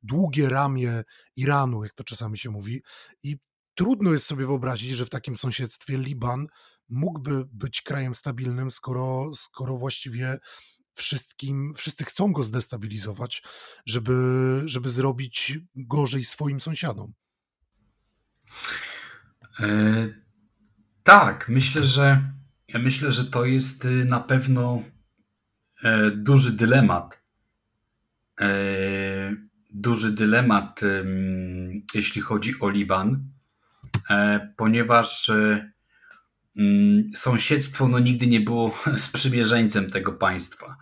[0.02, 1.04] długie ramię
[1.36, 2.82] Iranu, jak to czasami się mówi.
[3.22, 3.36] I
[3.74, 6.46] trudno jest sobie wyobrazić, że w takim sąsiedztwie Liban
[6.88, 10.38] mógłby być krajem stabilnym, skoro, skoro właściwie
[10.94, 13.42] wszystkim, wszyscy chcą go zdestabilizować,
[13.86, 14.12] żeby,
[14.64, 17.12] żeby zrobić gorzej swoim sąsiadom.
[19.60, 19.66] E,
[21.02, 22.32] tak, myślę, że
[22.68, 24.82] ja myślę, że to jest y, na pewno
[25.82, 27.22] e, duży dylemat.
[28.40, 29.36] E,
[29.70, 30.80] duży dylemat,
[31.94, 33.31] jeśli chodzi o Liban,
[34.56, 35.30] ponieważ
[36.56, 40.76] mm, sąsiedztwo no, nigdy nie było sprzymierzeńcem tego państwa.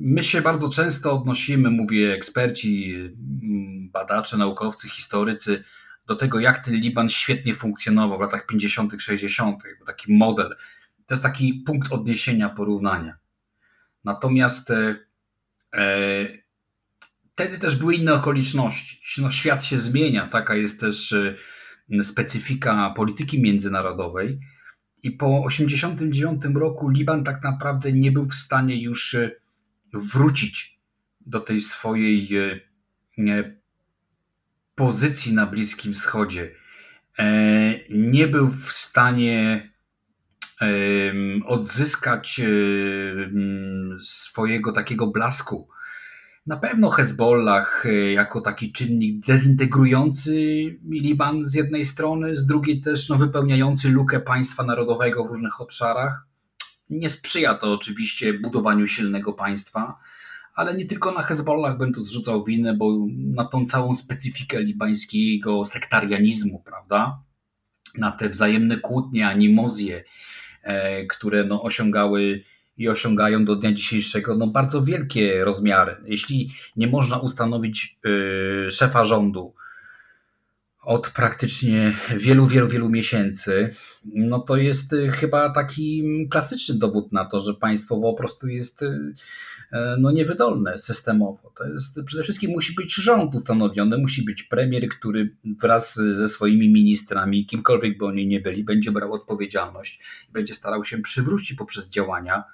[0.00, 5.64] My się bardzo często odnosimy, mówię eksperci, mm, badacze, naukowcy, historycy,
[6.06, 10.56] do tego, jak ten Liban świetnie funkcjonował w latach 50., 60., taki model.
[11.06, 13.16] To jest taki punkt odniesienia, porównania.
[14.04, 14.96] Natomiast e,
[15.74, 16.43] e,
[17.34, 19.22] wtedy też były inne okoliczności.
[19.22, 24.40] No, świat się zmienia, taka jest też e, specyfika polityki międzynarodowej.
[25.02, 29.30] I po 1989 roku Liban tak naprawdę nie był w stanie już e,
[29.92, 30.80] wrócić
[31.20, 33.54] do tej swojej e,
[34.74, 36.54] pozycji na Bliskim Wschodzie.
[37.90, 39.70] Nie był w stanie
[41.46, 42.40] odzyskać
[44.00, 45.68] swojego takiego blasku.
[46.46, 50.34] Na pewno Hezbollah e, jako taki czynnik dezintegrujący
[50.90, 56.26] Liban z jednej strony, z drugiej też no, wypełniający lukę państwa narodowego w różnych obszarach.
[56.90, 59.98] Nie sprzyja to oczywiście budowaniu silnego państwa,
[60.54, 65.64] ale nie tylko na Hezbollah bym tu zrzucał winę, bo na tą całą specyfikę libańskiego
[65.64, 67.18] sektarianizmu, prawda?
[67.98, 70.04] Na te wzajemne kłótnie, animozje,
[70.64, 72.44] E, które no, osiągały
[72.76, 75.96] i osiągają do dnia dzisiejszego no, bardzo wielkie rozmiary.
[76.04, 77.98] Jeśli nie można ustanowić
[78.66, 79.54] y, szefa rządu
[80.82, 83.74] od praktycznie wielu, wielu, wielu miesięcy,
[84.04, 88.82] no to jest y, chyba taki klasyczny dowód na to, że państwo po prostu jest
[88.82, 89.14] y,
[89.74, 91.52] E, no, niewydolne systemowo.
[91.58, 96.72] To jest, przede wszystkim musi być rząd ustanowiony, musi być premier, który wraz ze swoimi
[96.72, 101.88] ministrami, kimkolwiek by oni nie byli, będzie brał odpowiedzialność i będzie starał się przywrócić poprzez
[101.88, 102.44] działania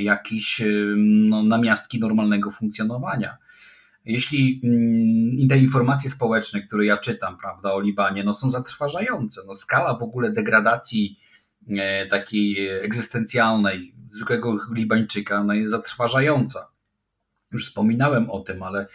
[0.00, 3.36] jakieś e, no, namiastki normalnego funkcjonowania.
[4.04, 9.40] Jeśli mm, te informacje społeczne, które ja czytam, prawda, o Libanie, no są zatrważające.
[9.46, 11.18] No, skala w ogóle degradacji
[12.10, 16.68] takiej egzystencjalnej zwykłego Libańczyka no jest zatrważająca.
[17.52, 18.86] Już wspominałem o tym, ale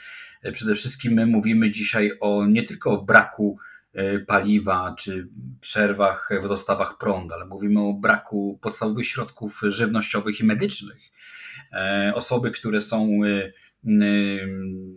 [0.43, 3.70] e, przede wszystkim my mówimy dzisiaj o nie tylko o braku e,
[4.27, 5.27] paliwa czy
[5.61, 10.97] przerwach w dostawach prądu, ale mówimy o braku podstawowych środków żywnościowych i medycznych.
[11.73, 13.19] E, osoby, które są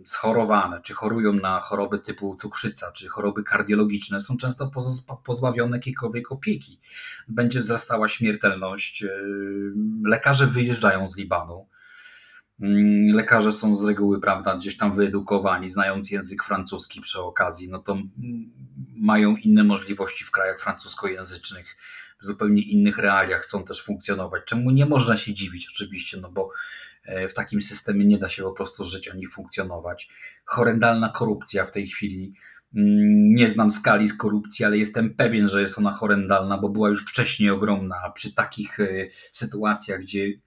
[0.05, 4.71] schorowane, czy chorują na choroby typu cukrzyca, czy choroby kardiologiczne, są często
[5.25, 6.79] pozbawione jakiejkolwiek opieki.
[7.27, 9.05] Będzie wzrastała śmiertelność.
[10.05, 11.67] Lekarze wyjeżdżają z Libanu.
[13.13, 17.97] Lekarze są z reguły, prawda, gdzieś tam wyedukowani, znając język francuski przy okazji, no to
[18.95, 21.77] mają inne możliwości w krajach francuskojęzycznych,
[22.21, 24.43] w zupełnie innych realiach chcą też funkcjonować.
[24.45, 26.51] Czemu nie można się dziwić, oczywiście, no bo
[27.05, 30.09] E, w takim systemie nie da się po prostu żyć ani funkcjonować.
[30.45, 32.33] Horrendalna korupcja w tej chwili.
[32.75, 36.89] Mm, nie znam skali z korupcji, ale jestem pewien, że jest ona horrendalna, bo była
[36.89, 37.95] już wcześniej ogromna.
[38.05, 38.87] A przy takich e,
[39.31, 40.41] sytuacjach, gdzie mm,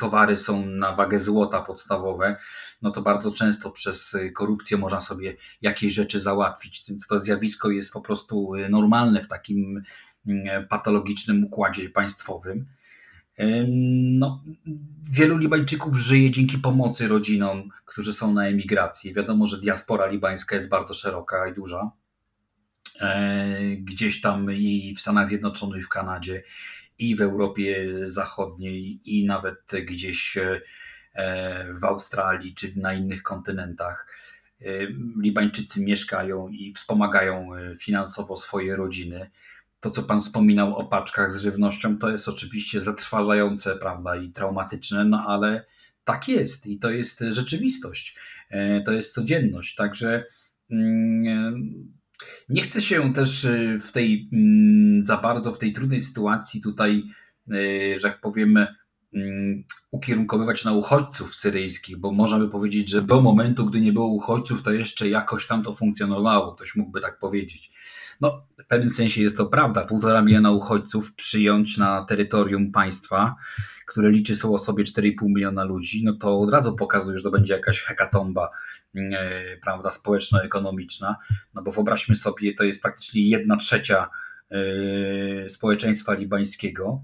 [0.00, 2.36] towary są na wagę złota podstawowe,
[2.82, 6.86] no to bardzo często przez korupcję można sobie jakieś rzeczy załatwić.
[7.08, 9.82] To zjawisko jest po prostu e, normalne w takim
[10.26, 12.66] mm, patologicznym układzie państwowym.
[14.18, 14.42] No,
[15.10, 19.14] wielu Libańczyków żyje dzięki pomocy rodzinom, którzy są na emigracji.
[19.14, 21.90] Wiadomo, że diaspora libańska jest bardzo szeroka i duża.
[23.00, 26.42] E, gdzieś tam i w Stanach Zjednoczonych, w Kanadzie,
[26.98, 30.60] i w Europie Zachodniej, i nawet gdzieś e,
[31.80, 34.06] w Australii czy na innych kontynentach.
[34.60, 34.64] E,
[35.20, 37.48] Libańczycy mieszkają i wspomagają
[37.78, 39.30] finansowo swoje rodziny
[39.82, 45.04] to, co Pan wspominał o paczkach z żywnością, to jest oczywiście zatrważające, prawda, i traumatyczne,
[45.04, 45.64] no ale
[46.04, 48.16] tak jest i to jest rzeczywistość,
[48.50, 49.74] e, to jest codzienność.
[49.74, 50.24] Także
[50.70, 51.92] mm,
[52.48, 57.02] Nie chcę się też y, w tej mm, za bardzo w tej trudnej sytuacji tutaj,
[57.52, 58.66] y, że jak powiemy,
[59.14, 64.06] mm, ukierunkowywać na uchodźców syryjskich, bo można by powiedzieć, że do momentu, gdy nie było
[64.06, 67.70] uchodźców, to jeszcze jakoś tam to funkcjonowało, ktoś mógłby tak powiedzieć.
[68.22, 69.86] No, w pewnym sensie jest to prawda.
[69.86, 73.34] Półtora miliona uchodźców przyjąć na terytorium państwa,
[73.86, 77.30] które liczy sobie o sobie 4,5 miliona ludzi, no to od razu pokazuje, że to
[77.30, 78.50] będzie jakaś hekatomba
[78.96, 81.16] E, prawda, społeczno-ekonomiczna,
[81.54, 84.10] no bo wyobraźmy sobie, to jest praktycznie jedna trzecia
[84.50, 87.02] e, społeczeństwa libańskiego,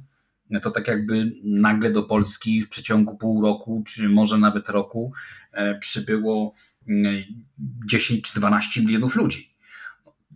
[0.51, 5.13] no to tak jakby nagle do Polski w przeciągu pół roku, czy może nawet roku
[5.53, 6.55] e, przybyło
[7.87, 9.48] 10 czy 12 milionów ludzi.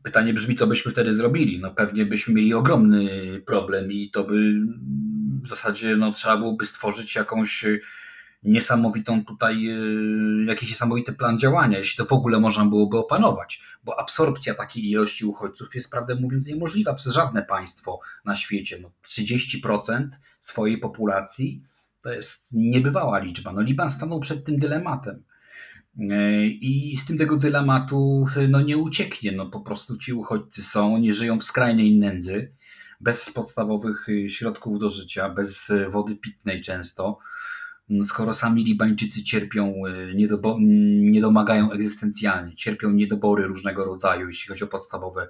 [0.02, 1.60] Pytanie brzmi, co byśmy wtedy zrobili?
[1.60, 3.10] No pewnie byśmy mieli ogromny
[3.46, 4.54] problem i to by
[5.42, 7.64] w zasadzie no, trzeba byłoby stworzyć jakąś
[8.42, 14.00] niesamowitą tutaj, y, jakiś niesamowity plan działania, jeśli to w ogóle można byłoby opanować, bo
[14.00, 18.78] absorpcja takiej ilości uchodźców jest prawdę mówiąc niemożliwa przez żadne państwo na świecie.
[18.82, 20.08] No, 30%
[20.40, 21.62] swojej populacji
[22.02, 23.52] to jest niebywała liczba.
[23.52, 25.22] No, Liban stanął przed tym dylematem.
[26.01, 29.32] Y, I z tym tego dylematu no, nie ucieknie.
[29.32, 32.52] No, po prostu ci uchodźcy są, nie żyją w skrajnej nędzy,
[33.01, 37.19] bez podstawowych y, środków do życia, bez wody pitnej często
[37.89, 44.48] no, skoro sami Libańczycy cierpią, e, niedobo, nie domagają egzystencjalnie, cierpią niedobory różnego rodzaju, jeśli
[44.48, 45.28] chodzi o podstawowe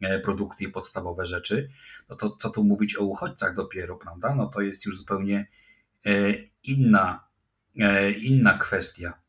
[0.00, 1.70] e, produkty i podstawowe rzeczy,
[2.08, 4.34] no to co tu mówić o uchodźcach dopiero, prawda?
[4.34, 5.48] No to jest już zupełnie
[6.06, 6.34] e,
[6.64, 7.24] inna,
[8.22, 9.21] inna kwestia.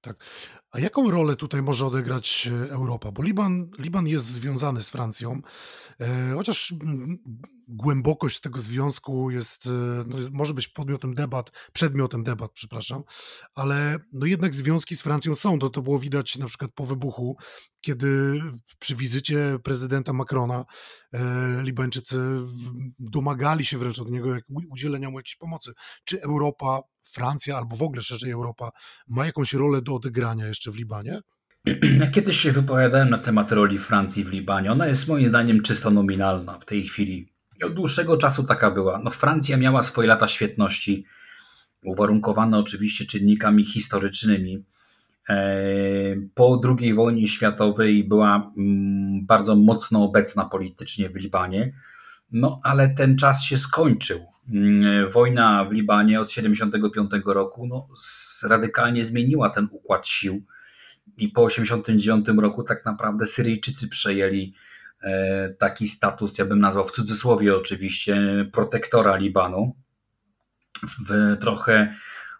[0.00, 0.24] Tak.
[0.70, 3.12] A jaką rolę tutaj może odegrać Europa?
[3.12, 5.42] Bo Liban, Liban jest związany z Francją,
[6.34, 6.74] chociaż
[7.68, 9.70] głębokość tego związku jest, e,
[10.06, 13.02] no jest, może być podmiotem debat, przedmiotem debat, przepraszam,
[13.54, 15.58] ale no jednak związki z Francją są.
[15.58, 17.36] To, to było widać na przykład po wybuchu,
[17.80, 18.40] kiedy
[18.78, 20.64] przy wizycie prezydenta Macrona
[21.12, 22.18] e, Libańczycy
[22.98, 25.72] domagali się wręcz od niego jak, udzielenia mu jakiejś pomocy.
[26.04, 28.70] Czy Europa, Francja albo w ogóle szerzej Europa
[29.08, 31.20] ma jakąś rolę do odegrania jeszcze w Libanie?
[32.00, 34.72] Ja kiedyś się wypowiadałem na temat roli Francji w Libanie.
[34.72, 37.28] Ona jest moim zdaniem czysto nominalna w tej chwili.
[37.64, 39.00] Od dłuższego czasu taka była.
[39.04, 41.04] No, Francja miała swoje lata świetności,
[41.84, 44.64] uwarunkowane oczywiście czynnikami historycznymi.
[45.28, 45.34] E,
[46.34, 51.72] po II wojnie światowej była mm, bardzo mocno obecna politycznie w Libanie,
[52.32, 54.20] no ale ten czas się skończył.
[54.52, 57.88] Mm, wojna w Libanie od 1975 roku no,
[58.42, 60.42] radykalnie zmieniła ten układ sił
[61.20, 64.54] i po 1989 roku tak naprawdę Syryjczycy przejęli
[65.02, 69.76] E, taki status, ja bym nazwał w cudzysłowie oczywiście, protektora Libanu,
[70.82, 71.94] w trochę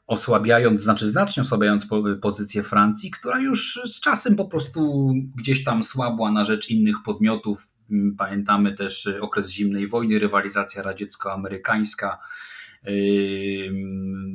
[0.06, 1.86] osłabiając, znaczy znacznie osłabiając
[2.22, 7.66] pozycję Francji, która już z czasem po prostu gdzieś tam słabła na rzecz innych podmiotów.
[8.18, 12.18] Pamiętamy też okres zimnej wojny, rywalizacja radziecko-amerykańska,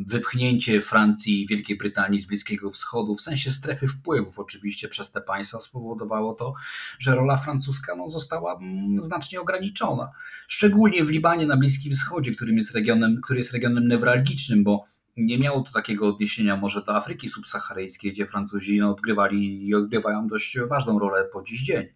[0.05, 5.21] wypchnięcie Francji i Wielkiej Brytanii z Bliskiego Wschodu, w sensie strefy wpływów oczywiście przez te
[5.21, 6.53] państwa spowodowało to,
[6.99, 10.11] że rola francuska no, została mm, znacznie ograniczona.
[10.47, 14.85] Szczególnie w Libanie na Bliskim Wschodzie, którym jest regionem, który jest regionem newralgicznym, bo
[15.17, 20.27] nie miało to takiego odniesienia może do Afryki subsaharyjskiej, gdzie Francuzi no, odgrywali i odgrywają
[20.27, 21.87] dość ważną rolę po dziś dzień.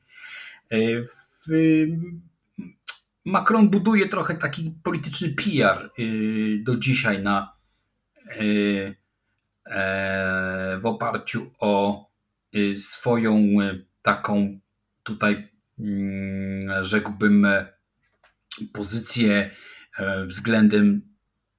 [1.48, 1.52] W
[3.30, 7.54] Macron buduje trochę taki polityczny PR y, do dzisiaj na,
[8.42, 8.96] y,
[9.66, 12.06] e, w oparciu o
[12.56, 13.48] y, swoją
[14.02, 14.60] taką
[15.04, 15.50] tutaj
[15.80, 17.48] mm, rzekłbym
[18.74, 19.52] pozycję
[19.98, 21.02] e, względem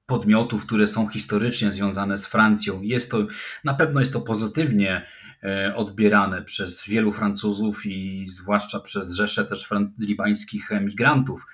[0.05, 2.81] podmiotów, które są historycznie związane z Francją.
[2.81, 3.27] Jest to
[3.63, 5.05] na pewno jest to pozytywnie
[5.43, 9.69] E, odbierane przez wielu Francuzów i zwłaszcza przez rzesze też
[9.99, 11.50] libańskich emigrantów e,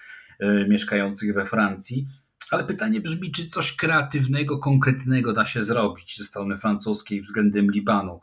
[0.67, 2.07] mieszkających we Francji.
[2.51, 8.19] Ale pytanie brzmi, czy coś kreatywnego, konkretnego da się zrobić ze strony francuskiej względem Libanu?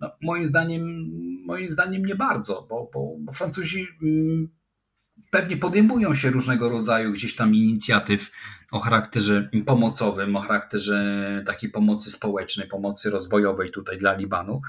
[0.00, 1.10] No, moim, zdaniem,
[1.46, 4.48] moim zdaniem nie bardzo, bo, bo, bo Francuzi mm,
[5.30, 8.30] pewnie podejmują się różnego rodzaju gdzieś tam inicjatyw
[8.70, 14.60] o charakterze pomocowym, o charakterze takiej pomocy społecznej, pomocy rozwojowej tutaj dla Libanu.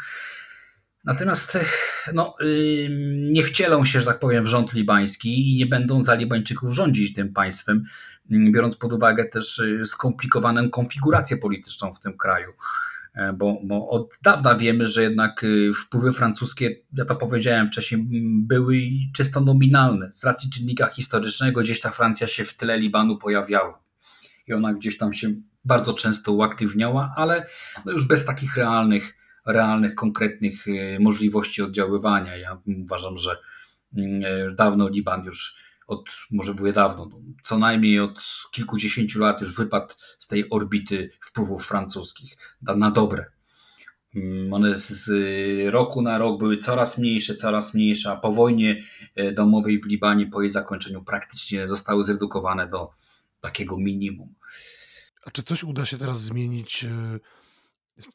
[1.05, 1.57] Natomiast
[2.13, 2.35] no,
[3.31, 7.13] nie wcielą się, że tak powiem, w rząd libański i nie będą za Libańczyków rządzić
[7.13, 7.83] tym państwem,
[8.31, 12.51] biorąc pod uwagę też y, skomplikowaną konfigurację polityczną w tym kraju.
[13.13, 18.05] E, bo, bo od dawna wiemy, że jednak y, wpływy francuskie, ja to powiedziałem wcześniej,
[18.47, 18.81] były
[19.13, 20.13] czysto nominalne.
[20.13, 23.79] Z racji czynnika historycznego gdzieś ta Francja się w tle Libanu pojawiała
[24.47, 25.33] i ona gdzieś tam się
[25.65, 27.45] bardzo często uaktywniała, ale
[27.85, 32.37] no już bez takich realnych, realnych, konkretnych y, możliwości oddziaływania.
[32.37, 33.37] Ja uważam, że
[33.97, 35.55] mm, dawno Liban już
[35.87, 41.09] od, może były dawno, no, co najmniej od kilkudziesięciu lat już wypadł z tej orbity
[41.21, 43.25] wpływów francuskich na dobre.
[44.15, 45.09] Mm, one z
[45.73, 48.83] roku na rok były coraz mniejsze, coraz mniejsze, a po wojnie
[49.15, 52.89] e, domowej w Libanie, po jej zakończeniu, praktycznie zostały zredukowane do
[53.41, 54.33] takiego minimum.
[55.25, 57.19] A czy coś uda się teraz zmienić e,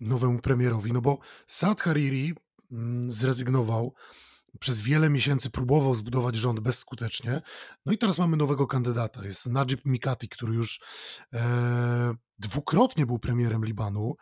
[0.00, 0.92] nowemu premierowi?
[0.92, 2.34] No bo Saad Hariri
[2.72, 3.94] mm, zrezygnował,
[4.60, 7.42] przez wiele miesięcy próbował zbudować rząd bezskutecznie.
[7.86, 9.26] No i teraz mamy nowego kandydata.
[9.26, 10.80] Jest Najib Mikati, który już
[11.32, 14.16] e, dwukrotnie był premierem Libanu.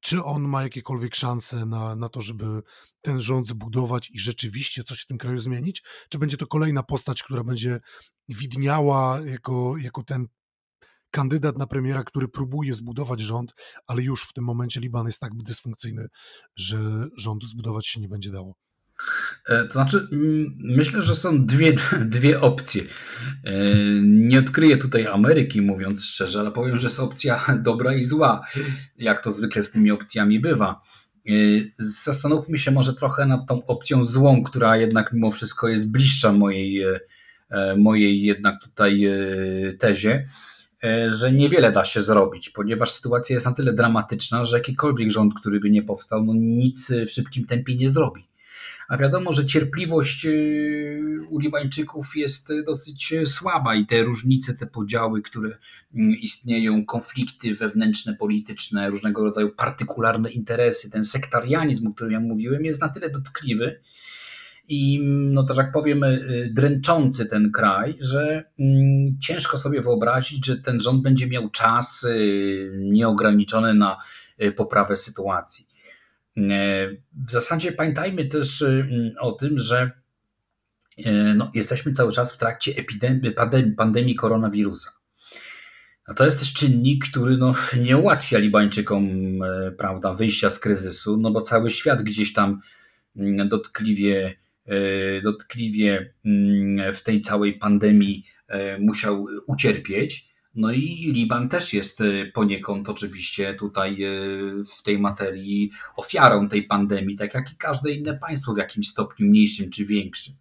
[0.00, 2.62] Czy on ma jakiekolwiek szanse na, na to, żeby
[3.00, 5.82] ten rząd zbudować i rzeczywiście coś w tym kraju zmienić?
[6.08, 7.80] Czy będzie to kolejna postać, która będzie
[8.28, 10.26] widniała jako, jako ten
[11.10, 13.52] kandydat na premiera, który próbuje zbudować rząd,
[13.86, 16.06] ale już w tym momencie Liban jest tak dysfunkcyjny,
[16.56, 16.78] że
[17.16, 18.54] rządu zbudować się nie będzie dało?
[19.46, 20.08] E, to znaczy,
[20.56, 21.72] myślę, że są dwie,
[22.16, 22.82] dwie opcje.
[23.44, 23.54] E,
[24.02, 28.46] nie odkryję tutaj Ameryki, mówiąc szczerze, ale powiem, że jest opcja dobra i zła,
[28.96, 30.80] jak to zwykle z tymi opcjami bywa.
[31.28, 31.32] E,
[31.78, 36.84] zastanówmy się może trochę nad tą opcją złą, która jednak mimo wszystko jest bliższa mojej,
[37.76, 39.06] mojej jednak tutaj
[39.78, 40.28] tezie,
[41.08, 45.60] że niewiele da się zrobić, ponieważ sytuacja jest na tyle dramatyczna, że jakikolwiek rząd, który
[45.60, 48.28] by nie powstał, no nic w szybkim tempie nie zrobi.
[48.88, 55.22] A wiadomo, że cierpliwość y, u Libańczyków jest dosyć słaba i te różnice, te podziały,
[55.22, 55.58] które
[55.94, 62.64] mm, istnieją, konflikty wewnętrzne, polityczne, różnego rodzaju partykularne interesy, ten sektarianizm, o którym ja mówiłem,
[62.64, 63.80] jest na tyle dotkliwy,
[64.68, 70.56] i no to, jak powiem, y, dręczący ten kraj, że mm, ciężko sobie wyobrazić, że
[70.56, 73.96] ten rząd będzie miał czas y, nieograniczony na
[74.56, 75.68] poprawę sytuacji.
[77.26, 79.90] W zasadzie pamiętajmy też y, o tym, że
[81.36, 84.90] no, jesteśmy cały czas w trakcie epidemii, pandemii, pandemii koronawirusa.
[86.08, 87.54] No to jest też czynnik, który no,
[87.86, 89.08] nie ułatwia Libańczykom
[89.78, 92.60] prawda, wyjścia z kryzysu, no bo cały świat gdzieś tam
[93.16, 94.34] mm, dotkliwie,
[95.22, 98.26] dotkliwie mm, w tej całej pandemii
[98.78, 100.28] musiał ucierpieć.
[100.54, 103.98] No i Liban też jest y, poniekąd oczywiście tutaj
[104.78, 109.26] w tej materii ofiarą tej pandemii, tak jak i każde inne państwo w jakimś stopniu
[109.26, 110.34] mniejszym czy większym.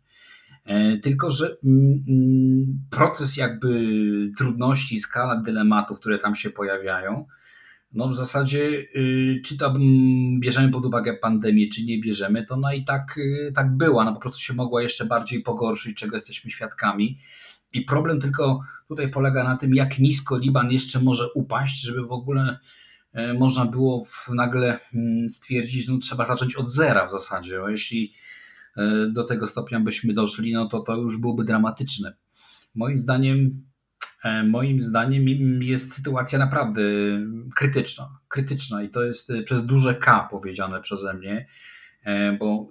[0.67, 3.69] E, tylko, że mm, mm, proces jakby
[4.37, 7.25] trudności, skala dylematów, które tam się pojawiają,
[7.93, 9.79] no w zasadzie y, czy tam
[10.39, 13.19] bierzemy pod uwagę pandemię, czy nie bierzemy, to no i tak,
[13.55, 17.19] tak była, no po prostu się mogła jeszcze bardziej pogorszyć, czego jesteśmy świadkami.
[17.73, 22.11] I problem tylko tutaj polega na tym, jak nisko Liban jeszcze może upaść, żeby w
[22.11, 22.59] ogóle
[23.13, 27.59] e, można było nagle mm, stwierdzić, no trzeba zacząć od zera w zasadzie.
[27.67, 28.13] Jeśli
[29.13, 32.15] do tego stopnia byśmy doszli, no to to już byłoby dramatyczne.
[32.75, 33.63] Moim zdaniem,
[34.43, 36.81] moim zdaniem jest sytuacja naprawdę
[37.55, 38.19] krytyczna.
[38.27, 41.47] Krytyczna i to jest przez duże K powiedziane przeze mnie,
[42.39, 42.69] bo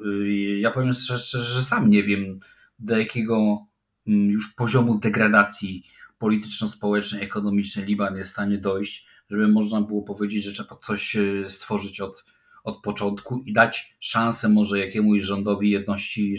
[0.59, 2.41] ja powiem szczerze, że sam nie wiem,
[2.79, 3.67] do jakiego
[4.07, 5.87] mm, już poziomu degradacji
[6.19, 11.51] polityczno-społecznej, ekonomicznej Liban jest w stanie dojść, żeby można było powiedzieć, że trzeba coś e,
[11.51, 12.25] stworzyć od,
[12.65, 16.37] od początku i dać szansę może jakiemuś rządowi jedności,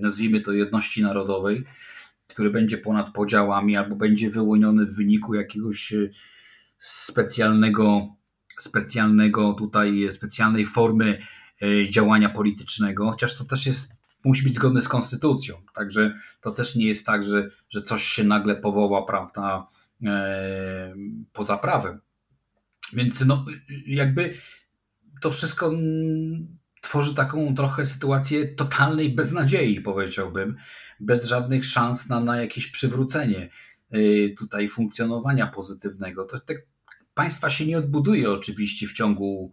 [0.00, 1.64] nazwijmy to jedności narodowej,
[2.26, 6.08] który będzie ponad podziałami albo będzie wyłoniony w wyniku jakiegoś e,
[6.78, 8.08] specjalnego,
[8.60, 11.18] specjalnego tutaj, specjalnej formy
[11.62, 13.94] e, działania politycznego, chociaż to też jest
[14.24, 15.56] musi być zgodny z konstytucją.
[15.74, 19.66] Także to też nie jest tak, że, że coś się nagle powoła, prawda,
[20.04, 20.94] e,
[21.32, 22.00] poza prawem.
[22.92, 23.44] Więc no,
[23.86, 24.34] jakby
[25.20, 25.72] to wszystko
[26.80, 30.56] tworzy taką trochę sytuację totalnej beznadziei, powiedziałbym,
[31.00, 33.48] bez żadnych szans na, na jakieś przywrócenie
[33.90, 33.98] e,
[34.38, 36.24] tutaj funkcjonowania pozytywnego.
[36.24, 36.54] To, te
[37.14, 39.52] państwa się nie odbuduje oczywiście w ciągu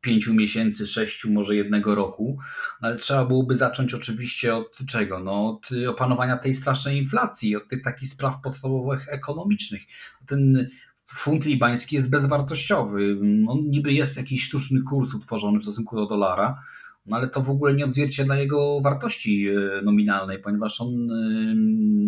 [0.00, 2.38] pięciu miesięcy, sześciu, może jednego roku,
[2.80, 5.20] ale trzeba byłoby zacząć oczywiście od czego?
[5.20, 9.82] No, od opanowania tej strasznej inflacji, od tych takich spraw podstawowych ekonomicznych.
[10.26, 10.70] Ten
[11.06, 13.16] funt libański jest bezwartościowy.
[13.48, 16.62] On niby jest jakiś sztuczny kurs utworzony w stosunku do dolara,
[17.06, 21.14] no ale to w ogóle nie odzwierciedla jego wartości e, nominalnej, ponieważ on e,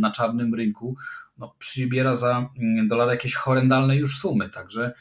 [0.01, 0.97] na czarnym rynku
[1.39, 4.49] no, przybiera za mm, dolar jakieś horrendalne już sumy.
[4.49, 4.93] Także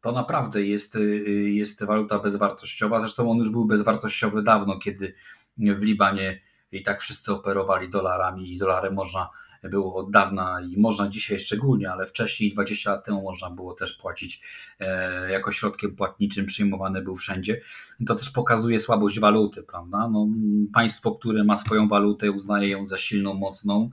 [0.00, 3.00] to naprawdę jest, y, jest waluta bezwartościowa.
[3.00, 5.14] Zresztą on już był bezwartościowy dawno, kiedy
[5.58, 6.40] w Libanie
[6.72, 9.30] i tak wszyscy operowali dolarami i dolarem można
[9.62, 13.92] było od dawna i można dzisiaj szczególnie, ale wcześniej, 20 lat temu, można było też
[13.92, 14.42] płacić
[14.80, 17.60] e, jako środkiem płatniczym, przyjmowany był wszędzie.
[18.06, 20.08] To też pokazuje słabość waluty, prawda?
[20.08, 20.28] No,
[20.74, 23.90] państwo, które ma swoją walutę, uznaje ją za silną, mocną,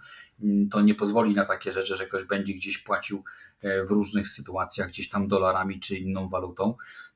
[0.72, 3.24] to nie pozwoli na takie rzeczy, że ktoś będzie gdzieś płacił
[3.64, 6.76] w różnych sytuacjach, gdzieś tam dolarami czy inną walutą.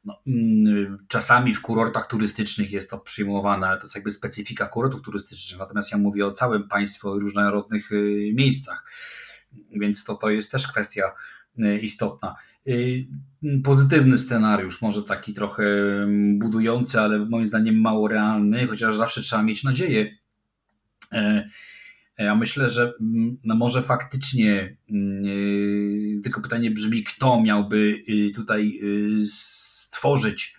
[0.10, 5.02] No, mm, czasami w kurortach turystycznych jest to przyjmowane, ale to jest jakby specyfika kurortów
[5.02, 5.60] turystycznych.
[5.60, 8.86] Natomiast ja mówię o całym państwie, o różnorodnych y, miejscach,
[9.72, 11.04] więc to, to jest też kwestia
[11.60, 12.36] y, istotna.
[12.68, 13.08] Y,
[13.64, 19.44] pozytywny scenariusz, może taki trochę mm, budujący, ale moim zdaniem mało realny, chociaż zawsze trzeba
[19.44, 20.16] mieć nadzieję.
[21.12, 21.50] E,
[22.18, 24.76] ja myślę, że mm, no może faktycznie,
[26.24, 28.04] tylko pytanie brzmi, kto miałby
[28.36, 28.80] tutaj
[29.90, 30.56] stworzyć,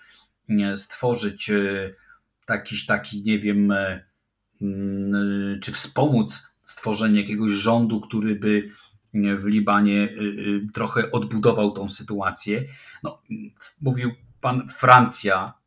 [0.76, 1.94] stworzyć e,
[2.48, 4.04] jakiś taki, nie wiem, e,
[4.62, 8.70] mm, czy wspomóc stworzenie jakiegoś rządu, który by
[9.14, 12.64] w Libanie e, trochę odbudował tą sytuację.
[13.02, 13.22] No,
[13.80, 15.60] mówił pan Francja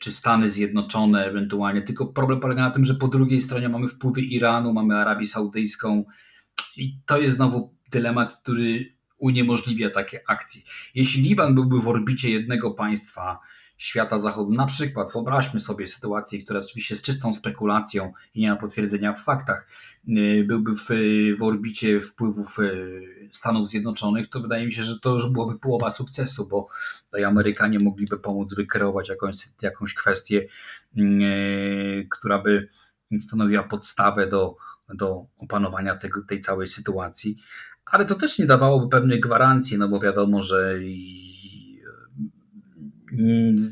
[0.00, 4.20] czy Stany Zjednoczone ewentualnie, tylko problem polega na tym, że po drugiej stronie mamy wpływy
[4.20, 6.04] Iranu, mamy Arabię Saudyjską
[6.76, 10.62] i to jest znowu dylemat, który uniemożliwia takie akcje.
[10.94, 13.38] Jeśli Liban byłby w orbicie jednego państwa
[13.78, 18.56] świata zachodu, na przykład wyobraźmy sobie sytuację, która oczywiście jest czystą spekulacją i nie ma
[18.56, 19.68] potwierdzenia w faktach,
[20.08, 20.88] y, byłby w,
[21.38, 25.90] w orbicie wpływów y, Stanów Zjednoczonych, to wydaje mi się, że to już byłoby połowa
[25.90, 26.68] sukcesu, bo
[27.04, 30.46] tutaj Amerykanie mogliby pomóc wykreować jakąś, jakąś kwestię,
[30.98, 32.68] y, która by
[33.20, 34.56] stanowiła podstawę do,
[34.94, 37.36] do opanowania tego, tej całej sytuacji
[37.90, 40.78] ale to też nie dawałoby pewnej gwarancji, no bo wiadomo, że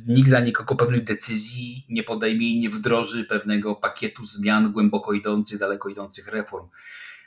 [0.06, 5.58] nikt za nikogo pewnych decyzji nie podejmie i nie wdroży pewnego pakietu zmian głęboko idących,
[5.58, 6.68] daleko idących reform.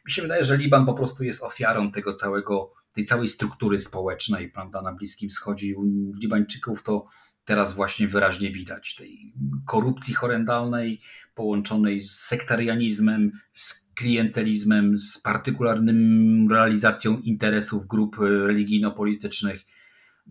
[0.06, 4.50] Mi się wydaje, że Liban po prostu jest ofiarą tego całego, tej całej struktury społecznej,
[4.52, 5.78] prawda, na Bliskim Wschodzie.
[5.78, 5.84] U
[6.16, 7.06] Libańczyków to
[7.46, 8.96] teraz właśnie wyraźnie widać.
[8.96, 9.34] Tej
[9.68, 11.02] korupcji horrendalnej
[11.36, 19.62] połączonej z sektarianizmem, z klientelizmem, z partykularnym realizacją interesów grup religijno-politycznych.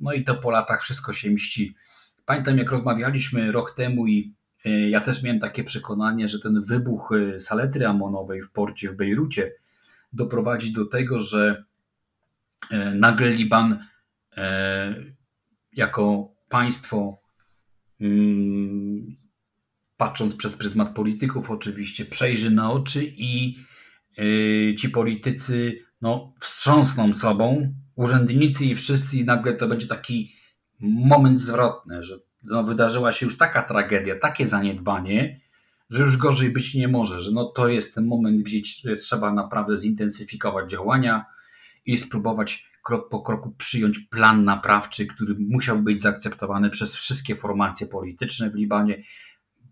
[0.01, 1.75] No i to po latach wszystko się mści.
[2.27, 4.35] Pamiętam, jak rozmawialiśmy rok temu i
[4.65, 8.97] e, ja też miałem takie przekonanie, że ten wybuch e, saletry amonowej w porcie w
[8.97, 9.53] Bejrucie
[10.13, 11.65] doprowadzi do tego, że
[12.71, 13.85] e, nagle Liban
[15.73, 17.21] jako państwo
[18.01, 19.17] mm,
[19.99, 23.59] patrząc przez pryzmat polityków oczywiście, przejrzy na oczy i
[24.19, 30.33] yy, ci politycy no, wstrząsną sobą, urzędnicy i wszyscy i nagle to będzie taki
[30.81, 35.41] moment zwrotny, że no, wydarzyła się już taka tragedia, takie zaniedbanie,
[35.91, 39.79] że już gorzej być nie może, że no, to jest ten moment, gdzie trzeba naprawdę
[39.79, 41.25] zintensyfikować działania
[41.87, 47.87] i spróbować krok po kroku przyjąć plan naprawczy, który musiał być zaakceptowany przez wszystkie formacje
[47.87, 49.03] polityczne w Libanie,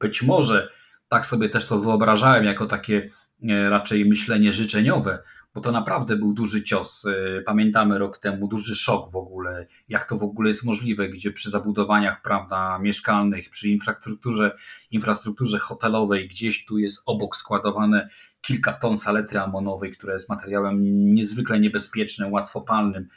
[0.00, 0.68] być może
[1.08, 3.10] tak sobie też to wyobrażałem jako takie
[3.48, 5.22] e, raczej myślenie życzeniowe,
[5.54, 7.04] bo to naprawdę był duży cios.
[7.06, 11.32] E, pamiętamy rok temu duży szok w ogóle, jak to w ogóle jest możliwe, gdzie
[11.32, 14.56] przy zabudowaniach prawda, mieszkalnych, przy infrastrukturze,
[14.90, 18.08] infrastrukturze hotelowej, gdzieś tu jest obok składowane
[18.40, 20.82] kilka ton saletry amonowej, która jest materiałem
[21.14, 23.08] niezwykle niebezpiecznym, łatwopalnym.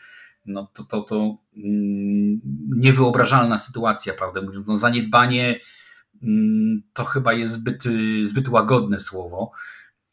[0.46, 2.42] No to, to, to mm,
[2.76, 5.60] niewyobrażalna sytuacja, prawda no zaniedbanie
[6.94, 7.84] to chyba jest zbyt,
[8.24, 9.52] zbyt łagodne słowo.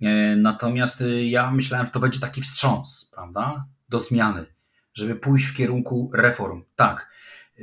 [0.00, 4.46] E, natomiast e, ja myślałem, że to będzie taki wstrząs, prawda, do zmiany,
[4.94, 6.62] żeby pójść w kierunku reform.
[6.76, 7.08] Tak,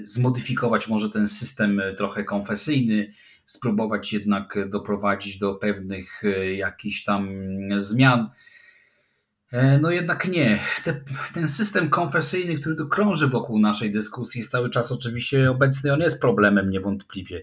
[0.03, 3.13] zmodyfikować może ten system e, trochę konfesyjny,
[3.45, 6.21] spróbować jednak doprowadzić do pewnych
[6.55, 7.29] jakichś tam
[7.77, 8.29] zmian.
[9.81, 10.59] No jednak nie.
[10.83, 11.01] Te,
[11.33, 15.99] ten system konfesyjny, który tu krąży wokół naszej dyskusji, jest cały czas oczywiście obecny, on
[15.99, 17.41] jest problemem niewątpliwie.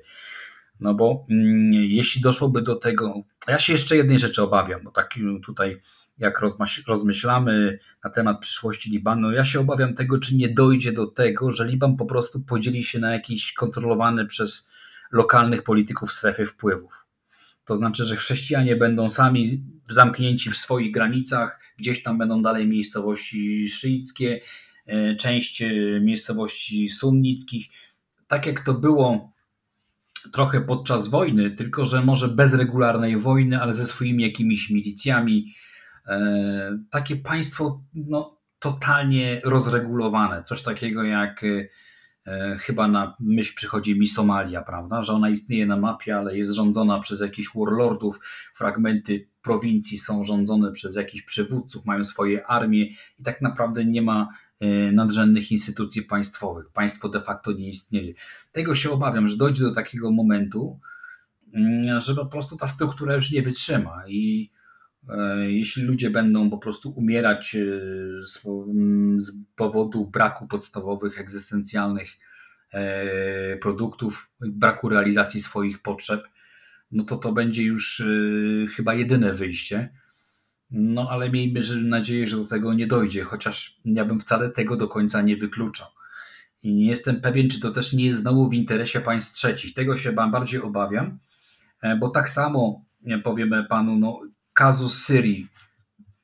[0.81, 5.15] No bo mm, jeśli doszłoby do tego, ja się jeszcze jednej rzeczy obawiam, bo tak
[5.47, 5.81] tutaj
[6.19, 6.41] jak
[6.87, 11.67] rozmyślamy na temat przyszłości Libanu, ja się obawiam tego, czy nie dojdzie do tego, że
[11.67, 14.71] Liban po prostu podzieli się na jakiś kontrolowany przez
[15.13, 17.07] lokalnych polityków strefy wpływów.
[17.65, 23.69] To znaczy, że chrześcijanie będą sami zamknięci w swoich granicach, gdzieś tam będą dalej miejscowości
[23.69, 24.41] szyickie,
[24.87, 25.71] e, część e,
[26.01, 27.67] miejscowości sunnickich.
[28.29, 29.33] Tak jak to było
[30.33, 35.55] trochę podczas wojny, tylko że może bez regularnej wojny, ale ze swoimi jakimiś milicjami.
[36.07, 41.45] E, takie państwo no, totalnie rozregulowane, coś takiego jak
[42.27, 45.03] E, chyba na myśl przychodzi mi Somalia, prawda?
[45.03, 48.21] Że ona istnieje na mapie, ale jest rządzona przez jakichś warlordów,
[48.55, 52.85] fragmenty prowincji są rządzone przez jakichś przywódców, mają swoje armie
[53.19, 54.35] i tak naprawdę nie ma e,
[54.93, 56.71] nadrzędnych instytucji państwowych.
[56.73, 58.15] Państwo de facto nie istnieje.
[58.53, 60.81] Tego się obawiam, że dojdzie do takiego momentu,
[61.55, 64.51] mm, że po prostu ta struktura już nie wytrzyma i
[65.09, 67.57] e, jeśli ludzie będą po prostu umierać
[68.21, 68.43] z,
[69.19, 72.11] z powodu braku podstawowych, egzystencjalnych
[72.73, 76.25] e, produktów, braku realizacji swoich potrzeb,
[76.93, 78.05] no to to będzie już e,
[78.67, 79.89] chyba jedyne wyjście.
[80.71, 84.89] No ale miejmy nadzieję, że do tego nie dojdzie, chociaż ja bym wcale tego do
[84.89, 85.89] końca nie wykluczał.
[86.63, 89.75] I nie jestem pewien, czy to też nie jest znowu w interesie państw trzecich.
[89.75, 91.19] Tego się bardziej obawiam,
[91.83, 92.85] e, bo tak samo
[93.25, 94.21] powiemy panu, no,
[94.53, 95.49] kazus Syrii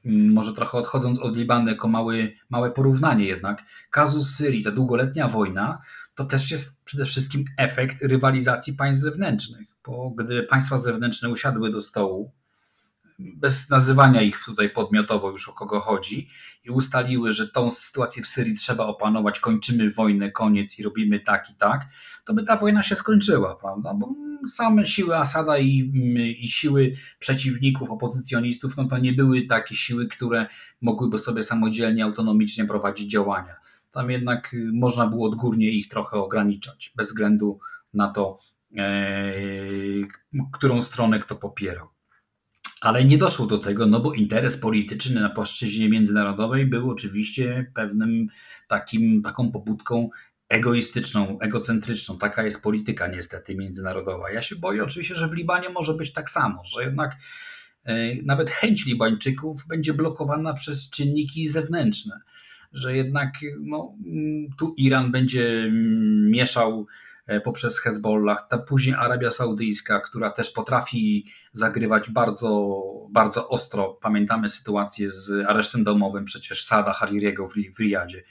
[0.06, 5.28] Mm, może trochę odchodząc od Libanu jako mały, małe porównanie jednak, kazus Syrii, ta długoletnia
[5.28, 5.78] wojna,
[6.14, 11.81] to też jest przede wszystkim efekt rywalizacji państw zewnętrznych, bo gdy państwa zewnętrzne usiadły do
[11.81, 12.32] stołu,
[13.18, 16.28] bez nazywania ich tutaj podmiotowo już o kogo chodzi
[16.64, 21.51] i ustaliły, że tą sytuację w Syrii trzeba opanować, kończymy wojnę, koniec i robimy tak
[21.51, 21.86] i tak,
[22.24, 23.94] to by ta wojna się skończyła, prawda?
[23.94, 24.14] Bo
[24.48, 25.93] same siły Asada i,
[26.40, 30.47] i siły przeciwników, opozycjonistów, no to nie były takie siły, które
[30.80, 33.55] mogłyby sobie samodzielnie, autonomicznie prowadzić działania.
[33.93, 37.59] Tam jednak można było odgórnie ich trochę ograniczać, bez względu
[37.94, 38.38] na to,
[38.76, 38.82] e,
[40.52, 41.95] którą stronę kto popierał.
[42.81, 48.28] Ale nie doszło do tego, no bo interes polityczny na płaszczyźnie międzynarodowej był oczywiście pewnym
[48.69, 50.11] takim, taką pobudką
[50.48, 52.19] egoistyczną, egocentryczną.
[52.19, 54.31] Taka jest polityka niestety międzynarodowa.
[54.31, 57.16] Ja się boję oczywiście, że w Libanie może być tak samo, że jednak
[57.85, 62.20] e, nawet chęć Libańczyków będzie blokowana przez czynniki zewnętrzne,
[62.73, 63.94] że jednak no,
[64.59, 65.70] tu Iran będzie
[66.31, 66.86] mieszał
[67.44, 72.77] poprzez Hezbollah, ta później Arabia Saudyjska, która też potrafi zagrywać bardzo,
[73.11, 73.98] bardzo ostro.
[74.03, 78.23] Pamiętamy sytuację z aresztem domowym przecież Sada Haririego w, Riyadzie.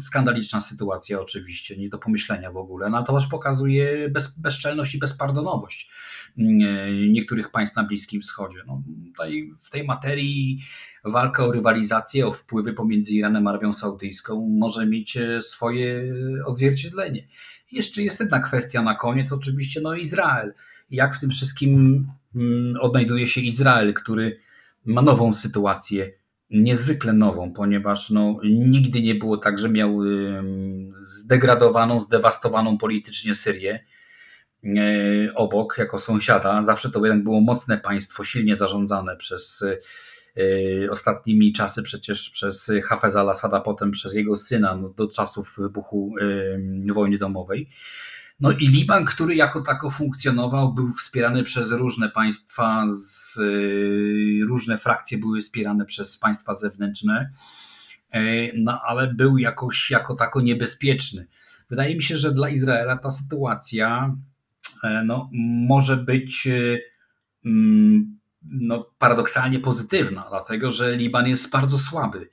[0.00, 4.94] Skandaliczna sytuacja oczywiście, nie do pomyślenia w ogóle, no ale to też pokazuje bez, bezczelność
[4.94, 5.90] i bezpardonowość
[6.38, 8.58] mm, e, niektórych państw na Bliskim Wschodzie.
[8.66, 10.64] No, tutaj w tej materii
[11.04, 16.14] walka o rywalizację, o wpływy pomiędzy Iranem a Arabią Saudyjską może mieć e, swoje
[16.44, 17.26] odzwierciedlenie.
[17.72, 20.54] Jeszcze jest jedna kwestia na koniec, oczywiście, no Izrael.
[20.90, 22.06] Jak w tym wszystkim
[22.36, 24.40] mm, odnajduje się Izrael, który
[24.84, 26.12] ma nową sytuację,
[26.50, 30.00] niezwykle nową, ponieważ no, nigdy nie było tak, że miał
[31.00, 33.84] zdegradowaną, zdewastowaną politycznie Syrię
[34.64, 36.64] e, obok, jako sąsiada.
[36.64, 39.64] Zawsze to jednak było mocne państwo, silnie zarządzane przez
[40.90, 46.14] ostatnimi czasy przecież przez Hafez al-Assada, potem przez jego syna no, do czasów wybuchu
[46.94, 47.68] wojny domowej.
[48.40, 54.78] No i Liban, który jako tako funkcjonował, był wspierany przez różne państwa, z, y, różne
[54.78, 57.30] frakcje były wspierane przez państwa zewnętrzne,
[58.54, 61.26] no ale był jakoś jako tako niebezpieczny.
[61.70, 64.16] Wydaje mi się, że dla Izraela ta sytuacja
[65.04, 65.30] no,
[65.68, 66.82] może być y,
[67.44, 72.28] mm, no, paradoksalnie pozytywna, dlatego że Liban jest bardzo słaby.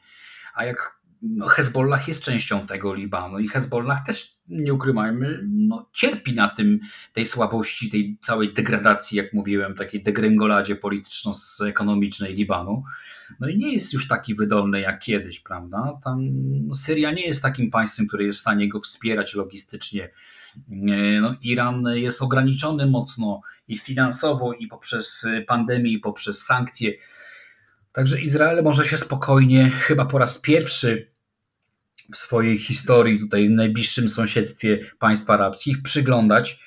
[0.56, 6.34] A jak no, Hezbollah jest częścią tego Libanu i Hezbollah też, nie ukrywajmy, no, cierpi
[6.34, 6.80] na tym,
[7.14, 12.84] tej słabości, tej całej degradacji, jak mówiłem, takiej degrengoladzie polityczno-ekonomicznej Libanu.
[13.40, 16.00] No i nie jest już taki wydolny jak kiedyś, prawda?
[16.04, 16.30] Tam
[16.68, 20.10] no, Syria nie jest takim państwem, które jest w stanie go wspierać logistycznie.
[21.22, 26.94] No, Iran jest ograniczony mocno i finansowo, i poprzez pandemię, i poprzez sankcje.
[27.94, 31.14] Także Izrael może się spokojnie, chyba po raz pierwszy
[32.14, 36.60] w swojej historii, tutaj w najbliższym sąsiedztwie państw arabskich, przyglądać,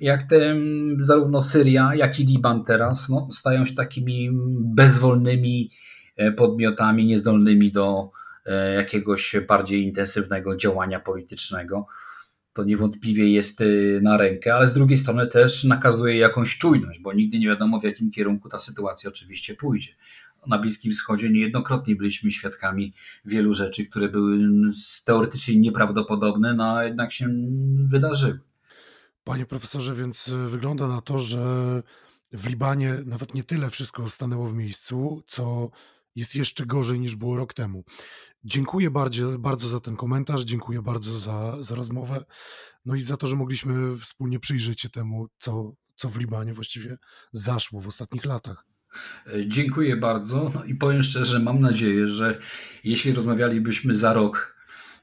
[0.00, 0.56] jak te
[1.00, 5.70] zarówno Syria, jak i Liban teraz no, stają się takimi bezwolnymi
[6.16, 8.10] e, podmiotami, niezdolnymi do
[8.46, 11.86] e, jakiegoś bardziej intensywnego działania politycznego.
[12.60, 13.64] To niewątpliwie jest e,
[14.02, 17.84] na rękę, ale z drugiej strony też nakazuje jakąś czujność, bo nigdy nie wiadomo w
[17.84, 19.92] jakim kierunku ta sytuacja oczywiście pójdzie
[20.46, 22.92] na Bliskim Wschodzie niejednokrotnie byliśmy świadkami
[23.24, 24.38] wielu rzeczy, które były
[25.04, 27.28] teoretycznie nieprawdopodobne, no a jednak się
[27.88, 28.40] wydarzyły.
[29.24, 31.38] Panie profesorze, więc e, wygląda na to, że
[32.32, 35.70] w Libanie nawet nie tyle wszystko stanęło w miejscu, co
[36.16, 37.84] jest jeszcze gorzej niż było rok temu.
[38.44, 42.24] Dziękuję bardzo, bardzo za ten komentarz, dziękuję bardzo za, za rozmowę,
[42.84, 46.98] no i za to, że mogliśmy wspólnie przyjrzeć się temu, co, co w Libanie właściwie
[47.32, 48.64] zaszło w ostatnich latach.
[49.26, 52.38] E, dziękuję bardzo no i powiem szczerze, mam nadzieję, że
[52.84, 54.54] jeśli rozmawialibyśmy za rok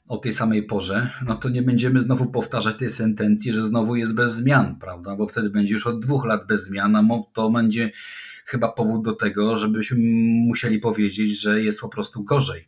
[0.08, 4.14] o tej samej porze, no to nie będziemy znowu powtarzać tej sentencji, że znowu jest
[4.14, 5.16] bez zmian, prawda?
[5.16, 7.04] Bo wtedy będzie już od dwóch lat bez zmian, a
[7.34, 7.92] to będzie
[8.48, 9.98] chyba powód do tego, żebyśmy
[10.48, 12.68] musieli powiedzieć, że jest po prostu gorzej.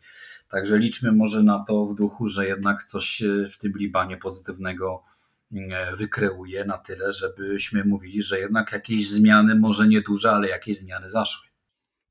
[0.49, 3.23] Także liczmy może na to w duchu, że jednak coś
[3.53, 5.03] w tym Libanie pozytywnego
[5.51, 11.09] e, wykreuje na tyle, żebyśmy mówili, że jednak jakieś zmiany, może nieduże, ale jakieś zmiany
[11.09, 11.47] zaszły.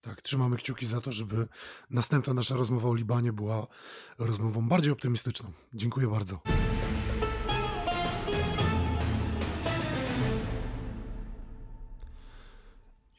[0.00, 1.46] Tak, trzymamy kciuki za to, żeby
[1.90, 3.66] następna nasza rozmowa o Libanie była
[4.18, 5.52] rozmową bardziej optymistyczną.
[5.74, 6.40] Dziękuję bardzo.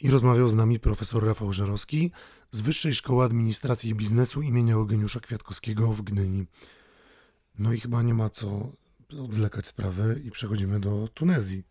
[0.01, 2.11] I rozmawiał z nami profesor Rafał Żerowski
[2.51, 6.45] z Wyższej Szkoły Administracji i Biznesu imienia Eugeniusza Kwiatkowskiego w Gdyni.
[7.59, 8.71] No i chyba nie ma co
[9.23, 11.63] odwlekać sprawy i przechodzimy do Tunezji.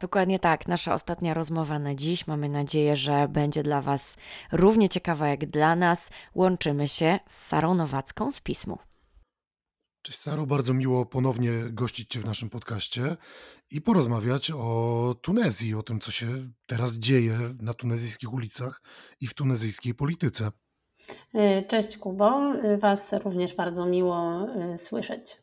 [0.00, 0.68] Dokładnie tak.
[0.68, 2.26] Nasza ostatnia rozmowa na dziś.
[2.26, 4.16] Mamy nadzieję, że będzie dla Was
[4.52, 6.10] równie ciekawa jak dla nas.
[6.34, 8.78] Łączymy się z Sarą Nowacką z Pismu.
[10.04, 13.16] Cześć Saro, bardzo miło ponownie gościć Cię w naszym podcaście
[13.70, 16.26] i porozmawiać o Tunezji, o tym, co się
[16.66, 18.82] teraz dzieje na tunezyjskich ulicach
[19.20, 20.50] i w tunezyjskiej polityce.
[21.68, 22.40] Cześć Kubo,
[22.78, 25.36] Was również bardzo miło y, słyszeć.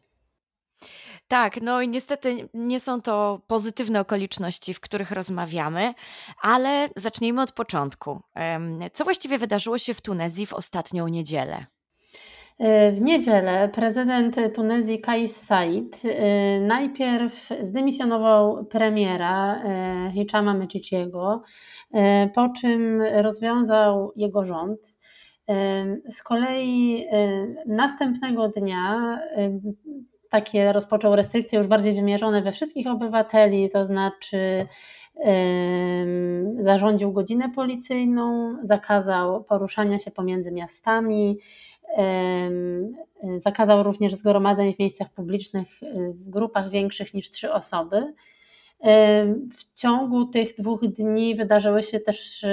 [1.27, 5.93] Tak, no i niestety nie są to pozytywne okoliczności, w których rozmawiamy,
[6.41, 8.21] ale zacznijmy od początku.
[8.93, 11.65] Co właściwie wydarzyło się w Tunezji w ostatnią niedzielę?
[12.93, 16.09] W niedzielę prezydent Tunezji Kais Said y,
[16.61, 21.43] najpierw zdymisjonował premiera y, Hichama Meciciego,
[21.95, 21.97] y,
[22.35, 24.79] po czym rozwiązał jego rząd.
[26.09, 27.05] Z kolei
[27.65, 29.19] następnego dnia
[30.29, 34.67] takie rozpoczął restrykcje już bardziej wymierzone we wszystkich obywateli, to znaczy
[36.57, 41.37] zarządził godzinę policyjną, zakazał poruszania się pomiędzy miastami,
[43.37, 45.67] zakazał również zgromadzeń w miejscach publicznych
[46.13, 48.13] w grupach większych niż trzy osoby.
[49.53, 52.45] W ciągu tych dwóch dni wydarzyły się też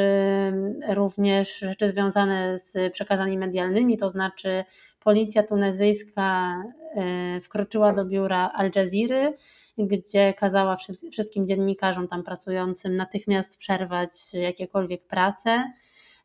[0.89, 4.65] również rzeczy związane z przekazami medialnymi, to znaczy
[5.01, 6.55] policja tunezyjska
[6.95, 9.33] e, wkroczyła do biura Al Jazeera,
[9.79, 10.77] gdzie kazała
[11.13, 15.73] wszystkim dziennikarzom tam pracującym natychmiast przerwać jakiekolwiek prace.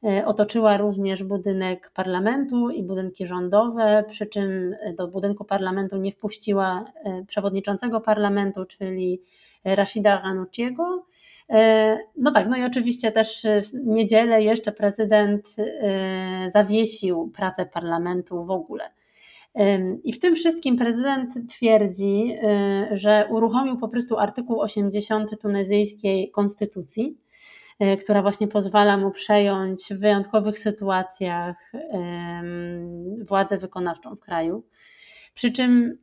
[0.04, 6.86] E, otoczyła również budynek parlamentu i budynki rządowe, przy czym do budynku parlamentu nie wpuściła
[7.04, 9.22] e, przewodniczącego parlamentu, czyli
[9.66, 11.06] Rashida Ghanuchiego.
[11.50, 18.46] E, no tak, no i oczywiście też w niedzielę jeszcze prezydent e, zawiesił pracę parlamentu
[18.46, 18.84] w ogóle.
[20.04, 27.18] I w tym wszystkim prezydent twierdzi, e, że uruchomił po prostu artykuł 80 tunezyjskiej konstytucji,
[28.02, 31.72] która właśnie pozwala mu przejąć w wyjątkowych sytuacjach
[33.28, 34.64] władzę wykonawczą w kraju.
[35.34, 35.98] Przy czym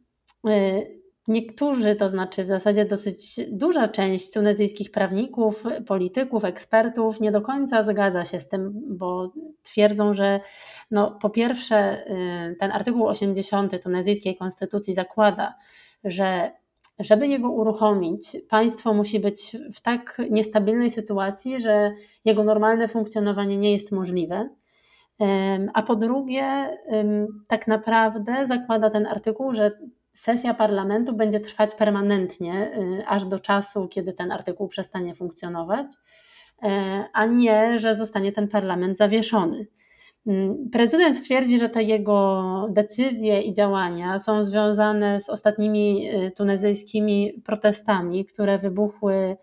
[1.30, 7.82] Niektórzy, to znaczy w zasadzie dosyć duża część tunezyjskich prawników, polityków, ekspertów nie do końca
[7.82, 9.32] zgadza się z tym, bo
[9.62, 10.40] twierdzą, że
[10.90, 12.06] no, po pierwsze
[12.52, 15.54] y, ten artykuł 80 tunezyjskiej konstytucji zakłada,
[16.04, 16.50] że
[17.00, 21.92] żeby jego uruchomić, państwo musi być w tak niestabilnej sytuacji, że
[22.24, 24.48] jego normalne funkcjonowanie nie jest możliwe.
[25.74, 26.78] A po drugie,
[27.46, 29.72] tak naprawdę zakłada ten artykuł, że
[30.14, 36.66] sesja parlamentu będzie trwać permanentnie, y, aż do czasu, kiedy ten artykuł przestanie funkcjonować, y,
[37.12, 39.66] a nie, że zostanie ten parlament zawieszony.
[40.26, 47.42] Mm, prezydent twierdzi, że te jego decyzje i działania są związane z ostatnimi y, tunezyjskimi
[47.44, 49.36] protestami, które wybuchły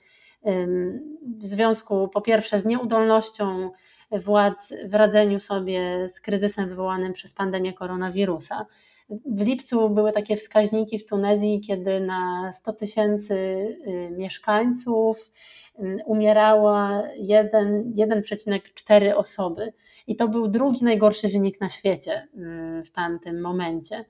[1.37, 3.71] w związku po pierwsze z nieudolnością
[4.11, 8.65] władz w radzeniu sobie z kryzysem wywołanym przez pandemię koronawirusa.
[9.09, 15.31] W lipcu były takie wskaźniki w Tunezji, kiedy na 100 tysięcy y, mieszkańców
[16.05, 19.73] umierała 1,4 osoby.
[20.07, 22.27] I to był drugi najgorszy wynik na świecie
[22.79, 24.05] y, w tamtym momencie.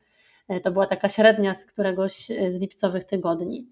[0.63, 2.15] To była taka średnia z któregoś
[2.47, 3.67] z lipcowych tygodni.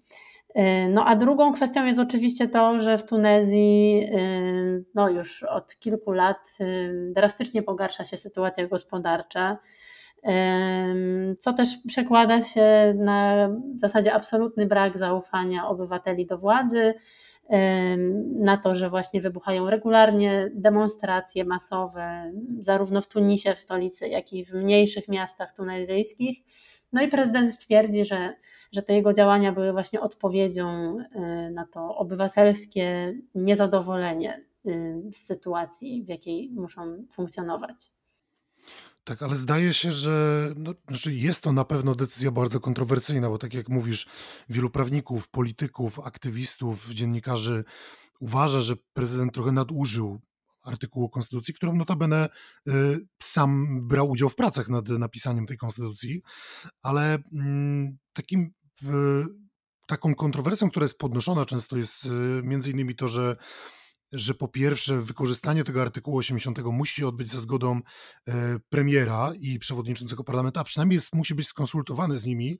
[0.90, 4.08] No a drugą kwestią jest oczywiście to, że w Tunezji
[4.94, 6.58] no już od kilku lat
[7.12, 9.58] drastycznie pogarsza się sytuacja gospodarcza
[11.38, 16.94] co też przekłada się na w zasadzie absolutny brak zaufania obywateli do władzy,
[18.34, 24.44] na to, że właśnie wybuchają regularnie demonstracje masowe, zarówno w Tunisie, w stolicy, jak i
[24.44, 26.38] w mniejszych miastach tunezyjskich.
[26.92, 28.34] No i prezydent twierdzi, że,
[28.72, 34.44] że te jego działania były właśnie odpowiedzią e, na to obywatelskie niezadowolenie
[35.12, 37.95] z sytuacji, w jakiej muszą funkcjonować.
[39.06, 43.38] Tak, ale zdaje się, że no, znaczy jest to na pewno decyzja bardzo kontrowersyjna, bo
[43.38, 44.06] tak jak mówisz,
[44.48, 47.64] wielu prawników, polityków, aktywistów, dziennikarzy
[48.20, 50.20] uważa, że prezydent trochę nadużył
[50.62, 52.28] artykułu konstytucji, którą notabene
[52.68, 52.72] y,
[53.22, 56.22] sam brał udział w pracach nad napisaniem tej konstytucji,
[56.82, 58.50] ale mm, takim
[59.86, 62.08] taką kontrowersją, która jest podnoszona często jest y,
[62.42, 63.36] między innymi to, że
[64.12, 67.80] że po pierwsze wykorzystanie tego artykułu 80 musi odbyć za zgodą
[68.28, 72.58] e, premiera i przewodniczącego parlamentu, a przynajmniej jest, musi być skonsultowany z nimi,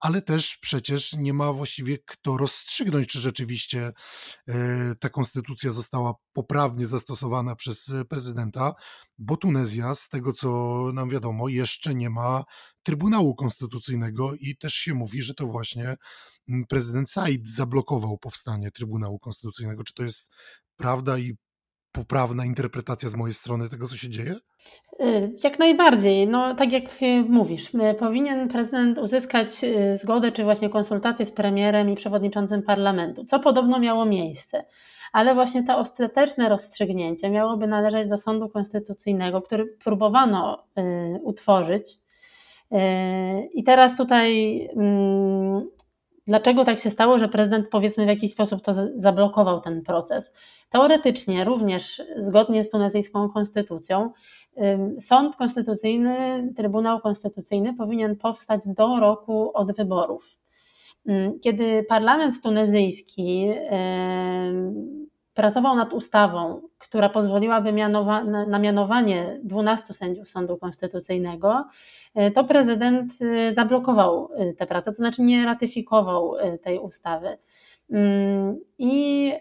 [0.00, 3.92] ale też przecież nie ma właściwie kto rozstrzygnąć, czy rzeczywiście
[4.48, 8.74] e, ta konstytucja została poprawnie zastosowana przez prezydenta,
[9.18, 12.44] bo Tunezja, z tego co nam wiadomo, jeszcze nie ma
[12.82, 15.96] Trybunału Konstytucyjnego i też się mówi, że to właśnie
[16.68, 19.84] prezydent Said zablokował powstanie Trybunału Konstytucyjnego.
[19.84, 20.30] Czy to jest
[20.76, 21.34] prawda i
[21.92, 24.34] poprawna interpretacja z mojej strony tego, co się dzieje?
[25.00, 26.28] Y, jak najbardziej.
[26.28, 31.90] No, tak jak y, mówisz, powinien prezydent uzyskać y, zgodę czy właśnie konsultację z premierem
[31.90, 34.64] i przewodniczącym parlamentu, co podobno miało miejsce.
[35.12, 40.64] Ale właśnie to ostateczne rozstrzygnięcie miałoby należeć do sądu konstytucyjnego, który próbowano
[41.22, 41.98] utworzyć.
[43.54, 45.70] I teraz tutaj mm,
[46.26, 50.32] Dlaczego tak się stało, że prezydent powiedzmy w jakiś sposób to zablokował ten proces?
[50.70, 54.12] Teoretycznie, również zgodnie z tunezyjską konstytucją,
[55.00, 60.36] sąd konstytucyjny, Trybunał Konstytucyjny powinien powstać do roku od wyborów.
[61.42, 63.48] Kiedy parlament tunezyjski
[65.36, 71.64] pracował nad ustawą, która pozwoliłaby mianowa na mianowanie 12 sędziów Sądu Konstytucyjnego,
[72.14, 77.38] e, to prezydent e, zablokował e, tę pracę, to znaczy nie ratyfikował tej ustawy.
[77.90, 79.32] Mm, I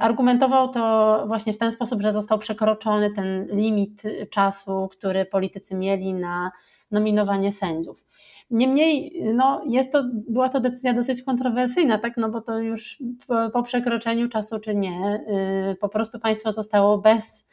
[0.00, 6.14] argumentował to właśnie w ten sposób, że został przekroczony ten limit czasu, który politycy mieli
[6.14, 6.50] na
[6.90, 8.04] nominowanie sędziów.
[8.52, 12.16] Niemniej no, jest to, była to decyzja dosyć kontrowersyjna, tak?
[12.16, 15.24] no bo to już po, po przekroczeniu czasu czy nie,
[15.68, 17.48] yy, po prostu państwo zostało bez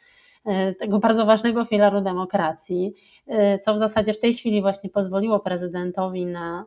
[0.46, 2.94] yy, tego bardzo ważnego filaru demokracji,
[3.26, 6.64] yy, co w zasadzie w tej chwili właśnie pozwoliło prezydentowi na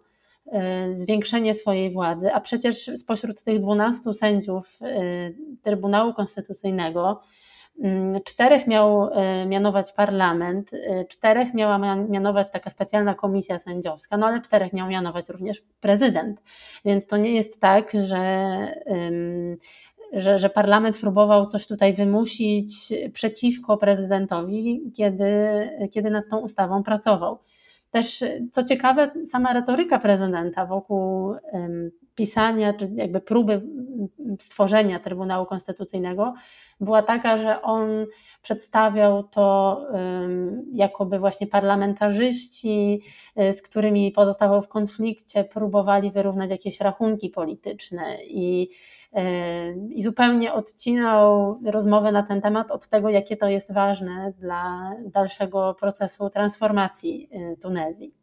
[0.94, 4.80] zwiększenie swojej władzy, a przecież spośród tych 12 sędziów
[5.62, 7.22] Trybunału Konstytucyjnego
[8.26, 14.42] czterech miał e, mianować parlament, e, czterech miała mianować taka specjalna komisja sędziowska, no ale
[14.42, 16.42] czterech miał mianować również prezydent.
[16.86, 18.56] Więc to nie jest tak, że,
[20.14, 25.30] że, że parlament próbował coś tutaj wymusić przeciwko prezydentowi, kiedy,
[25.92, 27.40] kiedy nad tą ustawą pracował.
[27.94, 31.36] Też, co ciekawe, sama retoryka prezydenta wokół
[32.16, 33.62] pisania, czy jakby próby
[34.40, 36.34] stworzenia Trybunału Konstytucyjnego
[36.80, 38.06] była taka, że on
[38.44, 39.82] przedstawiał to
[40.74, 43.02] jakoby właśnie parlamentarzyści,
[43.40, 48.70] y, z którymi pozostawał w konflikcie, próbowali wyrównać jakieś rachunki polityczne i,
[49.18, 49.20] y,
[49.90, 55.76] i zupełnie odcinał rozmowę na ten temat od tego, jakie to jest ważne dla dalszego
[55.80, 58.23] procesu transformacji y, Tunezji.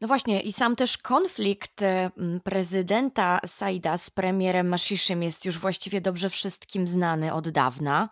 [0.00, 2.10] No właśnie, i sam też konflikt e,
[2.44, 8.08] prezydenta Saida z premierem Mashiszem jest już właściwie dobrze wszystkim znany od dawna,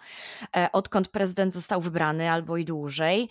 [0.56, 3.28] e, odkąd prezydent został wybrany albo i dłużej.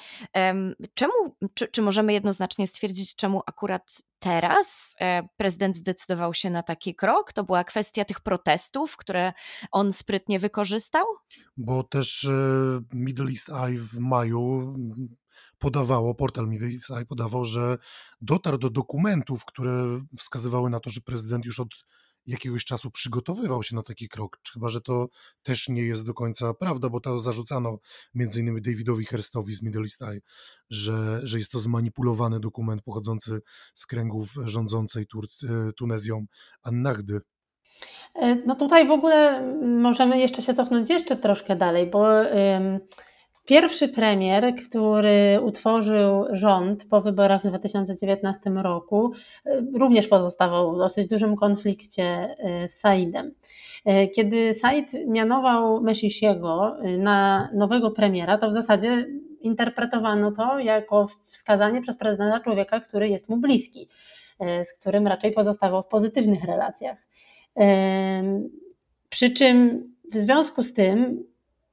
[0.94, 1.14] Czemu,
[1.54, 7.34] czy, czy możemy jednoznacznie stwierdzić, czemu akurat teraz e, prezydent zdecydował się na taki krok?
[7.34, 9.34] To była kwestia tych protestów, które
[9.72, 11.06] on sprytnie wykorzystał?
[11.58, 12.30] Bo też
[12.94, 14.76] Middle East Eye w maju
[15.64, 17.78] podawało, portal Midisai podawał, że
[18.22, 21.70] dotarł do dokumentów, które wskazywały na to, że prezydent już od
[22.28, 24.40] jakiegoś czasu przygotowywał się na taki krok.
[24.54, 25.08] Chyba, że to
[25.44, 27.78] też nie jest do końca prawda, bo to zarzucano
[28.16, 30.22] między innymi Davidowi Herstowi z Middle East Eye,
[30.70, 33.40] że, że jest to zmanipulowany dokument pochodzący
[33.76, 36.26] z kręgów rządzącej e, Tunezją
[36.64, 37.22] Annahdy.
[38.16, 42.08] E, no tutaj w ogóle możemy jeszcze się cofnąć jeszcze troszkę dalej, bo
[43.46, 49.12] Pierwszy premier, który utworzył rząd po wyborach w 2019 roku,
[49.48, 53.32] y, również pozostawał w dosyć dużym konflikcie y, z Saidem.
[53.90, 59.08] Y, kiedy Said mianował Mesisiego na nowego premiera, to w zasadzie
[59.42, 63.88] interpretowano to jako wskazanie przez prezydenta człowieka, który jest mu bliski,
[64.40, 66.98] z którym raczej pozostawał w pozytywnych relacjach.
[69.10, 69.84] Przy czym
[70.14, 71.24] w związku z tym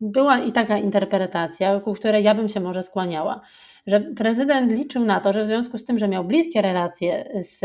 [0.00, 3.40] była i taka interpretacja, ku której ja bym się może skłaniała,
[3.86, 7.60] że prezydent liczył na to, że w związku z tym, że miał bliskie relacje z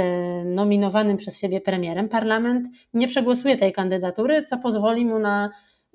[0.55, 5.49] nominowanym przez siebie premierem, parlament nie przegłosuje tej kandydatury, co pozwoli mu na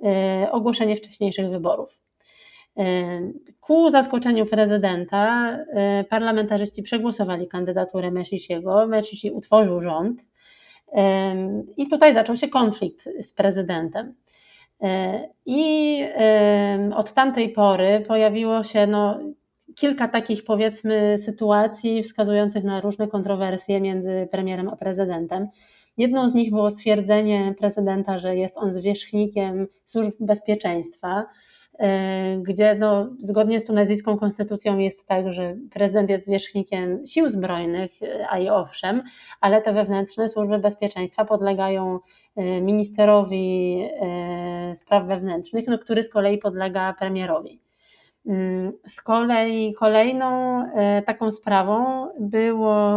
[0.05, 2.01] e, ogłoszenie wcześniejszych wyborów.
[3.61, 5.57] Ku zaskoczeniu prezydenta
[6.09, 8.87] parlamentarzyści przegłosowali kandydaturę Mesisiego.
[8.87, 10.27] Mesisi utworzył rząd
[11.77, 14.15] i tutaj zaczął się konflikt z prezydentem.
[15.47, 16.05] I
[16.94, 19.20] od tamtej pory pojawiło się no,
[19.74, 25.48] kilka takich powiedzmy sytuacji wskazujących na różne kontrowersje między premierem a prezydentem.
[25.97, 31.27] Jedną z nich było stwierdzenie prezydenta, że jest on zwierzchnikiem służb bezpieczeństwa, e,
[32.43, 37.90] gdzie no, zgodnie z tunezyjską konstytucją jest tak, że prezydent jest zwierzchnikiem sił zbrojnych,
[38.28, 39.02] a i owszem,
[39.40, 41.98] ale te wewnętrzne służby bezpieczeństwa podlegają
[42.36, 47.61] e, ministrowi e, spraw wewnętrznych, no, który z kolei podlega premierowi.
[48.27, 50.61] Mm, z kolei kolejną
[51.07, 52.97] taką sprawą było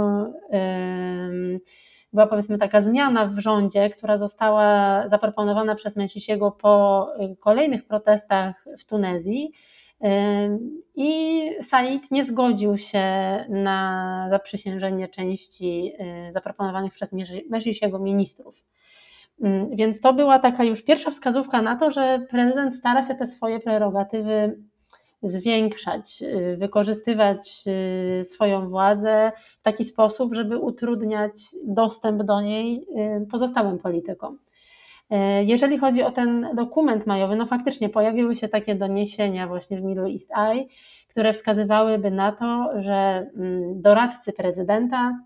[2.13, 8.65] była powiedzmy taka zmiana w rządzie, która została zaproponowana przez Mensisiego po y, kolejnych protestach
[8.79, 9.51] w Tunezji.
[10.03, 10.07] Y,
[10.95, 13.05] I Said nie zgodził się
[13.49, 15.93] na zaprzysiężenie części
[16.27, 17.11] y, zaproponowanych przez
[17.49, 18.63] Mensisiego ministrów.
[19.71, 23.59] Więc to była taka już pierwsza wskazówka na to, że prezydent stara się te swoje
[23.59, 24.63] prerogatywy
[25.23, 27.63] zwiększać, y, wykorzystywać
[28.19, 31.31] y, swoją władzę w taki sposób, żeby utrudniać
[31.65, 32.87] dostęp do niej
[33.23, 34.39] y, pozostałym politykom.
[35.41, 40.09] Jeżeli chodzi o ten dokument majowy, no faktycznie pojawiły się takie doniesienia właśnie w Middle
[40.09, 40.65] East Eye,
[41.09, 42.93] które wskazywałyby na to, że
[43.35, 45.19] mm, doradcy prezydenta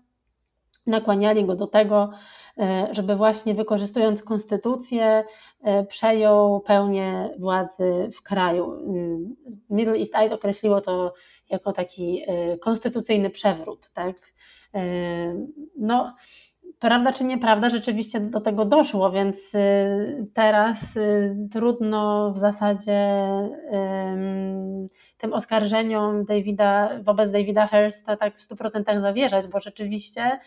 [0.86, 2.10] nakłaniali go do tego,
[2.58, 5.24] E, żeby właśnie wykorzystując konstytucję e,
[5.88, 8.72] przejął pełnię władzy w kraju.
[8.72, 9.36] Mm,
[9.70, 11.14] Middle East Eye określiło to
[11.50, 13.90] jako taki e, konstytucyjny przewrót.
[13.90, 14.16] Tak?
[15.76, 16.14] No,
[16.78, 19.52] prawda czy nieprawda, rzeczywiście do tego doszło, więc
[20.34, 20.98] teraz
[21.52, 23.20] trudno w zasadzie
[25.18, 30.40] tym oskarżeniom Davida, wobec Davida Hearsta tak w 100% zawierzać, bo rzeczywiście E,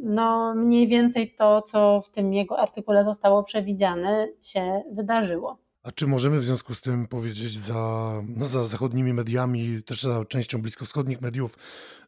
[0.00, 5.61] no mniej więcej to, co w tym jego artykule zostało przewidziane, się wydarzyło.
[5.82, 10.24] A czy możemy w związku z tym powiedzieć za, no za zachodnimi mediami, też za
[10.24, 11.58] częścią bliskowschodnich mediów,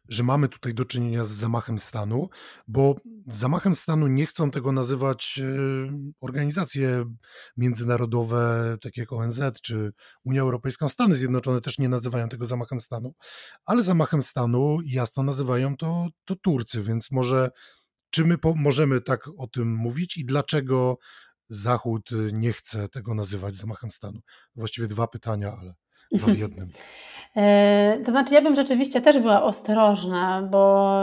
[0.09, 2.29] że mamy tutaj do czynienia z zamachem stanu?
[2.67, 2.95] Bo
[3.25, 5.45] zamachem stanu nie chcą tego nazywać e,
[6.21, 7.05] organizacje
[7.57, 9.91] międzynarodowe, takie jak ONZ czy
[10.23, 10.89] Unia Europejska.
[10.89, 13.13] Stany Zjednoczone też nie nazywają tego zamachem stanu,
[13.65, 17.51] ale zamachem stanu jasno nazywają to, to Turcy, więc może
[18.09, 20.97] czy my po, możemy tak o tym mówić i dlaczego
[21.49, 24.19] Zachód y, nie chce tego nazywać zamachem stanu?
[24.55, 25.73] Właściwie dwa pytania, ale
[26.11, 26.69] dwa w jednym.
[27.35, 30.95] E, to znaczy, ja bym rzeczywiście też była ostrożna, bo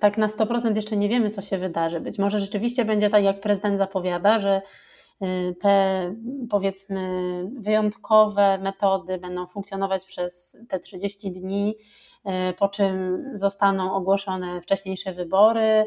[0.00, 2.00] tak na 100% jeszcze nie wiemy, co się wydarzy.
[2.00, 4.62] Być może rzeczywiście będzie tak, jak prezydent zapowiada, że
[5.22, 6.14] y, te
[6.50, 7.00] powiedzmy
[7.60, 11.74] wyjątkowe metody będą funkcjonować przez te 30 dni,
[12.24, 15.86] e, po czym zostaną ogłoszone wcześniejsze wybory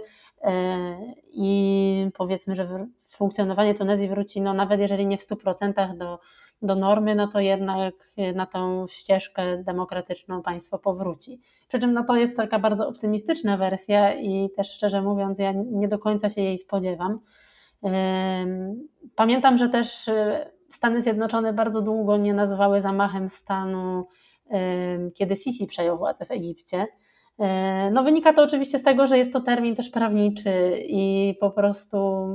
[1.31, 6.19] i powiedzmy, że funkcjonowanie Tunezji wróci, no nawet jeżeli nie w 100% do,
[6.61, 11.41] do normy, no to jednak na tą ścieżkę demokratyczną państwo powróci.
[11.67, 15.87] Przy czym no to jest taka bardzo optymistyczna wersja i też szczerze mówiąc ja nie
[15.87, 17.19] do końca się jej spodziewam.
[19.15, 24.07] Pamiętam, że też y, Stany Zjednoczone bardzo długo nie nazywały zamachem stanu,
[25.15, 26.87] kiedy Sisi przejął władzę w Egipcie.
[27.39, 31.51] E, no wynika to oczywiście z tego, że jest to termin też prawniczy i po
[31.51, 32.27] prostu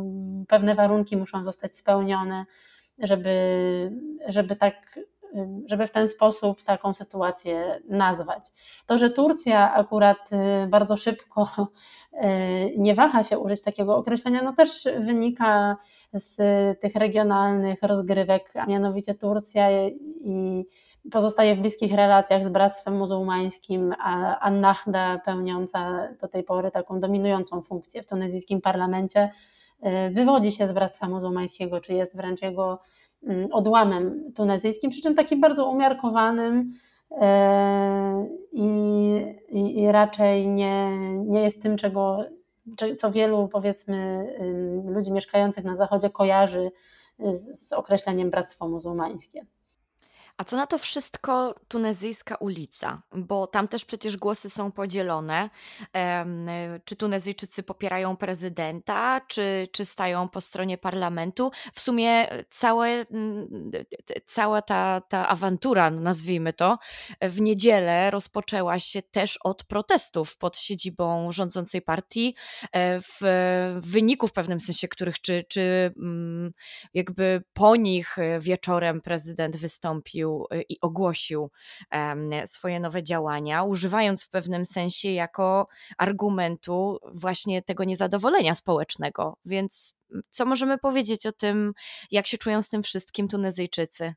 [0.48, 2.44] pewne warunki muszą zostać spełnione,
[2.98, 3.36] żeby,
[4.28, 4.98] żeby tak
[5.66, 8.42] żeby w ten sposób taką sytuację nazwać.
[8.86, 11.48] To, że Turcja akurat y, bardzo szybko
[12.12, 12.18] y,
[12.78, 15.76] nie waha się użyć takiego określenia, no też wynika
[16.12, 16.40] z
[16.80, 19.88] tych regionalnych rozgrywek, a mianowicie Turcja
[20.20, 20.64] i
[21.10, 27.62] pozostaje w bliskich relacjach z Bractwem Muzułmańskim, a An-Nahda pełniąca do tej pory taką dominującą
[27.62, 29.30] funkcję w tunezyjskim parlamencie,
[29.86, 32.78] y, wywodzi się z Bractwa Muzułmańskiego, czy jest wręcz jego
[33.26, 36.70] mm, odłamem tunezyjskim, przy czym takim bardzo umiarkowanym
[37.10, 37.16] y,
[38.52, 38.66] i,
[39.48, 42.24] i, i raczej nie, nie jest tym, czego,
[42.98, 44.26] co wielu powiedzmy
[44.84, 46.70] ludzi mieszkających na zachodzie kojarzy
[47.18, 49.46] z, z określeniem Bractwo Muzułmańskie.
[50.36, 53.02] A co na to wszystko tunezyjska ulica?
[53.12, 55.50] Bo tam też przecież głosy są podzielone.
[56.84, 61.50] Czy Tunezyjczycy popierają prezydenta, czy, czy stają po stronie parlamentu?
[61.74, 63.06] W sumie całe,
[64.26, 66.78] cała ta, ta awantura, nazwijmy to,
[67.20, 72.34] w niedzielę rozpoczęła się też od protestów pod siedzibą rządzącej partii,
[72.72, 73.20] e, w
[73.80, 76.52] wyniku w pewnym sensie, których czy, czy mm,
[76.94, 81.50] jakby po nich wieczorem prezydent wystąpił y, i ogłosił
[82.44, 85.66] swoje nowe działania, używając w pewnym sensie jako
[85.98, 89.36] argumentu właśnie tego niezadowolenia społecznego.
[89.44, 89.98] Więc
[90.30, 91.72] co możemy powiedzieć o tym,
[92.10, 94.14] jak się czują z tym wszystkim Tunezyjczycy?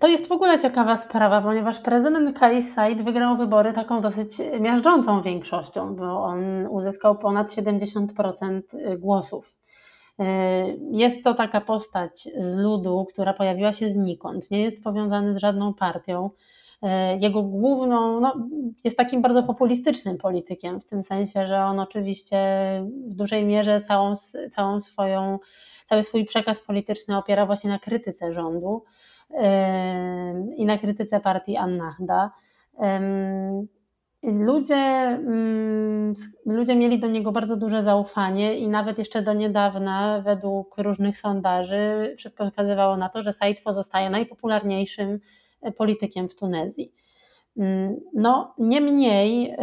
[0.00, 5.22] To jest w ogóle ciekawa sprawa, ponieważ prezydent Kais Said wygrał wybory taką dosyć miażdżącą
[5.22, 8.62] większością, bo on uzyskał ponad 70%
[8.98, 9.56] głosów.
[10.92, 15.74] Jest to taka postać z ludu, która pojawiła się znikąd, nie jest powiązany z żadną
[15.74, 16.30] partią.
[17.20, 18.48] Jego główną, no,
[18.84, 22.38] jest takim bardzo populistycznym politykiem, w tym sensie, że on oczywiście
[23.06, 24.12] w dużej mierze całą,
[24.50, 25.38] całą swoją,
[25.86, 28.84] cały swój przekaz polityczny opiera właśnie na krytyce rządu
[30.56, 32.30] i na krytyce partii Annahda.
[34.32, 36.12] Ludzie, mm,
[36.46, 42.14] ludzie mieli do niego bardzo duże zaufanie i nawet jeszcze do niedawna, według różnych sondaży,
[42.18, 45.20] wszystko wskazywało na to, że Said pozostaje najpopularniejszym
[45.62, 46.92] e, politykiem w Tunezji.
[47.56, 49.56] Mm, no, niemniej, y,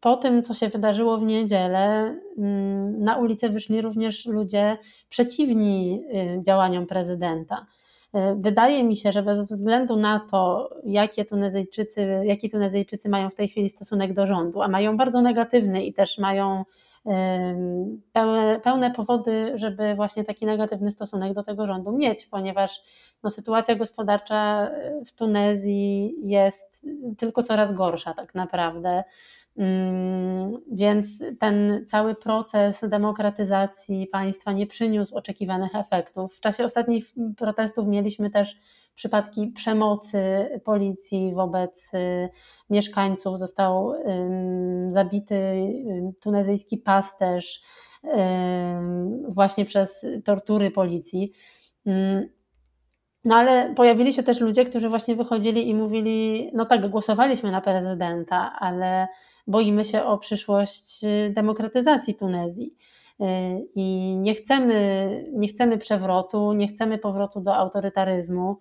[0.00, 6.02] po tym, co się wydarzyło w niedzielę, mm, na ulicę wyszli również ludzie przeciwni
[6.38, 7.66] y, działaniom prezydenta.
[8.12, 13.34] E, wydaje mi się, że bez względu na to, jakie Tunezyjczycy, jaki Tunezyjczycy mają w
[13.34, 16.64] tej chwili stosunek do rządu, a mają bardzo negatywny i też mają
[18.12, 22.82] pełne, pełne powody, żeby właśnie taki negatywny stosunek do tego rządu mieć, ponieważ
[23.22, 24.70] no, sytuacja gospodarcza
[25.06, 26.86] w Tunezji jest
[27.18, 29.04] tylko coraz gorsza tak naprawdę.
[29.56, 31.08] Mm, więc
[31.40, 36.34] ten cały proces demokratyzacji państwa nie przyniósł oczekiwanych efektów.
[36.34, 38.60] W czasie ostatnich protestów mieliśmy też
[38.94, 40.20] przypadki przemocy
[40.64, 42.28] policji wobec y,
[42.70, 43.38] mieszkańców.
[43.38, 43.92] Został
[44.88, 45.36] zabity
[46.20, 47.62] tunezyjski pasterz
[49.28, 51.32] właśnie przez tortury policji.
[53.24, 57.60] No ale pojawili się też ludzie, którzy właśnie wychodzili i mówili: No tak, głosowaliśmy na
[57.60, 59.08] prezydenta, ale
[59.46, 62.74] boimy się o przyszłość y, demokratyzacji Tunezji.
[63.20, 63.24] Y,
[63.74, 68.56] I nie chcemy, nie chcemy przewrotu, nie chcemy powrotu do autorytaryzmu,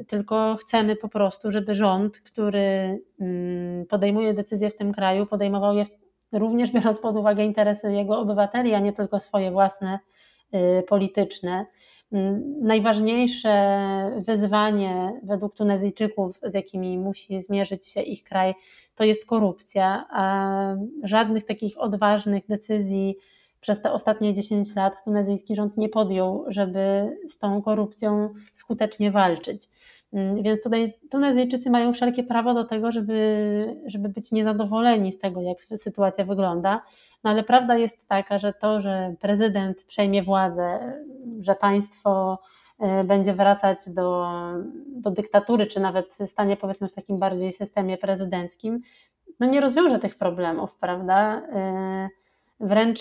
[0.00, 5.76] y, tylko chcemy po prostu, żeby rząd, który mm, podejmuje decyzje w tym kraju, podejmował
[5.76, 5.86] je
[6.32, 9.98] również biorąc pod uwagę interesy jego obywateli, a nie tylko swoje własne
[10.88, 11.66] polityczne.
[12.60, 13.52] Najważniejsze
[14.18, 18.54] wyzwanie według Tunezyjczyków, z jakimi musi zmierzyć się ich kraj,
[18.94, 23.16] to jest korupcja, a żadnych takich odważnych decyzji
[23.60, 29.68] przez te ostatnie 10 lat tunezyjski rząd nie podjął, żeby z tą korupcją skutecznie walczyć.
[30.42, 35.62] Więc tutaj Tunezyjczycy mają wszelkie prawo do tego, żeby, żeby być niezadowoleni z tego, jak
[35.62, 36.82] sytuacja wygląda.
[37.24, 40.92] No ale prawda jest taka, że to, że prezydent przejmie władzę,
[41.40, 42.38] że państwo
[42.78, 44.26] e, będzie wracać do,
[44.86, 48.80] do dyktatury, czy nawet stanie powiedzmy w takim bardziej systemie prezydenckim,
[49.40, 51.42] no nie rozwiąże tych problemów, prawda?
[51.52, 52.08] E,
[52.60, 53.00] wręcz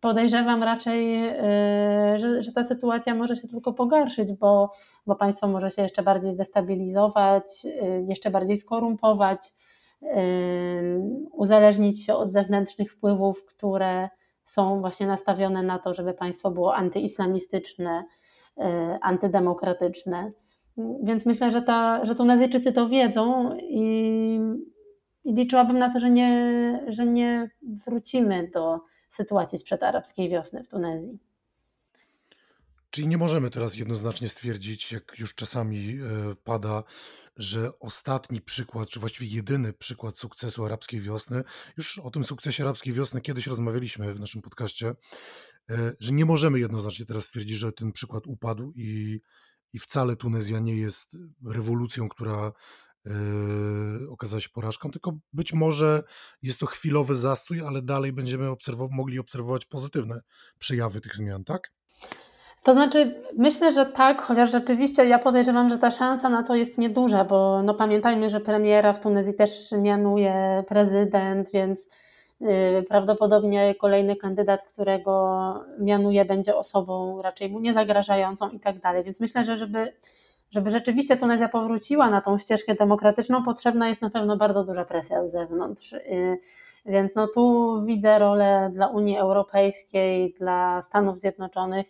[0.00, 4.72] podejrzewam raczej, e, że, że ta sytuacja może się tylko pogorszyć, bo,
[5.06, 7.66] bo państwo może się jeszcze bardziej zdestabilizować,
[8.08, 9.52] jeszcze bardziej skorumpować
[11.32, 14.08] uzależnić się od zewnętrznych wpływów, które
[14.44, 18.04] są właśnie nastawione na to, żeby państwo było antyislamistyczne,
[18.58, 18.62] y,
[19.02, 20.32] antydemokratyczne.
[21.02, 24.40] Więc myślę, że, ta, że Tunezyjczycy to wiedzą i,
[25.24, 27.50] i liczyłabym na to, że nie, że nie
[27.86, 31.18] wrócimy do sytuacji sprzed arabskiej wiosny w Tunezji.
[32.96, 36.84] Czyli nie możemy teraz jednoznacznie stwierdzić, jak już czasami e, pada,
[37.36, 41.44] że ostatni przykład, czy właściwie jedyny przykład sukcesu arabskiej wiosny,
[41.76, 44.94] już o tym sukcesie arabskiej wiosny kiedyś rozmawialiśmy w naszym podcaście,
[45.70, 49.20] e, że nie możemy jednoznacznie teraz stwierdzić, że ten przykład upadł i,
[49.72, 51.16] i wcale Tunezja nie jest
[51.46, 52.52] rewolucją, która
[53.04, 56.02] yy, okazała się porażką, tylko być może
[56.42, 58.54] jest to chwilowy zastój, ale dalej będziemy
[58.90, 60.20] mogli obserwować pozytywne
[60.58, 61.76] przejawy tych zmian, tak?
[62.66, 66.78] To znaczy, myślę, że tak, chociaż rzeczywiście ja podejrzewam, że ta szansa na to jest
[66.78, 71.88] nieduża, bo no pamiętajmy, że premiera w Tunezji też mianuje prezydent, więc
[72.40, 72.48] yy,
[72.88, 79.04] prawdopodobnie kolejny kandydat, którego mianuje, będzie osobą raczej mu niezagrażającą i tak dalej.
[79.04, 79.92] Więc myślę, że żeby,
[80.50, 85.26] żeby rzeczywiście Tunezja powróciła na tą ścieżkę demokratyczną, potrzebna jest na pewno bardzo duża presja
[85.26, 85.92] z zewnątrz.
[85.92, 86.38] Yy,
[86.86, 91.86] więc no tu widzę rolę dla Unii Europejskiej, dla Stanów Zjednoczonych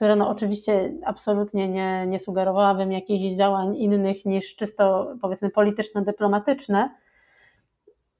[0.00, 6.90] które no oczywiście absolutnie nie, nie sugerowałabym jakichś działań innych niż czysto powiedzmy polityczno-dyplomatyczne.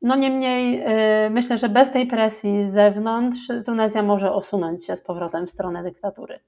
[0.02, 5.02] No niemniej yy, myślę, że bez tej presji z zewnątrz Tunezja może osunąć się z
[5.02, 6.40] powrotem w stronę dyktatury.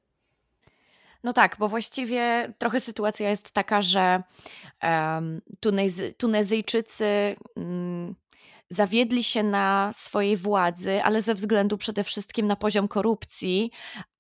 [1.25, 4.23] No tak, bo właściwie trochę sytuacja jest taka, że
[4.83, 8.15] um, Tunez- Tunezyjczycy um,
[8.73, 13.71] zawiedli się na swojej władzy, ale ze względu przede wszystkim na poziom korupcji,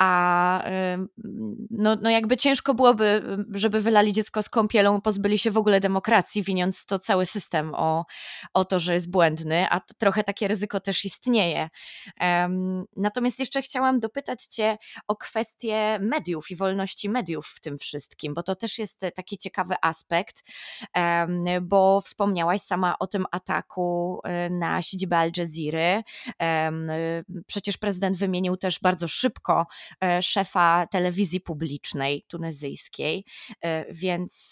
[0.02, 0.64] a
[1.70, 3.22] no, no jakby ciężko byłoby,
[3.54, 8.04] żeby wylali dziecko z kąpielą, pozbyli się w ogóle demokracji, winiąc to cały system o,
[8.54, 11.70] o to, że jest błędny, a trochę takie ryzyko też istnieje.
[12.20, 18.34] Um, natomiast jeszcze chciałam dopytać Cię o kwestię mediów i wolności mediów w tym wszystkim,
[18.34, 20.42] bo to też jest taki ciekawy aspekt,
[20.94, 26.02] um, bo wspomniałaś sama o tym ataku e, na siedzibę Al Jazeera.
[26.40, 26.90] Um,
[27.46, 29.66] przecież prezydent wymienił też bardzo szybko
[30.20, 33.24] szefa telewizji publicznej tunezyjskiej.
[33.64, 34.50] E, więc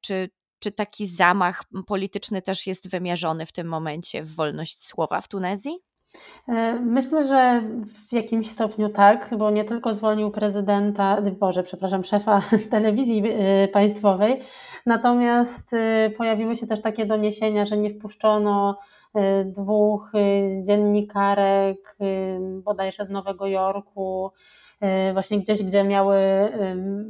[0.00, 5.28] czy, czy taki zamach polityczny też jest wymierzony w tym momencie w wolność słowa w
[5.28, 5.78] Tunezji?
[6.48, 7.62] E, myślę, że
[8.08, 13.22] w jakimś stopniu tak, bo nie tylko zwolnił prezydenta, Boże, przepraszam, szefa telewizji
[13.72, 14.40] państwowej,
[14.86, 15.70] natomiast
[16.16, 18.78] pojawiły się też takie doniesienia, że nie wpuszczono
[19.44, 20.12] dwóch
[20.62, 21.96] dziennikarek
[22.64, 24.32] bodajże z Nowego Jorku,
[25.10, 26.16] Y, właśnie gdzieś, gdzie miały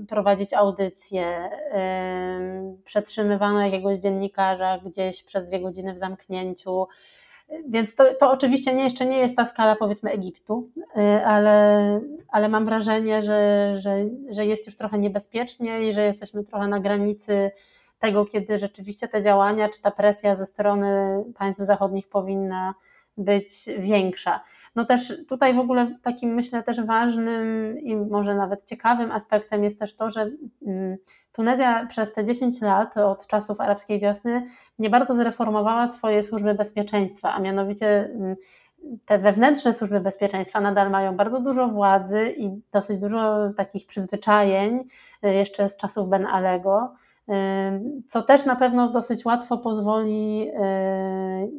[0.08, 1.50] prowadzić audycje.
[2.84, 6.86] Przetrzymywano jakiegoś dziennikarza gdzieś przez dwie godziny w zamknięciu.
[7.68, 12.48] Więc to, to oczywiście nie, jeszcze nie jest ta skala powiedzmy Egiptu, y, ale, ale
[12.48, 13.96] mam wrażenie, że, że,
[14.30, 17.50] że jest już trochę niebezpiecznie i że jesteśmy trochę na granicy
[17.98, 22.74] tego, kiedy rzeczywiście te działania czy ta presja ze strony państw zachodnich powinna
[23.16, 24.40] być większa.
[24.74, 29.78] No też tutaj w ogóle takim myślę też ważnym i może nawet ciekawym aspektem jest
[29.78, 30.30] też to, że
[30.66, 30.96] mm,
[31.32, 34.46] Tunezja przez te 10 lat od czasów arabskiej wiosny
[34.78, 38.36] nie bardzo zreformowała swoje służby bezpieczeństwa, a mianowicie mm,
[39.06, 44.78] te wewnętrzne służby bezpieczeństwa nadal mają bardzo dużo władzy i dosyć dużo takich przyzwyczajeń
[45.24, 46.94] y, jeszcze z czasów Ben Alego
[48.08, 50.50] co też na pewno dosyć łatwo pozwoli,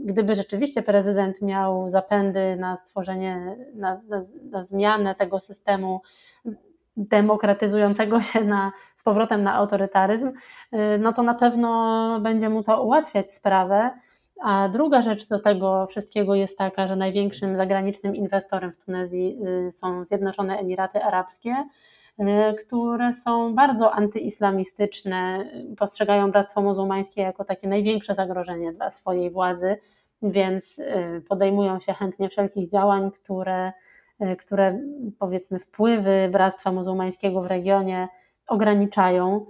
[0.05, 6.01] gdyby rzeczywiście prezydent miał zapędy na stworzenie, na, na, na zmianę tego systemu
[6.97, 10.31] demokratyzującego się na, z powrotem na autorytaryzm,
[10.99, 13.91] no to na pewno będzie mu to ułatwiać sprawę.
[14.41, 19.71] A druga rzecz do tego wszystkiego jest taka, że największym zagranicznym inwestorem w Tunezji y,
[19.71, 21.55] są Zjednoczone Emiraty Arabskie
[22.59, 25.45] które są bardzo antyislamistyczne,
[25.77, 29.77] postrzegają Bractwo Muzułmańskie jako takie największe zagrożenie dla swojej władzy,
[30.21, 33.71] więc e, podejmują się chętnie wszelkich działań, które,
[34.39, 34.79] które
[35.19, 38.07] powiedzmy wpływy Bractwa Muzułmańskiego w regionie
[38.47, 39.45] ograniczają.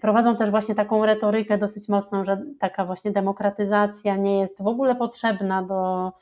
[0.00, 4.96] Prowadzą też właśnie taką retorykę dosyć mocną, że taka właśnie demokratyzacja nie jest w ogóle
[4.96, 6.12] potrzebna do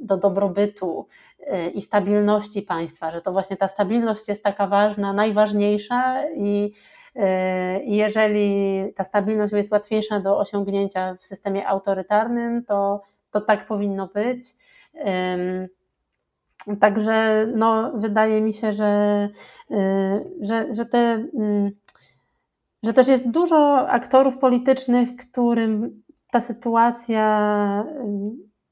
[0.00, 1.06] do dobrobytu
[1.40, 6.72] y, i stabilności państwa, że to właśnie ta stabilność jest taka ważna, najważniejsza i,
[7.16, 7.20] y,
[7.84, 14.06] i jeżeli ta stabilność jest łatwiejsza do osiągnięcia w systemie autorytarnym, to, to tak powinno
[14.06, 14.40] być.
[16.80, 19.28] Także no, wydaje mi się, że,
[19.70, 19.76] y,
[20.40, 21.26] że, że, te,
[22.82, 27.84] że też jest dużo aktorów politycznych, którym ta sytuacja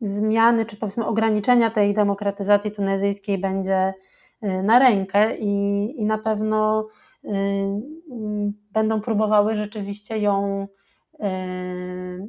[0.00, 3.94] zmiany, czy powiedzmy ograniczenia tej demokratyzacji tunezyjskiej będzie
[4.42, 5.50] y, na rękę i,
[5.96, 6.88] i na pewno
[7.24, 7.32] y, y,
[8.72, 10.68] będą próbowały rzeczywiście ją,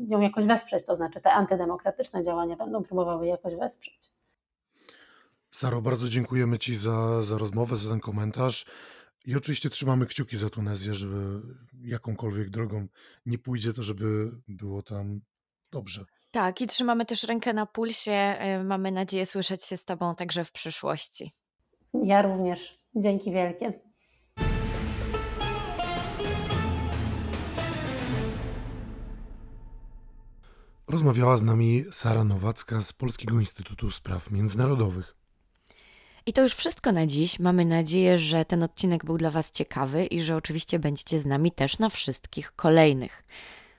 [0.07, 4.11] ją jakoś wesprzeć, to znaczy te antydemokratyczne działania będą próbowały jakoś wesprzeć.
[5.51, 8.65] Saro, bardzo dziękujemy Ci za, za rozmowę, za ten komentarz.
[9.25, 11.41] I oczywiście trzymamy kciuki za Tunezję, żeby
[11.83, 12.87] jakąkolwiek drogą
[13.25, 15.21] nie pójdzie, to żeby było tam
[15.71, 16.05] dobrze.
[16.37, 18.37] Tak, i trzymamy też rękę na pulsie.
[18.59, 21.33] Y, mamy nadzieję słyszeć się z Tobą także w przyszłości.
[22.03, 22.79] Ja również.
[22.95, 23.73] Dzięki wielkie.
[30.87, 35.15] Rozmawiała z nami Sara Nowacka z Polskiego Instytutu Spraw Międzynarodowych.
[36.25, 37.39] I to już wszystko na dziś.
[37.39, 41.51] Mamy nadzieję, że ten odcinek był dla Was ciekawy i że oczywiście będziecie z nami
[41.51, 43.23] też na wszystkich kolejnych.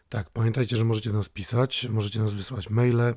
[0.08, 3.14] Tak, pamiętajcie, że możecie nas pisać, możecie nas wysłać maile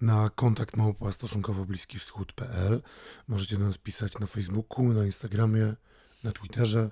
[0.00, 2.82] na kontakt małpa stosunkowo bliski wschód.pl.
[3.28, 5.74] Możecie nas pisać na Facebooku, na Instagramie,
[6.24, 6.90] na Twitterze.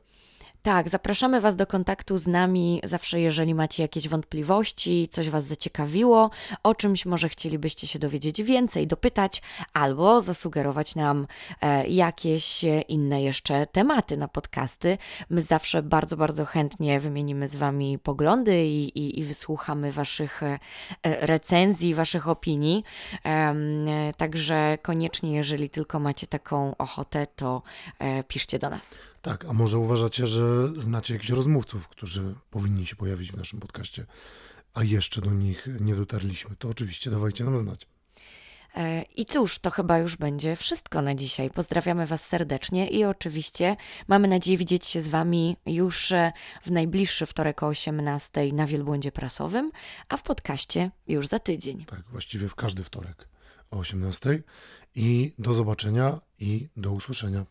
[0.63, 6.31] Tak, zapraszamy Was do kontaktu z nami zawsze, jeżeli macie jakieś wątpliwości, coś Was zaciekawiło,
[6.63, 11.27] o czymś może chcielibyście się dowiedzieć więcej, dopytać albo zasugerować nam
[11.61, 14.99] e, jakieś inne jeszcze tematy na podcasty.
[15.31, 20.59] My zawsze bardzo, bardzo chętnie wymienimy z Wami poglądy i, i, i wysłuchamy Waszych e,
[21.03, 22.85] recenzji, Waszych opinii.
[24.17, 27.63] Także koniecznie, jeżeli tylko macie taką ochotę, to
[27.99, 29.12] e, piszcie do nas.
[29.23, 34.07] Tak, a może uważacie, że znacie jakichś rozmówców, którzy powinni się pojawić w naszym podcaście,
[34.75, 37.87] a jeszcze do nich nie dotarliśmy, to oczywiście dawajcie nam znać.
[38.75, 41.51] E, I cóż, to chyba już będzie wszystko na dzisiaj.
[41.51, 43.77] Pozdrawiamy Was serdecznie i oczywiście
[44.09, 46.33] mamy nadzieję widzieć się z Wami już e,
[46.63, 49.73] w najbliższy wtorek o 18 na Wielbłądzie Prasowym,
[50.09, 51.85] a w podcaście już za tydzień.
[51.85, 53.29] Tak, właściwie w każdy wtorek
[53.71, 54.43] o 18
[54.95, 57.47] i do zobaczenia i do usłyszenia.